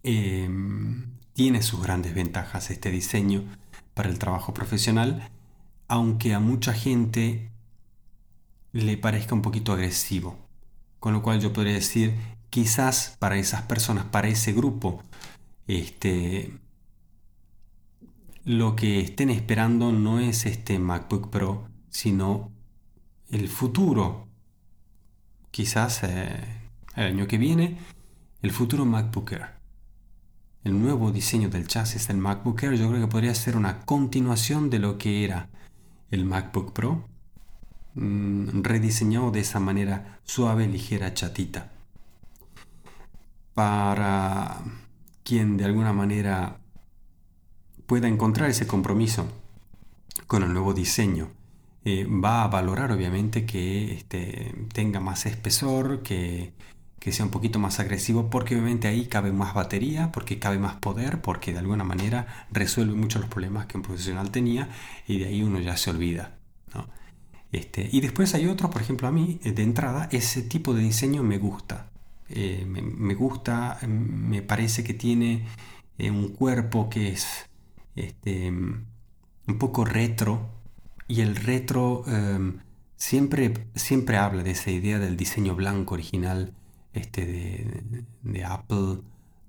em, 0.03 1.17
tiene 1.33 1.61
sus 1.61 1.83
grandes 1.83 2.15
ventajas 2.15 2.71
este 2.71 2.89
diseño 2.89 3.43
para 3.93 4.09
el 4.09 4.17
trabajo 4.17 4.53
profesional, 4.53 5.29
aunque 5.87 6.33
a 6.33 6.39
mucha 6.39 6.73
gente 6.73 7.51
le 8.83 8.97
parezca 8.97 9.35
un 9.35 9.41
poquito 9.41 9.73
agresivo. 9.73 10.37
Con 10.99 11.13
lo 11.13 11.21
cual 11.21 11.39
yo 11.39 11.53
podría 11.53 11.73
decir, 11.73 12.15
quizás 12.49 13.15
para 13.19 13.37
esas 13.37 13.63
personas, 13.63 14.05
para 14.05 14.27
ese 14.27 14.53
grupo, 14.53 15.03
este, 15.67 16.53
lo 18.45 18.75
que 18.75 18.99
estén 19.01 19.29
esperando 19.29 19.91
no 19.91 20.19
es 20.19 20.45
este 20.45 20.79
MacBook 20.79 21.29
Pro, 21.29 21.67
sino 21.89 22.51
el 23.29 23.47
futuro. 23.47 24.27
Quizás 25.51 26.03
eh, 26.03 26.43
el 26.95 27.05
año 27.05 27.27
que 27.27 27.37
viene, 27.37 27.77
el 28.41 28.51
futuro 28.51 28.85
MacBook 28.85 29.31
Air. 29.33 29.57
El 30.63 30.79
nuevo 30.81 31.11
diseño 31.11 31.49
del 31.49 31.67
chasis 31.67 32.07
del 32.07 32.17
MacBook 32.17 32.61
Air 32.63 32.75
yo 32.75 32.89
creo 32.89 33.01
que 33.01 33.11
podría 33.11 33.33
ser 33.33 33.55
una 33.55 33.79
continuación 33.81 34.69
de 34.69 34.79
lo 34.79 34.97
que 34.97 35.23
era 35.23 35.49
el 36.11 36.25
MacBook 36.25 36.73
Pro, 36.73 37.05
mm, 37.97 38.63
rediseñado 38.63 39.31
de 39.31 39.41
esa 39.41 39.59
manera 39.59 40.19
suave, 40.23 40.67
ligera, 40.67 41.13
chatita. 41.13 41.71
Para 43.53 44.57
quien 45.23 45.57
de 45.57 45.65
alguna 45.65 45.91
manera 45.93 46.59
pueda 47.87 48.07
encontrar 48.07 48.49
ese 48.49 48.67
compromiso 48.67 49.27
con 50.27 50.43
el 50.43 50.53
nuevo 50.53 50.73
diseño. 50.73 51.31
Eh, 51.85 52.05
va 52.05 52.43
a 52.43 52.47
valorar 52.47 52.91
obviamente 52.91 53.45
que 53.45 53.93
este, 53.93 54.53
tenga 54.73 54.99
más 54.99 55.25
espesor, 55.25 56.03
que, 56.03 56.53
sea 57.09 57.23
un 57.23 57.31
poquito 57.31 57.57
más 57.57 57.79
agresivo, 57.79 58.29
porque 58.29 58.55
obviamente 58.55 58.89
ahí 58.89 59.05
cabe 59.05 59.31
más 59.31 59.53
batería, 59.53 60.11
porque 60.11 60.39
cabe 60.39 60.59
más 60.59 60.75
poder, 60.75 61.21
porque 61.21 61.53
de 61.53 61.59
alguna 61.59 61.85
manera 61.85 62.47
resuelve 62.51 62.95
muchos 62.95 63.21
los 63.21 63.29
problemas 63.29 63.65
que 63.65 63.77
un 63.77 63.83
profesional 63.83 64.29
tenía 64.29 64.67
y 65.07 65.19
de 65.19 65.27
ahí 65.27 65.41
uno 65.41 65.61
ya 65.61 65.77
se 65.77 65.89
olvida. 65.89 66.37
Este, 67.51 67.87
y 67.91 68.01
después 68.01 68.33
hay 68.33 68.47
otros, 68.47 68.71
por 68.71 68.81
ejemplo, 68.81 69.07
a 69.07 69.11
mí 69.11 69.39
de 69.43 69.63
entrada 69.63 70.09
ese 70.11 70.41
tipo 70.41 70.73
de 70.73 70.81
diseño 70.81 71.23
me 71.23 71.37
gusta. 71.37 71.89
Eh, 72.29 72.65
me, 72.67 73.13
gusta, 73.13 73.79
me 73.87 74.41
parece 74.41 74.83
que 74.83 74.93
tiene 74.93 75.45
eh, 75.97 76.11
un 76.11 76.29
cuerpo 76.29 76.89
que 76.89 77.09
es 77.09 77.49
este, 77.95 78.49
un 78.49 79.57
poco 79.57 79.85
retro 79.85 80.49
y 81.07 81.21
el 81.21 81.37
retro 81.37 82.03
em, 82.07 82.59
siempre, 82.97 83.53
siempre 83.75 84.17
habla 84.17 84.43
de 84.43 84.51
esa 84.51 84.71
idea 84.71 84.99
del 84.99 85.15
diseño 85.15 85.55
blanco 85.55 85.93
original 85.93 86.53
este, 86.93 88.05
de, 88.23 88.45
Apple, 88.45 88.99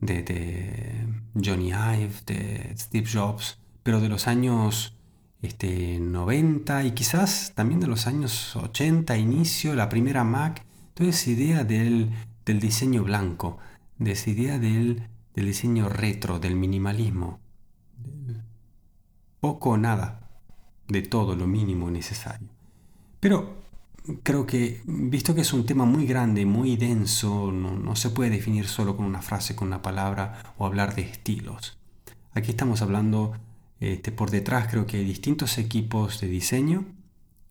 de, 0.01 1.07
Johnny 1.35 1.71
Ive, 1.71 2.13
de 2.27 2.75
Steve 2.77 3.09
Jobs, 3.13 3.59
pero 3.83 4.01
de 4.01 4.09
los 4.09 4.29
años 4.29 4.97
este, 5.43 5.99
90 6.01 6.84
y 6.84 6.93
quizás 6.93 7.53
también 7.55 7.80
de 7.80 7.86
los 7.86 8.07
años 8.07 8.57
80, 8.57 9.16
inicio, 9.16 9.74
la 9.74 9.89
primera 9.89 10.24
Mac, 10.24 10.64
toda 10.95 11.11
esa 11.11 11.30
idea 11.30 11.64
del 11.64 12.12
del 12.49 12.61
diseño 12.61 13.05
blanco, 13.05 13.59
de 13.99 14.12
esa 14.12 14.30
idea 14.30 14.59
del, 14.59 15.07
diseño 15.34 15.89
retro, 15.89 16.39
del 16.39 16.57
minimalismo. 16.57 17.41
Poco 19.39 19.70
o 19.70 19.76
nada, 19.76 20.30
de 20.89 21.03
todo 21.03 21.36
lo 21.36 21.47
mínimo 21.47 21.91
necesario. 21.91 22.49
Pero 23.20 23.59
creo 24.22 24.47
que, 24.47 24.80
visto 24.86 25.34
que 25.34 25.43
es 25.43 25.53
un 25.53 25.66
tema 25.66 25.84
muy 25.84 26.07
grande, 26.07 26.47
muy 26.47 26.76
denso, 26.76 27.53
no, 27.53 27.95
se 27.95 28.11
puede 28.11 28.30
definir 28.30 28.66
solo 28.66 28.97
con 28.97 29.05
una 29.05 29.20
frase, 29.20 29.55
con 29.55 29.68
una 29.68 29.82
palabra 29.82 30.55
o 30.57 30.64
hablar 30.64 30.95
de 30.95 31.03
estilos. 31.03 31.76
Aquí 32.32 32.51
estamos 32.51 32.80
hablando, 32.80 33.34
este, 33.81 34.12
por 34.12 34.31
detrás 34.31 34.68
creo 34.70 34.87
que 34.87 34.99
hay 34.99 35.05
distintos 35.05 35.59
equipos 35.59 36.20
de 36.20 36.29
diseño, 36.29 36.85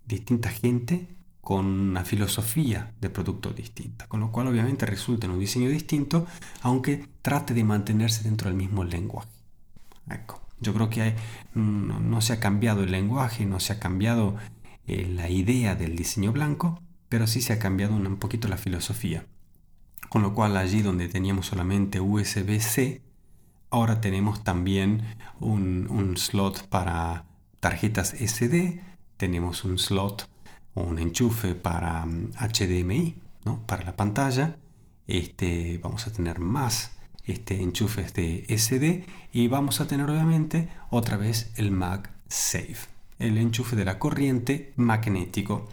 distinta 0.05 0.49
gente 0.49 1.07
con 1.41 1.65
una 1.65 2.03
filosofía 2.03 2.93
de 2.99 3.09
producto 3.09 3.51
distinta, 3.51 4.07
con 4.07 4.19
lo 4.19 4.31
cual 4.31 4.47
obviamente 4.47 4.85
resulta 4.85 5.27
en 5.27 5.31
un 5.31 5.39
diseño 5.39 5.69
distinto, 5.69 6.27
aunque 6.61 7.07
trate 7.21 7.53
de 7.53 7.63
mantenerse 7.63 8.23
dentro 8.23 8.49
del 8.49 8.57
mismo 8.57 8.83
lenguaje. 8.83 9.29
Yo 10.59 10.73
creo 10.73 10.89
que 10.89 11.15
no, 11.53 12.21
se 12.21 12.33
ha 12.33 12.39
cambiado 12.39 12.83
el 12.83 12.91
lenguaje, 12.91 13.45
no 13.45 13.59
se 13.59 13.73
ha 13.73 13.79
cambiado 13.79 14.35
eh, 14.87 15.07
la 15.07 15.29
idea 15.29 15.75
del 15.75 15.95
diseño 15.95 16.31
blanco, 16.31 16.81
pero 17.09 17.27
sí 17.27 17.41
se 17.41 17.53
ha 17.53 17.59
cambiado 17.59 17.95
un, 17.95 18.17
poquito 18.17 18.47
la 18.47 18.57
filosofía. 18.57 19.25
Con 20.09 20.23
lo 20.23 20.33
cual 20.33 20.57
allí 20.57 20.81
donde 20.81 21.09
teníamos 21.09 21.47
solamente 21.47 21.99
USB-C, 21.99 23.01
ahora 23.69 24.01
tenemos 24.01 24.43
también 24.43 25.03
un, 25.39 26.15
slot 26.17 26.67
para 26.67 27.25
tarjetas 27.59 28.13
SD, 28.13 28.81
tenemos 29.17 29.63
un 29.63 29.77
slot 29.77 30.29
un 30.85 30.99
enchufe 30.99 31.55
para 31.55 32.05
HDMI, 32.05 33.15
mm, 33.15 33.45
¿no? 33.45 33.61
para 33.65 33.83
la 33.83 33.95
pantalla. 33.95 34.57
Este, 35.07 35.79
vamos 35.81 36.05
a 36.07 36.11
tener 36.11 36.39
más 36.39 36.91
este, 37.25 37.61
enchufes 37.61 38.13
de 38.13 38.45
SD 38.49 39.05
y 39.31 39.47
vamos 39.47 39.81
a 39.81 39.87
tener 39.87 40.09
obviamente 40.09 40.69
otra 40.89 41.17
vez 41.17 41.51
el 41.55 41.71
MagSafe, 41.71 42.87
el 43.19 43.37
enchufe 43.37 43.75
de 43.75 43.85
la 43.85 43.99
corriente 43.99 44.73
magnético. 44.75 45.67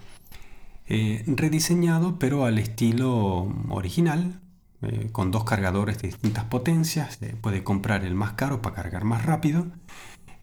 Eh, 0.87 1.23
rediseñado 1.27 2.19
pero 2.19 2.45
al 2.45 2.59
estilo 2.59 3.51
original, 3.69 4.39
eh, 4.85 5.09
con 5.11 5.31
dos 5.31 5.43
cargadores 5.43 6.01
de 6.01 6.09
distintas 6.09 6.45
potencias. 6.45 7.19
puede 7.41 7.63
comprar 7.63 8.03
el 8.03 8.15
más 8.15 8.33
caro 8.33 8.61
para 8.61 8.75
cargar 8.75 9.03
más 9.03 9.25
rápido 9.25 9.67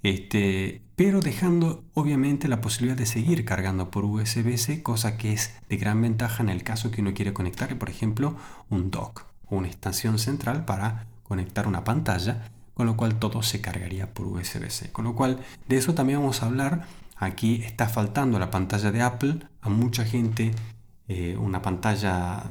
este, 0.02 0.82
pero 0.96 1.20
dejando 1.20 1.84
obviamente 1.94 2.48
la 2.48 2.60
posibilidad 2.60 2.96
de 2.96 3.06
seguir 3.06 3.44
cargando 3.44 3.90
por 3.90 4.04
USB-C, 4.04 4.82
cosa 4.82 5.16
que 5.16 5.32
es 5.32 5.54
de 5.68 5.76
gran 5.76 6.02
ventaja 6.02 6.42
en 6.42 6.48
el 6.48 6.64
caso 6.64 6.90
que 6.90 7.02
uno 7.02 7.14
quiere 7.14 7.32
conectar, 7.32 7.76
por 7.78 7.88
ejemplo, 7.88 8.36
un 8.68 8.90
dock 8.90 9.24
o 9.48 9.56
una 9.56 9.68
estación 9.68 10.18
central 10.18 10.64
para 10.64 11.06
conectar 11.22 11.68
una 11.68 11.84
pantalla, 11.84 12.50
con 12.74 12.86
lo 12.86 12.96
cual 12.96 13.18
todo 13.18 13.42
se 13.42 13.60
cargaría 13.60 14.12
por 14.12 14.26
USB-C. 14.26 14.90
Con 14.90 15.04
lo 15.04 15.14
cual, 15.14 15.38
de 15.68 15.76
eso 15.76 15.94
también 15.94 16.18
vamos 16.18 16.42
a 16.42 16.46
hablar. 16.46 16.86
Aquí 17.16 17.62
está 17.62 17.88
faltando 17.88 18.40
la 18.40 18.50
pantalla 18.50 18.90
de 18.90 19.02
Apple. 19.02 19.38
A 19.60 19.68
mucha 19.68 20.04
gente 20.04 20.50
eh, 21.06 21.36
una 21.38 21.62
pantalla 21.62 22.42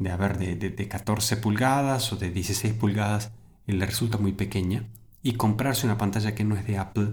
de, 0.00 0.10
haber 0.10 0.36
de, 0.38 0.56
de 0.56 0.88
14 0.88 1.36
pulgadas 1.36 2.12
o 2.12 2.16
de 2.16 2.30
16 2.30 2.74
pulgadas 2.74 3.30
le 3.72 3.86
resulta 3.86 4.18
muy 4.18 4.32
pequeña 4.32 4.84
y 5.22 5.34
comprarse 5.34 5.86
una 5.86 5.98
pantalla 5.98 6.34
que 6.34 6.44
no 6.44 6.56
es 6.56 6.66
de 6.66 6.78
Apple 6.78 7.12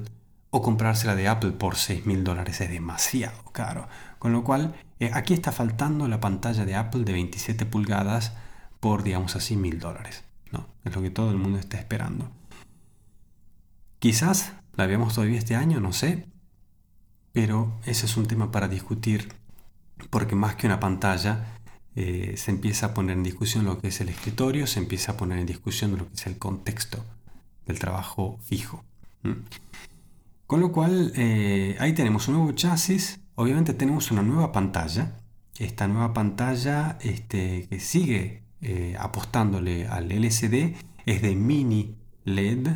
o 0.49 0.61
comprársela 0.61 1.15
de 1.15 1.27
Apple 1.27 1.51
por 1.51 1.75
6 1.75 2.05
mil 2.05 2.23
dólares 2.23 2.61
es 2.61 2.69
demasiado 2.69 3.43
caro. 3.51 3.87
Con 4.17 4.31
lo 4.31 4.43
cual, 4.43 4.75
eh, 4.99 5.11
aquí 5.13 5.33
está 5.33 5.51
faltando 5.51 6.07
la 6.07 6.19
pantalla 6.19 6.65
de 6.65 6.75
Apple 6.75 7.03
de 7.03 7.13
27 7.13 7.65
pulgadas 7.65 8.33
por, 8.79 9.03
digamos 9.03 9.35
así, 9.35 9.55
mil 9.55 9.79
dólares. 9.79 10.23
¿no? 10.51 10.67
Es 10.85 10.95
lo 10.95 11.01
que 11.01 11.09
todo 11.09 11.31
el 11.31 11.37
mundo 11.37 11.59
está 11.59 11.77
esperando. 11.77 12.31
Quizás 13.99 14.53
la 14.75 14.85
veamos 14.85 15.15
todavía 15.15 15.37
este 15.37 15.55
año, 15.55 15.79
no 15.79 15.91
sé, 15.91 16.27
pero 17.33 17.73
ese 17.85 18.05
es 18.05 18.15
un 18.15 18.27
tema 18.27 18.51
para 18.51 18.67
discutir 18.67 19.29
porque 20.09 20.35
más 20.35 20.55
que 20.55 20.67
una 20.67 20.79
pantalla 20.79 21.56
eh, 21.99 22.35
se 22.37 22.51
empieza 22.51 22.85
a 22.85 22.93
poner 22.93 23.17
en 23.17 23.23
discusión 23.23 23.65
lo 23.65 23.79
que 23.79 23.87
es 23.87 23.99
el 24.01 24.09
escritorio, 24.09 24.67
se 24.67 24.77
empieza 24.77 25.13
a 25.13 25.17
poner 25.17 25.39
en 25.39 25.47
discusión 25.47 25.97
lo 25.97 26.07
que 26.07 26.13
es 26.13 26.27
el 26.27 26.37
contexto 26.37 27.03
del 27.65 27.79
trabajo 27.79 28.37
fijo. 28.43 28.85
Con 30.45 30.61
lo 30.61 30.71
cual, 30.71 31.11
eh, 31.15 31.75
ahí 31.79 31.93
tenemos 31.93 32.27
un 32.27 32.35
nuevo 32.35 32.51
chasis, 32.51 33.19
obviamente 33.33 33.73
tenemos 33.73 34.11
una 34.11 34.21
nueva 34.21 34.51
pantalla, 34.51 35.15
esta 35.57 35.87
nueva 35.87 36.13
pantalla 36.13 36.99
este, 37.01 37.67
que 37.67 37.79
sigue 37.79 38.43
eh, 38.61 38.95
apostándole 38.99 39.87
al 39.87 40.11
LCD, 40.11 40.75
es 41.07 41.23
de 41.23 41.35
mini 41.35 41.95
LED, 42.25 42.67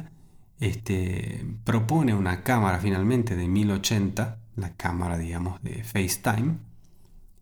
este, 0.59 1.45
propone 1.63 2.15
una 2.15 2.41
cámara 2.41 2.79
finalmente 2.79 3.35
de 3.35 3.47
1080, 3.47 4.39
la 4.55 4.75
cámara 4.75 5.19
digamos 5.19 5.61
de 5.61 5.83
FaceTime, 5.83 6.70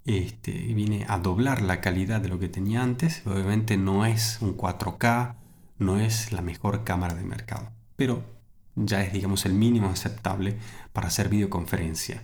este, 0.10 0.52
viene 0.52 1.06
a 1.08 1.20
doblar 1.20 1.62
la 1.62 1.82
calidad 1.82 2.20
de 2.20 2.30
lo 2.30 2.40
que 2.40 2.50
tenía 2.50 2.82
antes, 2.82 3.22
obviamente 3.28 3.78
no 3.78 4.08
es 4.08 4.40
un 4.42 4.58
4K, 4.58 5.36
no 5.78 6.00
es 6.00 6.32
la 6.32 6.42
mejor 6.42 6.84
cámara 6.84 7.14
de 7.14 7.24
mercado, 7.24 7.70
pero 7.96 8.24
ya 8.76 9.04
es 9.04 9.14
digamos 9.14 9.46
el 9.46 9.54
mínimo 9.54 9.90
aceptable 9.90 10.58
para 10.94 11.10
hacer 11.10 11.30
videoconferencia. 11.30 12.24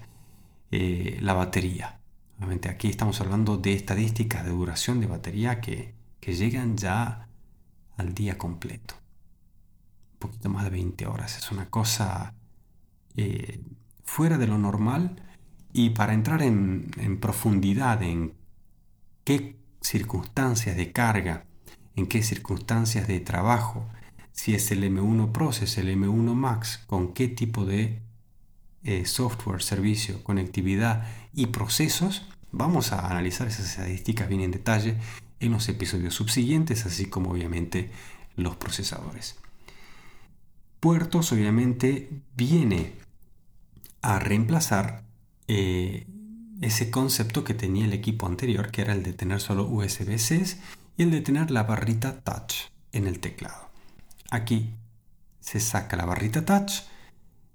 Eh, 0.71 1.19
la 1.21 1.33
batería, 1.33 1.99
obviamente 2.37 2.69
aquí 2.69 2.89
estamos 2.89 3.21
hablando 3.21 3.57
de 3.57 3.73
estadísticas 3.73 4.43
de 4.43 4.49
duración 4.49 4.99
de 4.99 5.05
batería 5.05 5.61
que, 5.61 5.93
llegan 6.25 6.75
ya 6.75 7.27
al 7.97 8.15
día 8.15 8.35
completo, 8.39 8.95
un 10.13 10.17
poquito 10.17 10.49
más 10.49 10.63
de 10.63 10.71
20 10.71 11.05
horas, 11.05 11.37
es 11.37 11.51
una 11.51 11.69
cosa 11.69 12.33
eh, 13.15 13.61
fuera 14.03 14.39
de 14.39 14.47
lo 14.47 14.57
normal 14.57 15.21
y 15.77 15.89
para 15.89 16.13
entrar 16.13 16.41
en, 16.41 17.19
profundidad 17.19 18.01
en 18.01 18.33
qué 19.25 19.57
circunstancias 19.81 20.77
de 20.77 20.93
carga 20.93 21.45
en 21.97 22.07
qué 22.07 22.23
circunstancias 22.23 23.07
de 23.07 23.19
trabajo, 23.19 23.85
si 24.31 24.53
es 24.53 24.71
el 24.71 24.83
M1 24.83 25.31
Pro, 25.31 25.51
si 25.51 25.65
es 25.65 25.77
el 25.77 25.89
M1 25.89 26.33
Max, 26.33 26.81
con 26.87 27.13
qué 27.13 27.27
tipo 27.27 27.65
de 27.65 28.01
eh, 28.83 29.05
software, 29.05 29.61
servicio, 29.61 30.23
conectividad 30.23 31.07
y 31.33 31.47
procesos, 31.47 32.25
vamos 32.51 32.91
a 32.91 33.09
analizar 33.09 33.47
esas 33.47 33.69
estadísticas 33.69 34.27
bien 34.29 34.41
en 34.41 34.51
detalle 34.51 34.97
en 35.39 35.51
los 35.51 35.67
episodios 35.69 36.13
subsiguientes, 36.13 36.85
así 36.85 37.05
como 37.05 37.31
obviamente 37.31 37.91
los 38.35 38.55
procesadores. 38.57 39.37
Puertos 40.79 41.31
obviamente 41.31 42.09
viene 42.35 42.93
a 44.01 44.19
reemplazar 44.19 45.04
eh, 45.47 46.07
ese 46.61 46.89
concepto 46.89 47.43
que 47.43 47.53
tenía 47.53 47.85
el 47.85 47.93
equipo 47.93 48.27
anterior, 48.27 48.71
que 48.71 48.81
era 48.81 48.93
el 48.93 49.03
de 49.03 49.13
tener 49.13 49.41
solo 49.41 49.67
USB-C 49.67 50.57
y 50.97 51.03
el 51.03 51.11
de 51.11 51.21
tener 51.21 51.51
la 51.51 51.63
barrita 51.63 52.21
touch 52.21 52.71
en 52.91 53.07
el 53.07 53.19
teclado. 53.19 53.69
Aquí 54.31 54.71
se 55.39 55.59
saca 55.59 55.97
la 55.97 56.05
barrita 56.05 56.45
touch, 56.45 56.83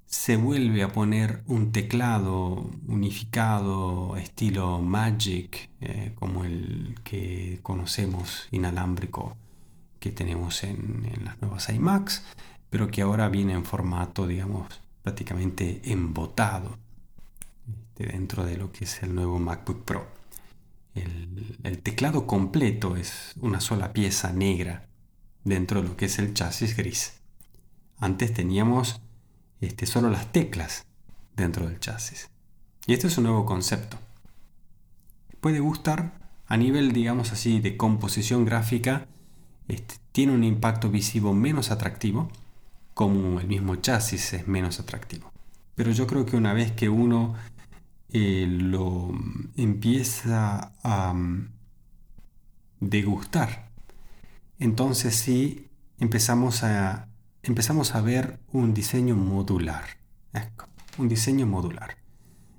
se 0.07 0.37
vuelve 0.37 0.83
a 0.83 0.93
poner 0.93 1.43
un 1.47 1.73
teclado 1.73 2.71
unificado 2.87 4.17
estilo 4.17 4.81
Magic, 4.81 5.71
eh, 5.81 6.13
como 6.17 6.45
el 6.45 6.97
que 7.05 7.61
conocemos 7.63 8.49
inalámbrico 8.51 9.37
que 9.99 10.11
tenemos 10.11 10.65
en, 10.65 11.09
en, 11.13 11.25
las 11.25 11.41
nuevas 11.41 11.69
iMacs, 11.69 12.25
pero 12.71 12.89
que 12.89 13.03
ahora 13.03 13.29
viene 13.29 13.53
en 13.53 13.65
formato, 13.65 14.27
digamos, 14.27 14.67
prácticamente 15.03 15.81
embotado 15.85 16.79
este, 18.01 18.13
dentro 18.13 18.45
de 18.45 18.57
lo 18.57 18.73
que 18.73 18.85
es 18.85 19.03
el 19.03 19.15
nuevo 19.15 19.39
MacBook 19.39 19.85
Pro. 19.85 20.07
El, 20.95 21.79
teclado 21.83 22.27
completo 22.27 22.97
es 22.97 23.35
una 23.41 23.61
sola 23.61 23.93
pieza 23.93 24.33
negra 24.33 24.89
dentro 25.45 25.81
de 25.81 25.89
lo 25.89 25.97
que 25.97 26.07
es 26.07 26.19
el 26.19 26.35
chasis 26.35 26.77
gris. 26.77 27.21
Antes 27.99 28.35
teníamos 28.35 29.01
este, 29.61 29.87
solo 29.87 30.11
las 30.11 30.33
teclas 30.33 30.85
dentro 31.37 31.67
del 31.67 31.79
chasis. 31.79 32.29
Y 32.87 32.95
este 32.95 33.07
es 33.07 33.19
un 33.19 33.25
nuevo 33.25 33.47
concepto. 33.47 33.99
Puede 35.41 35.61
gustar 35.61 36.19
a 36.47 36.57
nivel, 36.57 36.93
digamos 36.93 37.33
así, 37.33 37.61
de 37.61 37.77
composición 37.77 38.45
gráfica. 38.45 39.07
Este, 39.69 39.95
tiene 40.13 40.33
un 40.33 40.45
impacto 40.45 40.91
visivo 40.91 41.33
menos 41.33 41.71
atractivo, 41.71 42.31
como 42.95 43.41
el 43.41 43.47
mismo 43.47 43.77
chasis 43.77 44.33
es 44.35 44.49
menos 44.49 44.81
atractivo. 44.81 45.33
Pero 45.77 45.93
yo 45.93 46.07
creo 46.07 46.27
que 46.27 46.37
una 46.37 46.53
vez 46.53 46.73
que 46.73 46.89
uno 46.89 47.37
eh, 48.13 48.47
lo 48.49 49.11
empieza 49.57 50.73
a 50.83 51.13
mm, 51.15 51.53
degustar. 52.81 53.71
Entonces 54.59 55.15
sí 55.17 55.69
empezamos 55.99 56.65
a, 56.65 57.09
empezamos 57.43 57.95
a 57.95 58.01
ver 58.01 58.41
un 58.53 58.75
diseño 58.75 59.17
modular. 59.17 59.85
Un 60.99 61.09
diseño 61.09 61.47
modular. 61.47 61.97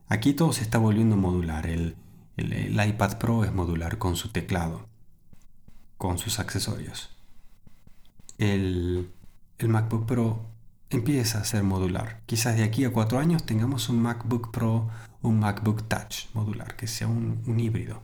Aquí 0.08 0.34
todo 0.34 0.54
se 0.54 0.64
está 0.64 0.78
volviendo 0.78 1.16
modular. 1.16 1.68
El, 1.68 1.96
el, 2.38 2.88
iPad 2.88 3.18
Pro 3.18 3.44
es 3.44 3.54
modular 3.54 3.98
con 3.98 4.16
su 4.16 4.30
teclado, 4.30 4.88
con 5.98 6.18
sus 6.18 6.40
accesorios. 6.40 7.16
El, 8.38 9.12
el 9.58 9.70
MacBook 9.70 10.06
Pro 10.06 10.46
empieza 10.90 11.40
a 11.40 11.46
ser 11.46 11.64
modular. 11.64 12.22
Quizás 12.26 12.58
de 12.58 12.64
aquí 12.64 12.84
a 12.86 12.92
cuatro 12.92 13.20
años 13.20 13.46
tengamos 13.46 13.90
un 13.90 14.02
MacBook 14.02 14.52
Pro, 14.52 14.90
un 15.22 15.40
MacBook 15.40 15.88
Touch 15.88 16.28
modular, 16.34 16.76
que 16.76 16.88
sea 16.88 17.08
un, 17.08 17.60
híbrido. 17.60 18.02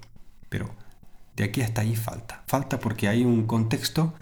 Pero 0.50 0.70
de 1.36 1.44
aquí 1.44 1.62
hasta 1.62 1.82
ahí 1.82 1.96
falta. 1.96 2.44
Falta 2.48 2.80
porque 2.80 3.08
hay 3.08 3.24
un 3.24 3.46
contexto, 3.46 4.14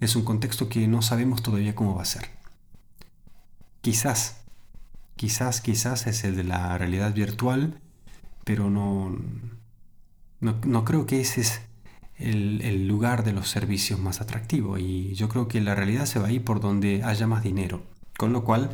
es 0.00 0.16
un 0.16 0.24
contexto 0.24 0.68
que 0.68 0.86
no 0.88 1.02
sabemos 1.02 1.42
todavía 1.42 1.74
cómo 1.74 1.94
va 1.94 2.02
a 2.02 2.06
ser. 2.06 2.28
Quizás, 3.80 4.44
quizás, 5.16 5.60
quizás 5.60 6.06
es 6.06 6.24
el 6.24 6.36
de 6.36 6.44
la 6.44 6.78
realidad 6.78 7.12
virtual, 7.12 7.80
pero 8.44 8.70
no, 8.70 9.16
no, 10.40 10.84
creo 10.84 11.06
que 11.06 11.20
ese 11.20 11.42
es 11.42 11.60
el, 12.16 12.62
el, 12.62 12.86
lugar 12.88 13.24
de 13.24 13.32
los 13.32 13.48
servicios 13.50 14.00
más 14.00 14.20
atractivo. 14.20 14.78
Y 14.78 15.14
yo 15.14 15.28
creo 15.28 15.48
que 15.48 15.60
la 15.60 15.74
realidad 15.74 16.06
se 16.06 16.18
va 16.18 16.28
a 16.28 16.32
ir 16.32 16.44
por 16.44 16.60
donde 16.60 17.02
haya 17.02 17.26
más 17.26 17.42
dinero. 17.42 17.82
Con 18.16 18.32
lo 18.32 18.44
cual, 18.44 18.70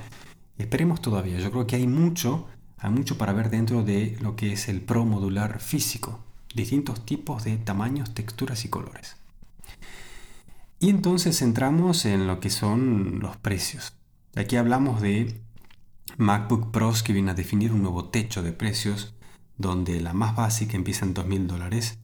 esperemos 0.59 1.01
todavía. 1.01 1.39
Yo 1.39 1.51
creo 1.51 1.67
que 1.67 1.77
hay 1.77 1.87
mucho, 1.87 2.47
hay 2.81 2.91
mucho 2.91 3.19
para 3.19 3.33
ver 3.33 3.51
dentro 3.51 3.83
de 3.83 4.17
lo 4.21 4.37
que 4.37 4.53
es 4.53 4.69
el 4.69 4.81
Pro 4.81 5.05
modular 5.05 5.61
físico. 5.61 6.21
Distintos 6.55 7.05
tipos 7.07 7.45
de 7.45 7.57
tamaños, 7.59 8.15
texturas 8.15 8.65
y 8.65 8.69
colores. 8.69 9.17
Y 10.81 10.89
entonces 10.89 11.43
entramos 11.43 12.07
en 12.07 12.27
lo 12.27 12.41
que 12.41 12.51
son 12.51 13.21
los 13.21 13.37
precios. 13.37 13.93
Aquí 14.35 14.57
hablamos 14.57 15.01
de 15.01 15.41
MacBook 16.17 16.71
Pros 16.71 17.03
que 17.03 17.13
viene 17.13 17.33
a 17.33 17.35
definir 17.35 17.73
un 17.73 17.83
nuevo 17.83 18.07
techo 18.07 18.43
de 18.43 18.53
precios 18.53 19.15
donde 19.59 20.01
la 20.01 20.15
más 20.15 20.35
básica 20.35 20.77
empieza 20.77 21.05
en 21.05 21.15
2.000 21.15 21.47
dólares 21.47 21.99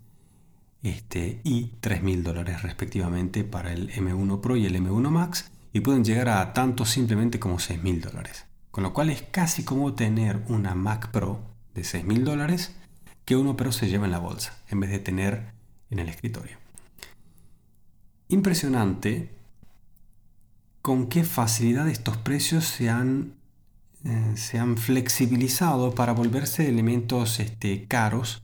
este, 0.82 1.40
y 1.42 1.72
3.000 1.80 2.22
dólares 2.22 2.62
respectivamente 2.62 3.44
para 3.44 3.72
el 3.72 3.90
M1 3.90 4.40
Pro 4.40 4.56
y 4.56 4.66
el 4.66 4.76
M1 4.76 5.10
Max 5.10 5.50
y 5.72 5.80
pueden 5.80 6.04
llegar 6.04 6.28
a 6.28 6.52
tanto 6.52 6.84
simplemente 6.84 7.38
como 7.38 7.58
6 7.58 7.82
mil 7.82 8.00
dólares. 8.00 8.46
Con 8.76 8.82
lo 8.82 8.92
cual 8.92 9.08
es 9.08 9.22
casi 9.22 9.64
como 9.64 9.94
tener 9.94 10.42
una 10.48 10.74
Mac 10.74 11.10
Pro 11.10 11.40
de 11.72 11.82
6 11.82 12.04
mil 12.04 12.26
dólares 12.26 12.76
que 13.24 13.34
uno 13.34 13.56
pero 13.56 13.72
se 13.72 13.88
lleva 13.88 14.04
en 14.04 14.10
la 14.10 14.18
bolsa 14.18 14.52
en 14.68 14.80
vez 14.80 14.90
de 14.90 14.98
tener 14.98 15.54
en 15.88 15.98
el 15.98 16.10
escritorio. 16.10 16.58
Impresionante 18.28 19.30
con 20.82 21.06
qué 21.06 21.24
facilidad 21.24 21.88
estos 21.88 22.18
precios 22.18 22.66
se 22.66 22.90
han, 22.90 23.32
eh, 24.04 24.34
se 24.36 24.58
han 24.58 24.76
flexibilizado 24.76 25.94
para 25.94 26.12
volverse 26.12 26.68
elementos 26.68 27.40
este, 27.40 27.86
caros, 27.86 28.42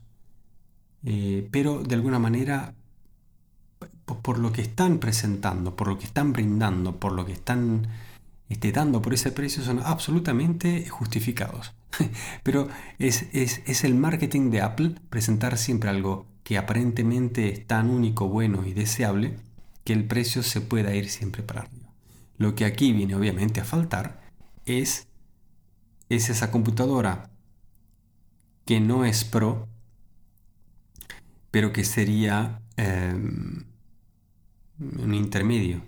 eh, 1.03 1.47
pero 1.51 1.83
de 1.83 1.93
alguna 1.93 2.17
manera 2.17 2.73
por 4.23 4.39
lo 4.39 4.51
que 4.51 4.63
están 4.63 4.97
presentando, 4.97 5.75
por 5.75 5.89
lo 5.89 5.99
que 5.99 6.05
están 6.05 6.33
brindando, 6.33 6.99
por 6.99 7.11
lo 7.11 7.23
que 7.23 7.33
están 7.33 7.87
este, 8.53 8.71
dando 8.71 9.01
por 9.01 9.13
ese 9.13 9.31
precio 9.31 9.63
son 9.63 9.79
absolutamente 9.83 10.87
justificados. 10.87 11.73
Pero 12.43 12.69
es, 12.99 13.25
es, 13.33 13.83
el 13.83 13.95
marketing 13.95 14.51
de 14.51 14.61
Apple 14.61 14.95
presentar 15.09 15.57
siempre 15.57 15.89
algo 15.89 16.25
que 16.43 16.57
aparentemente 16.57 17.51
es 17.51 17.67
tan 17.67 17.89
único, 17.89 18.27
bueno 18.29 18.65
y 18.65 18.73
deseable 18.73 19.37
que 19.83 19.93
el 19.93 20.05
precio 20.05 20.43
se 20.43 20.61
pueda 20.61 20.95
ir 20.95 21.09
siempre 21.09 21.43
para 21.43 21.61
arriba. 21.61 21.89
Lo 22.37 22.55
que 22.55 22.65
aquí 22.65 22.93
viene 22.93 23.15
obviamente 23.15 23.59
a 23.59 23.65
faltar 23.65 24.21
es, 24.65 25.07
es 26.09 26.29
esa 26.29 26.51
computadora 26.51 27.29
que 28.65 28.79
no 28.79 29.05
es 29.05 29.23
pro, 29.23 29.67
pero 31.51 31.73
que 31.73 31.83
sería... 31.83 32.61
Em, 32.77 33.65
un 34.79 35.13
intermedio 35.13 35.81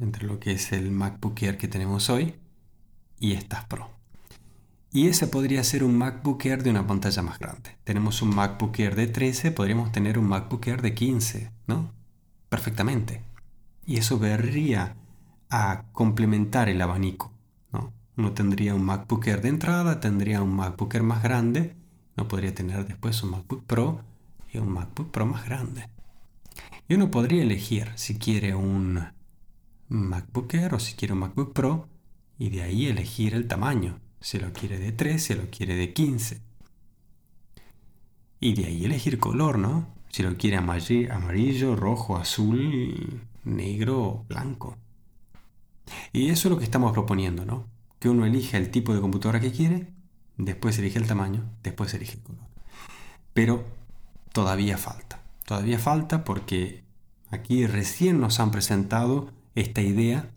entre 0.00 0.26
lo 0.26 0.38
que 0.40 0.52
es 0.52 0.72
el 0.72 0.90
MacBook 0.90 1.42
Air 1.42 1.58
que 1.58 1.68
tenemos 1.68 2.10
hoy 2.10 2.34
y 3.18 3.32
estas 3.32 3.64
Pro. 3.66 3.90
Y 4.92 5.08
ese 5.08 5.26
podría 5.26 5.64
ser 5.64 5.82
un 5.82 5.98
MacBook 5.98 6.44
Air 6.46 6.62
de 6.62 6.70
una 6.70 6.86
pantalla 6.86 7.20
más 7.22 7.38
grande. 7.38 7.76
Tenemos 7.82 8.22
un 8.22 8.34
MacBook 8.34 8.78
Air 8.78 8.94
de 8.94 9.08
13, 9.08 9.50
podríamos 9.50 9.90
tener 9.90 10.18
un 10.18 10.28
MacBook 10.28 10.66
Air 10.68 10.82
de 10.82 10.94
15, 10.94 11.50
¿no? 11.66 11.90
Perfectamente. 12.48 13.22
Y 13.84 13.96
eso 13.96 14.18
vendría 14.18 14.94
a 15.50 15.84
complementar 15.92 16.68
el 16.68 16.80
abanico, 16.80 17.32
¿no? 17.72 17.92
Uno 18.16 18.32
tendría 18.32 18.74
un 18.74 18.84
MacBook 18.84 19.26
Air 19.26 19.42
de 19.42 19.48
entrada, 19.48 20.00
tendría 20.00 20.42
un 20.42 20.54
MacBook 20.54 20.94
Air 20.94 21.02
más 21.02 21.22
grande, 21.22 21.74
no 22.16 22.28
podría 22.28 22.54
tener 22.54 22.86
después 22.86 23.20
un 23.24 23.32
MacBook 23.32 23.64
Pro 23.64 24.00
y 24.52 24.58
un 24.58 24.68
MacBook 24.68 25.10
Pro 25.10 25.26
más 25.26 25.44
grande. 25.44 25.88
Y 26.86 26.94
uno 26.94 27.10
podría 27.10 27.42
elegir 27.42 27.90
si 27.96 28.16
quiere 28.16 28.54
un 28.54 29.13
MacBook 29.88 30.54
Air 30.54 30.74
o 30.74 30.80
si 30.80 30.94
quiere 30.94 31.14
un 31.14 31.20
MacBook 31.20 31.52
Pro 31.52 31.88
y 32.38 32.50
de 32.50 32.62
ahí 32.62 32.86
elegir 32.86 33.34
el 33.34 33.46
tamaño, 33.46 34.00
si 34.20 34.38
lo 34.38 34.52
quiere 34.52 34.78
de 34.78 34.92
3, 34.92 35.22
si 35.22 35.34
lo 35.34 35.50
quiere 35.50 35.76
de 35.76 35.92
15. 35.92 36.40
Y 38.40 38.54
de 38.54 38.66
ahí 38.66 38.84
elegir 38.84 39.18
color, 39.18 39.58
¿no? 39.58 39.86
Si 40.08 40.22
lo 40.22 40.36
quiere 40.36 40.56
amarillo, 40.56 41.76
rojo, 41.76 42.16
azul, 42.16 43.22
negro 43.44 44.02
o 44.02 44.24
blanco. 44.28 44.76
Y 46.12 46.30
eso 46.30 46.48
es 46.48 46.52
lo 46.52 46.58
que 46.58 46.64
estamos 46.64 46.92
proponiendo, 46.92 47.44
¿no? 47.44 47.68
Que 47.98 48.08
uno 48.08 48.26
elija 48.26 48.58
el 48.58 48.70
tipo 48.70 48.94
de 48.94 49.00
computadora 49.00 49.40
que 49.40 49.52
quiere, 49.52 49.92
después 50.36 50.78
elige 50.78 50.98
el 50.98 51.06
tamaño, 51.06 51.44
después 51.62 51.92
elige 51.94 52.14
el 52.14 52.22
color. 52.22 52.46
Pero 53.32 53.64
todavía 54.32 54.78
falta. 54.78 55.22
Todavía 55.44 55.78
falta 55.78 56.24
porque 56.24 56.84
aquí 57.30 57.66
recién 57.66 58.20
nos 58.20 58.40
han 58.40 58.50
presentado 58.50 59.32
esta 59.54 59.80
idea 59.80 60.30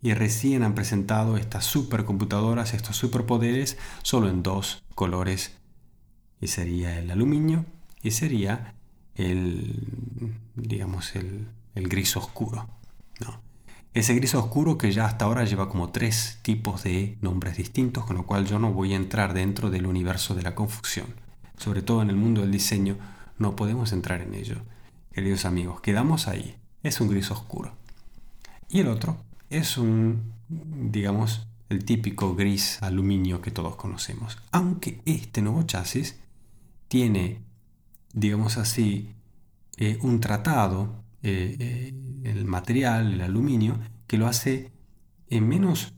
y 0.00 0.14
recién 0.14 0.64
han 0.64 0.74
presentado 0.74 1.36
estas 1.36 1.64
supercomputadoras, 1.64 2.74
estos 2.74 2.96
superpoderes, 2.96 3.78
solo 4.02 4.28
en 4.28 4.42
dos 4.42 4.82
colores. 4.94 5.56
Y 6.40 6.48
sería 6.48 6.98
el 6.98 7.10
aluminio 7.10 7.64
y 8.02 8.10
sería 8.10 8.74
el, 9.14 10.34
digamos, 10.56 11.14
el, 11.14 11.46
el 11.76 11.88
gris 11.88 12.16
oscuro. 12.16 12.68
¿no? 13.20 13.40
Ese 13.94 14.14
gris 14.14 14.34
oscuro 14.34 14.78
que 14.78 14.90
ya 14.90 15.06
hasta 15.06 15.26
ahora 15.26 15.44
lleva 15.44 15.68
como 15.68 15.90
tres 15.90 16.38
tipos 16.42 16.82
de 16.82 17.18
nombres 17.20 17.56
distintos, 17.56 18.04
con 18.04 18.16
lo 18.16 18.26
cual 18.26 18.46
yo 18.46 18.58
no 18.58 18.72
voy 18.72 18.94
a 18.94 18.96
entrar 18.96 19.34
dentro 19.34 19.70
del 19.70 19.86
universo 19.86 20.34
de 20.34 20.42
la 20.42 20.54
confusión. 20.54 21.14
Sobre 21.58 21.82
todo 21.82 22.02
en 22.02 22.10
el 22.10 22.16
mundo 22.16 22.40
del 22.40 22.50
diseño, 22.50 22.96
no 23.38 23.54
podemos 23.54 23.92
entrar 23.92 24.20
en 24.22 24.34
ello. 24.34 24.56
Queridos 25.12 25.44
amigos, 25.44 25.80
quedamos 25.80 26.26
ahí. 26.26 26.56
Es 26.82 27.00
un 27.00 27.08
gris 27.08 27.30
oscuro. 27.30 27.76
Y 28.72 28.80
el 28.80 28.88
otro 28.88 29.22
es 29.50 29.76
un, 29.76 30.32
digamos, 30.48 31.46
el 31.68 31.84
típico 31.84 32.34
gris 32.34 32.82
aluminio 32.82 33.42
que 33.42 33.50
todos 33.50 33.76
conocemos. 33.76 34.38
Aunque 34.50 35.02
este 35.04 35.42
nuevo 35.42 35.62
chasis 35.64 36.18
tiene, 36.88 37.42
digamos 38.14 38.56
así, 38.56 39.14
eh, 39.76 39.98
un 40.00 40.20
tratado, 40.20 41.04
eh, 41.22 41.54
eh, 41.60 41.94
el 42.24 42.46
material, 42.46 43.12
el 43.12 43.20
aluminio, 43.20 43.78
que 44.06 44.16
lo 44.16 44.26
hace 44.26 44.72
menos, 45.28 45.92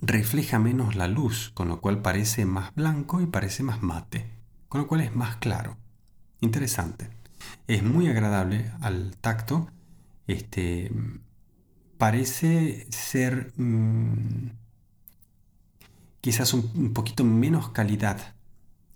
refleja 0.00 0.58
menos 0.58 0.96
la 0.96 1.08
luz, 1.08 1.50
con 1.52 1.68
lo 1.68 1.82
cual 1.82 2.00
parece 2.00 2.46
más 2.46 2.74
blanco 2.74 3.20
y 3.20 3.26
parece 3.26 3.64
más 3.64 3.82
mate, 3.82 4.30
con 4.70 4.80
lo 4.80 4.86
cual 4.86 5.02
es 5.02 5.14
más 5.14 5.36
claro. 5.36 5.76
Interesante. 6.40 7.10
Es 7.66 7.82
muy 7.82 8.08
agradable 8.08 8.72
al 8.80 9.14
tacto. 9.20 9.68
Este, 10.26 10.90
parece 12.02 12.84
ser 12.90 13.52
mm, 13.56 14.50
quizás 16.20 16.52
un, 16.52 16.92
poquito 16.92 17.22
menos 17.22 17.68
calidad 17.68 18.34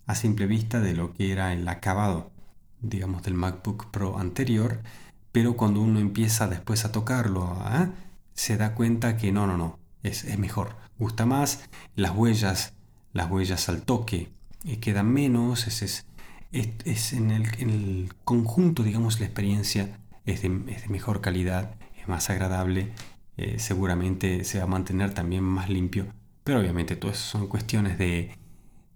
a 0.08 0.16
simple 0.16 0.46
vista 0.46 0.80
de 0.80 0.92
lo 0.92 1.14
que 1.14 1.30
era 1.30 1.52
el 1.52 1.68
acabado, 1.68 2.32
digamos, 2.80 3.22
del 3.22 3.34
MacBook 3.34 3.92
Pro 3.92 4.18
anterior, 4.18 4.82
pero 5.30 5.56
cuando 5.56 5.82
uno 5.82 6.00
empieza 6.00 6.48
después 6.48 6.84
a 6.84 6.90
tocarlo, 6.90 7.44
¿ah? 7.60 7.90
se 8.34 8.56
da 8.56 8.74
cuenta 8.74 9.16
que 9.16 9.30
no, 9.30 9.46
no, 9.46 9.56
no, 9.56 9.78
es, 10.02 10.36
mejor, 10.36 10.74
gusta 10.98 11.26
más, 11.26 11.60
las 11.94 12.10
huellas, 12.10 12.72
las 13.12 13.30
huellas 13.30 13.68
al 13.68 13.82
toque 13.82 14.32
eh, 14.64 14.80
quedan 14.80 15.12
menos, 15.12 15.68
es, 15.68 16.06
es, 16.50 17.12
en, 17.12 17.30
el, 17.30 18.12
conjunto, 18.24 18.82
digamos, 18.82 19.20
la 19.20 19.26
experiencia 19.26 19.96
es 20.24 20.42
de 20.42 20.48
mejor 20.48 21.20
calidad 21.20 21.76
más 22.08 22.30
agradable, 22.30 22.92
eh, 23.36 23.58
seguramente 23.58 24.44
se 24.44 24.58
va 24.58 24.64
a 24.64 24.68
mantener 24.68 25.12
también 25.12 25.44
más 25.44 25.68
limpio, 25.68 26.06
pero 26.44 26.60
obviamente 26.60 26.96
todo 26.96 27.10
eso 27.10 27.38
son 27.38 27.48
cuestiones 27.48 27.98
de, 27.98 28.36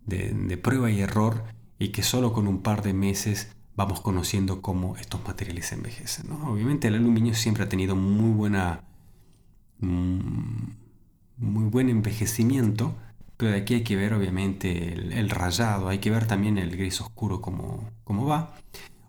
de, 0.07 0.57
prueba 0.57 0.91
y 0.91 1.01
error 1.01 1.45
y 1.79 1.89
que 1.89 2.03
solo 2.03 2.33
con 2.33 2.49
un 2.49 2.63
par 2.63 2.83
de 2.83 2.95
meses 2.95 3.53
vamos 3.77 4.01
conociendo 4.01 4.63
cómo 4.63 4.97
estos 4.97 5.25
materiales 5.25 5.73
envejecen. 5.73 6.31
Obviamente 6.33 6.89
el 6.89 6.95
aluminio 6.95 7.35
siempre 7.35 7.65
ha 7.65 7.69
tenido 7.69 7.97
muy 7.97 8.33
buena 8.33 8.83
mm, 9.81 10.81
muy 11.39 11.65
buen 11.65 11.89
envejecimiento, 11.89 12.95
pero 13.37 13.53
de 13.53 13.59
aquí 13.59 13.75
hay 13.75 13.83
que 13.83 13.97
ver 13.97 14.13
obviamente 14.15 14.93
el, 14.93 15.31
rayado, 15.31 15.89
hay 15.89 15.99
que 15.99 16.11
ver 16.11 16.27
también 16.27 16.59
el 16.59 16.77
gris 16.77 17.01
oscuro 17.01 17.41
como 17.41 17.91
cómo 18.05 18.27
va. 18.27 18.55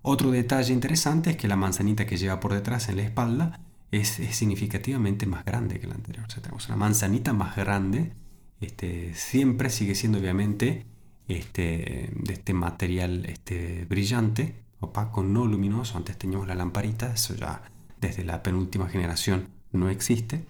Otro 0.02 0.32
detalle 0.32 0.74
interesante 0.74 1.32
es 1.32 1.38
que 1.38 1.47
la 1.47 1.58
manzanita 1.58 2.06
que 2.06 2.18
lleva 2.18 2.39
por 2.39 2.54
detrás 2.54 2.89
en 2.89 2.97
la 2.97 3.04
espalda 3.04 3.60
es, 3.91 4.07
significativamente 4.07 5.25
más 5.25 5.45
grande 5.45 5.79
que 5.79 5.87
la 5.87 5.95
anterior. 5.95 6.25
O 6.25 6.29
sea, 6.29 6.41
tenemos 6.41 6.67
una 6.67 6.77
manzanita 6.77 7.33
más 7.33 7.55
grande. 7.55 8.13
Este, 8.59 9.13
siempre 9.13 9.69
sigue 9.69 9.95
siendo 9.95 10.19
obviamente 10.19 10.85
este, 11.27 12.11
de 12.15 12.33
este 12.33 12.53
material 12.53 13.25
este, 13.25 13.85
brillante, 13.85 14.63
opaco, 14.79 15.23
no 15.23 15.45
luminoso. 15.45 15.97
Antes 15.97 16.17
teníamos 16.17 16.47
la 16.47 16.55
lamparita, 16.55 17.13
eso 17.13 17.35
ya 17.35 17.63
desde 17.99 18.23
la 18.23 18.41
penúltima 18.43 18.87
generación 18.89 19.49
no 19.71 19.89
existe. 19.89 20.45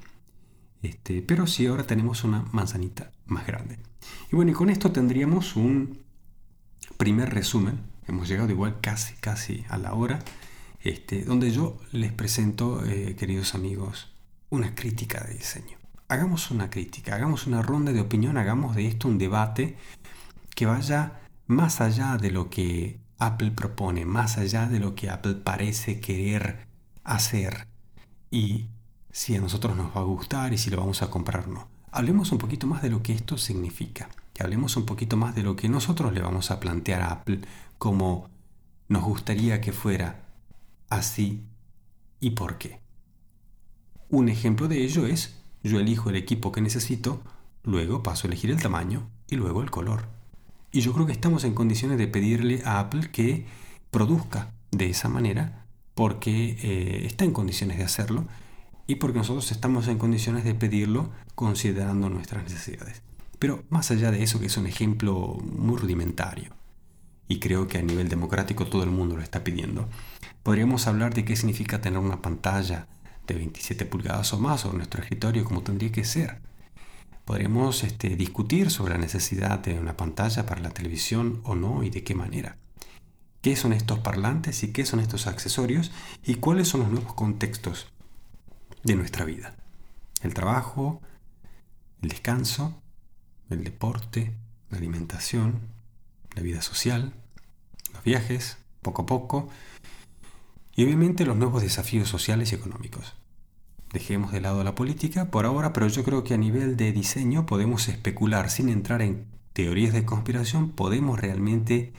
Este, 0.81 1.21
pero 1.21 1.47
sí 1.47 1.67
ahora 1.67 1.85
tenemos 1.85 2.23
una 2.23 2.45
manzanita 2.51 3.11
más 3.25 3.45
grande. 3.45 3.77
Y 4.31 4.35
bueno, 4.35 4.51
y 4.51 4.53
con 4.53 4.69
esto 4.69 4.91
tendríamos 4.91 5.55
un 5.55 5.99
primer 6.97 7.33
resumen. 7.33 7.79
Hemos 8.07 8.27
llegado 8.27 8.49
igual 8.49 8.79
casi, 8.81 9.15
casi 9.15 9.63
a 9.69 9.77
la 9.77 9.93
hora. 9.93 10.19
Este, 10.83 11.23
donde 11.23 11.51
yo 11.51 11.77
les 11.91 12.11
presento, 12.11 12.83
eh, 12.85 13.15
queridos 13.15 13.53
amigos, 13.53 14.09
una 14.49 14.73
crítica 14.73 15.23
de 15.23 15.35
diseño. 15.35 15.77
Hagamos 16.07 16.49
una 16.51 16.69
crítica, 16.69 17.15
hagamos 17.15 17.45
una 17.45 17.61
ronda 17.61 17.93
de 17.93 18.01
opinión, 18.01 18.37
hagamos 18.37 18.75
de 18.75 18.87
esto 18.87 19.07
un 19.07 19.17
debate 19.17 19.77
que 20.55 20.65
vaya 20.65 21.21
más 21.47 21.81
allá 21.81 22.17
de 22.17 22.31
lo 22.31 22.49
que 22.49 22.99
Apple 23.17 23.51
propone, 23.51 24.05
más 24.05 24.37
allá 24.37 24.67
de 24.67 24.79
lo 24.79 24.95
que 24.95 25.09
Apple 25.09 25.35
parece 25.35 25.99
querer 25.99 26.67
hacer 27.03 27.67
y 28.31 28.67
si 29.11 29.35
a 29.35 29.41
nosotros 29.41 29.77
nos 29.77 29.95
va 29.95 30.01
a 30.01 30.05
gustar 30.05 30.53
y 30.53 30.57
si 30.57 30.69
lo 30.69 30.77
vamos 30.77 31.01
a 31.03 31.11
comprar 31.11 31.47
o 31.47 31.51
no. 31.51 31.67
Hablemos 31.91 32.31
un 32.31 32.39
poquito 32.39 32.65
más 32.65 32.81
de 32.81 32.89
lo 32.89 33.03
que 33.03 33.13
esto 33.13 33.37
significa, 33.37 34.09
que 34.33 34.43
hablemos 34.43 34.75
un 34.77 34.85
poquito 34.85 35.17
más 35.17 35.35
de 35.35 35.43
lo 35.43 35.55
que 35.55 35.69
nosotros 35.69 36.13
le 36.13 36.21
vamos 36.21 36.49
a 36.49 36.59
plantear 36.59 37.01
a 37.01 37.11
Apple 37.11 37.41
como 37.77 38.29
nos 38.87 39.03
gustaría 39.03 39.61
que 39.61 39.71
fuera 39.71 40.30
así 40.91 41.43
y 42.19 42.31
por 42.31 42.59
qué. 42.59 42.79
Un 44.09 44.29
ejemplo 44.29 44.67
de 44.67 44.83
ello 44.83 45.07
es, 45.07 45.41
yo 45.63 45.79
elijo 45.79 46.11
el 46.11 46.17
equipo 46.17 46.51
que 46.51 46.61
necesito, 46.61 47.23
luego 47.63 48.03
paso 48.03 48.27
a 48.27 48.29
elegir 48.29 48.51
el 48.51 48.61
tamaño 48.61 49.09
y 49.27 49.37
luego 49.37 49.63
el 49.63 49.71
color. 49.71 50.07
Y 50.71 50.81
yo 50.81 50.93
creo 50.93 51.07
que 51.07 51.13
estamos 51.13 51.43
en 51.43 51.55
condiciones 51.55 51.97
de 51.97 52.07
pedirle 52.07 52.61
a 52.65 52.79
Apple 52.79 53.09
que 53.11 53.45
produzca 53.89 54.53
de 54.71 54.89
esa 54.89 55.09
manera 55.09 55.65
porque 55.95 56.57
eh, 56.61 57.05
está 57.05 57.25
en 57.25 57.33
condiciones 57.33 57.77
de 57.77 57.83
hacerlo 57.83 58.25
y 58.87 58.95
porque 58.95 59.19
nosotros 59.19 59.51
estamos 59.51 59.87
en 59.87 59.97
condiciones 59.97 60.43
de 60.43 60.55
pedirlo 60.55 61.09
considerando 61.35 62.09
nuestras 62.09 62.43
necesidades. 62.43 63.01
Pero 63.39 63.63
más 63.69 63.91
allá 63.91 64.11
de 64.11 64.23
eso, 64.23 64.39
que 64.39 64.47
es 64.47 64.57
un 64.57 64.67
ejemplo 64.67 65.37
muy 65.41 65.77
rudimentario, 65.77 66.53
y 67.31 67.39
creo 67.39 67.67
que 67.67 67.77
a 67.77 67.81
nivel 67.81 68.09
democrático 68.09 68.67
todo 68.67 68.83
el 68.83 68.91
mundo 68.91 69.15
lo 69.15 69.23
está 69.23 69.43
pidiendo, 69.43 69.87
Podríamos 70.43 70.87
hablar 70.87 71.13
de 71.13 71.23
qué 71.23 71.35
significa 71.35 71.81
tener 71.81 71.99
una 71.99 72.21
pantalla 72.21 72.87
de 73.27 73.35
27 73.35 73.85
pulgadas 73.85 74.33
o 74.33 74.39
más 74.39 74.61
sobre 74.61 74.77
nuestro 74.77 75.01
escritorio 75.01 75.43
como 75.43 75.61
tendría 75.61 75.91
que 75.91 76.03
ser. 76.03 76.41
Podríamos 77.25 77.83
este, 77.83 78.15
discutir 78.15 78.71
sobre 78.71 78.93
la 78.93 78.99
necesidad 78.99 79.59
de 79.59 79.79
una 79.79 79.95
pantalla 79.95 80.47
para 80.47 80.61
la 80.61 80.71
televisión 80.71 81.41
o 81.43 81.55
no 81.55 81.83
y 81.83 81.91
de 81.91 82.03
qué 82.03 82.15
manera. 82.15 82.57
¿Qué 83.41 83.55
son 83.55 83.73
estos 83.73 83.99
parlantes 83.99 84.63
y 84.63 84.71
qué 84.71 84.83
son 84.83 84.99
estos 84.99 85.27
accesorios 85.27 85.91
y 86.23 86.35
cuáles 86.35 86.67
son 86.67 86.81
los 86.81 86.89
nuevos 86.89 87.13
contextos 87.13 87.87
de 88.83 88.95
nuestra 88.95 89.25
vida? 89.25 89.55
El 90.23 90.33
trabajo, 90.33 91.01
el 92.01 92.09
descanso, 92.09 92.81
el 93.51 93.63
deporte, 93.63 94.35
la 94.71 94.79
alimentación, 94.79 95.59
la 96.35 96.41
vida 96.41 96.63
social, 96.63 97.13
viajes, 98.03 98.57
poco 98.81 99.03
a 99.03 99.05
poco, 99.05 99.49
y 100.75 100.85
obviamente 100.85 101.25
los 101.25 101.37
nuevos 101.37 101.61
desafíos 101.61 102.09
sociales 102.09 102.51
y 102.51 102.55
económicos. 102.55 103.15
dejemos 103.93 104.31
de 104.31 104.39
lado 104.39 104.63
la 104.63 104.73
política 104.73 105.31
por 105.31 105.45
ahora, 105.45 105.73
pero 105.73 105.87
yo 105.87 106.03
creo 106.03 106.23
que 106.23 106.33
a 106.33 106.37
nivel 106.37 106.77
de 106.77 106.93
diseño 106.93 107.45
podemos 107.45 107.89
especular 107.89 108.49
sin 108.49 108.69
entrar 108.69 109.01
en 109.01 109.25
teorías 109.51 109.91
de 109.93 110.05
conspiración, 110.05 110.71
podemos 110.71 111.19
realmente 111.19 111.91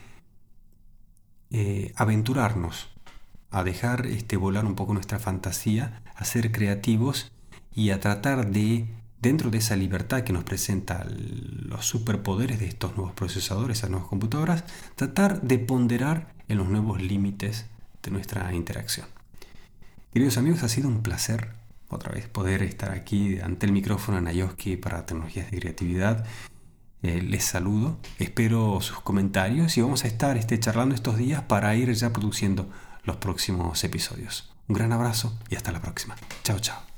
eh, 1.51 1.93
aventurarnos 1.95 2.89
a 3.51 3.63
dejar 3.63 4.07
este, 4.07 4.35
volar 4.35 4.65
un 4.65 4.73
poco 4.73 4.95
nuestra 4.95 5.19
fantasía, 5.19 6.01
a 6.15 6.25
ser 6.25 6.51
creativos 6.51 7.31
y 7.71 7.91
a 7.91 7.99
tratar 7.99 8.49
de, 8.49 8.87
dentro 9.23 9.49
de 9.49 9.57
esa 9.57 9.75
libertad 9.75 10.23
que 10.23 10.33
nos 10.33 10.43
presenta 10.43 11.07
los 11.07 11.85
superpoderes 11.85 12.59
de 12.59 12.67
estos 12.67 12.95
nuevos 12.97 13.15
procesadores, 13.15 13.79
esas 13.79 13.89
nuevas 13.89 14.09
computadoras, 14.09 14.65
tratar 14.95 15.41
de 15.41 15.57
ponderar 15.57 16.33
en 16.49 16.57
los 16.57 16.67
nuevos 16.67 17.01
límites 17.01 17.65
de 18.03 18.11
nuestra 18.11 18.53
interacción. 18.53 19.07
Queridos 20.11 20.37
amigos, 20.37 20.61
ha 20.63 20.67
sido 20.67 20.89
un 20.89 21.01
placer 21.01 21.53
otra 21.89 22.11
vez 22.11 22.27
poder 22.27 22.63
estar 22.63 22.91
aquí 22.91 23.39
ante 23.39 23.65
el 23.65 23.71
micrófono 23.71 24.17
en 24.17 24.27
Ayoski 24.27 24.75
para 24.75 25.05
tecnologías 25.05 25.49
de 25.49 25.59
creatividad. 25.59 26.25
Eh, 27.01 27.21
les 27.21 27.45
saludo, 27.45 27.99
espero 28.19 28.81
sus 28.81 28.99
comentarios 28.99 29.77
y 29.77 29.81
vamos 29.81 30.03
a 30.03 30.07
estar 30.07 30.35
este, 30.35 30.59
charlando 30.59 30.95
estos 30.95 31.17
días 31.17 31.43
para 31.43 31.73
ir 31.75 31.91
ya 31.93 32.11
produciendo 32.11 32.69
los 33.05 33.17
próximos 33.17 33.83
episodios. 33.85 34.53
Un 34.67 34.75
gran 34.75 34.91
abrazo 34.91 35.37
y 35.49 35.55
hasta 35.55 35.71
la 35.71 35.81
próxima. 35.81 36.15
Chao, 36.43 36.59
chao. 36.59 36.92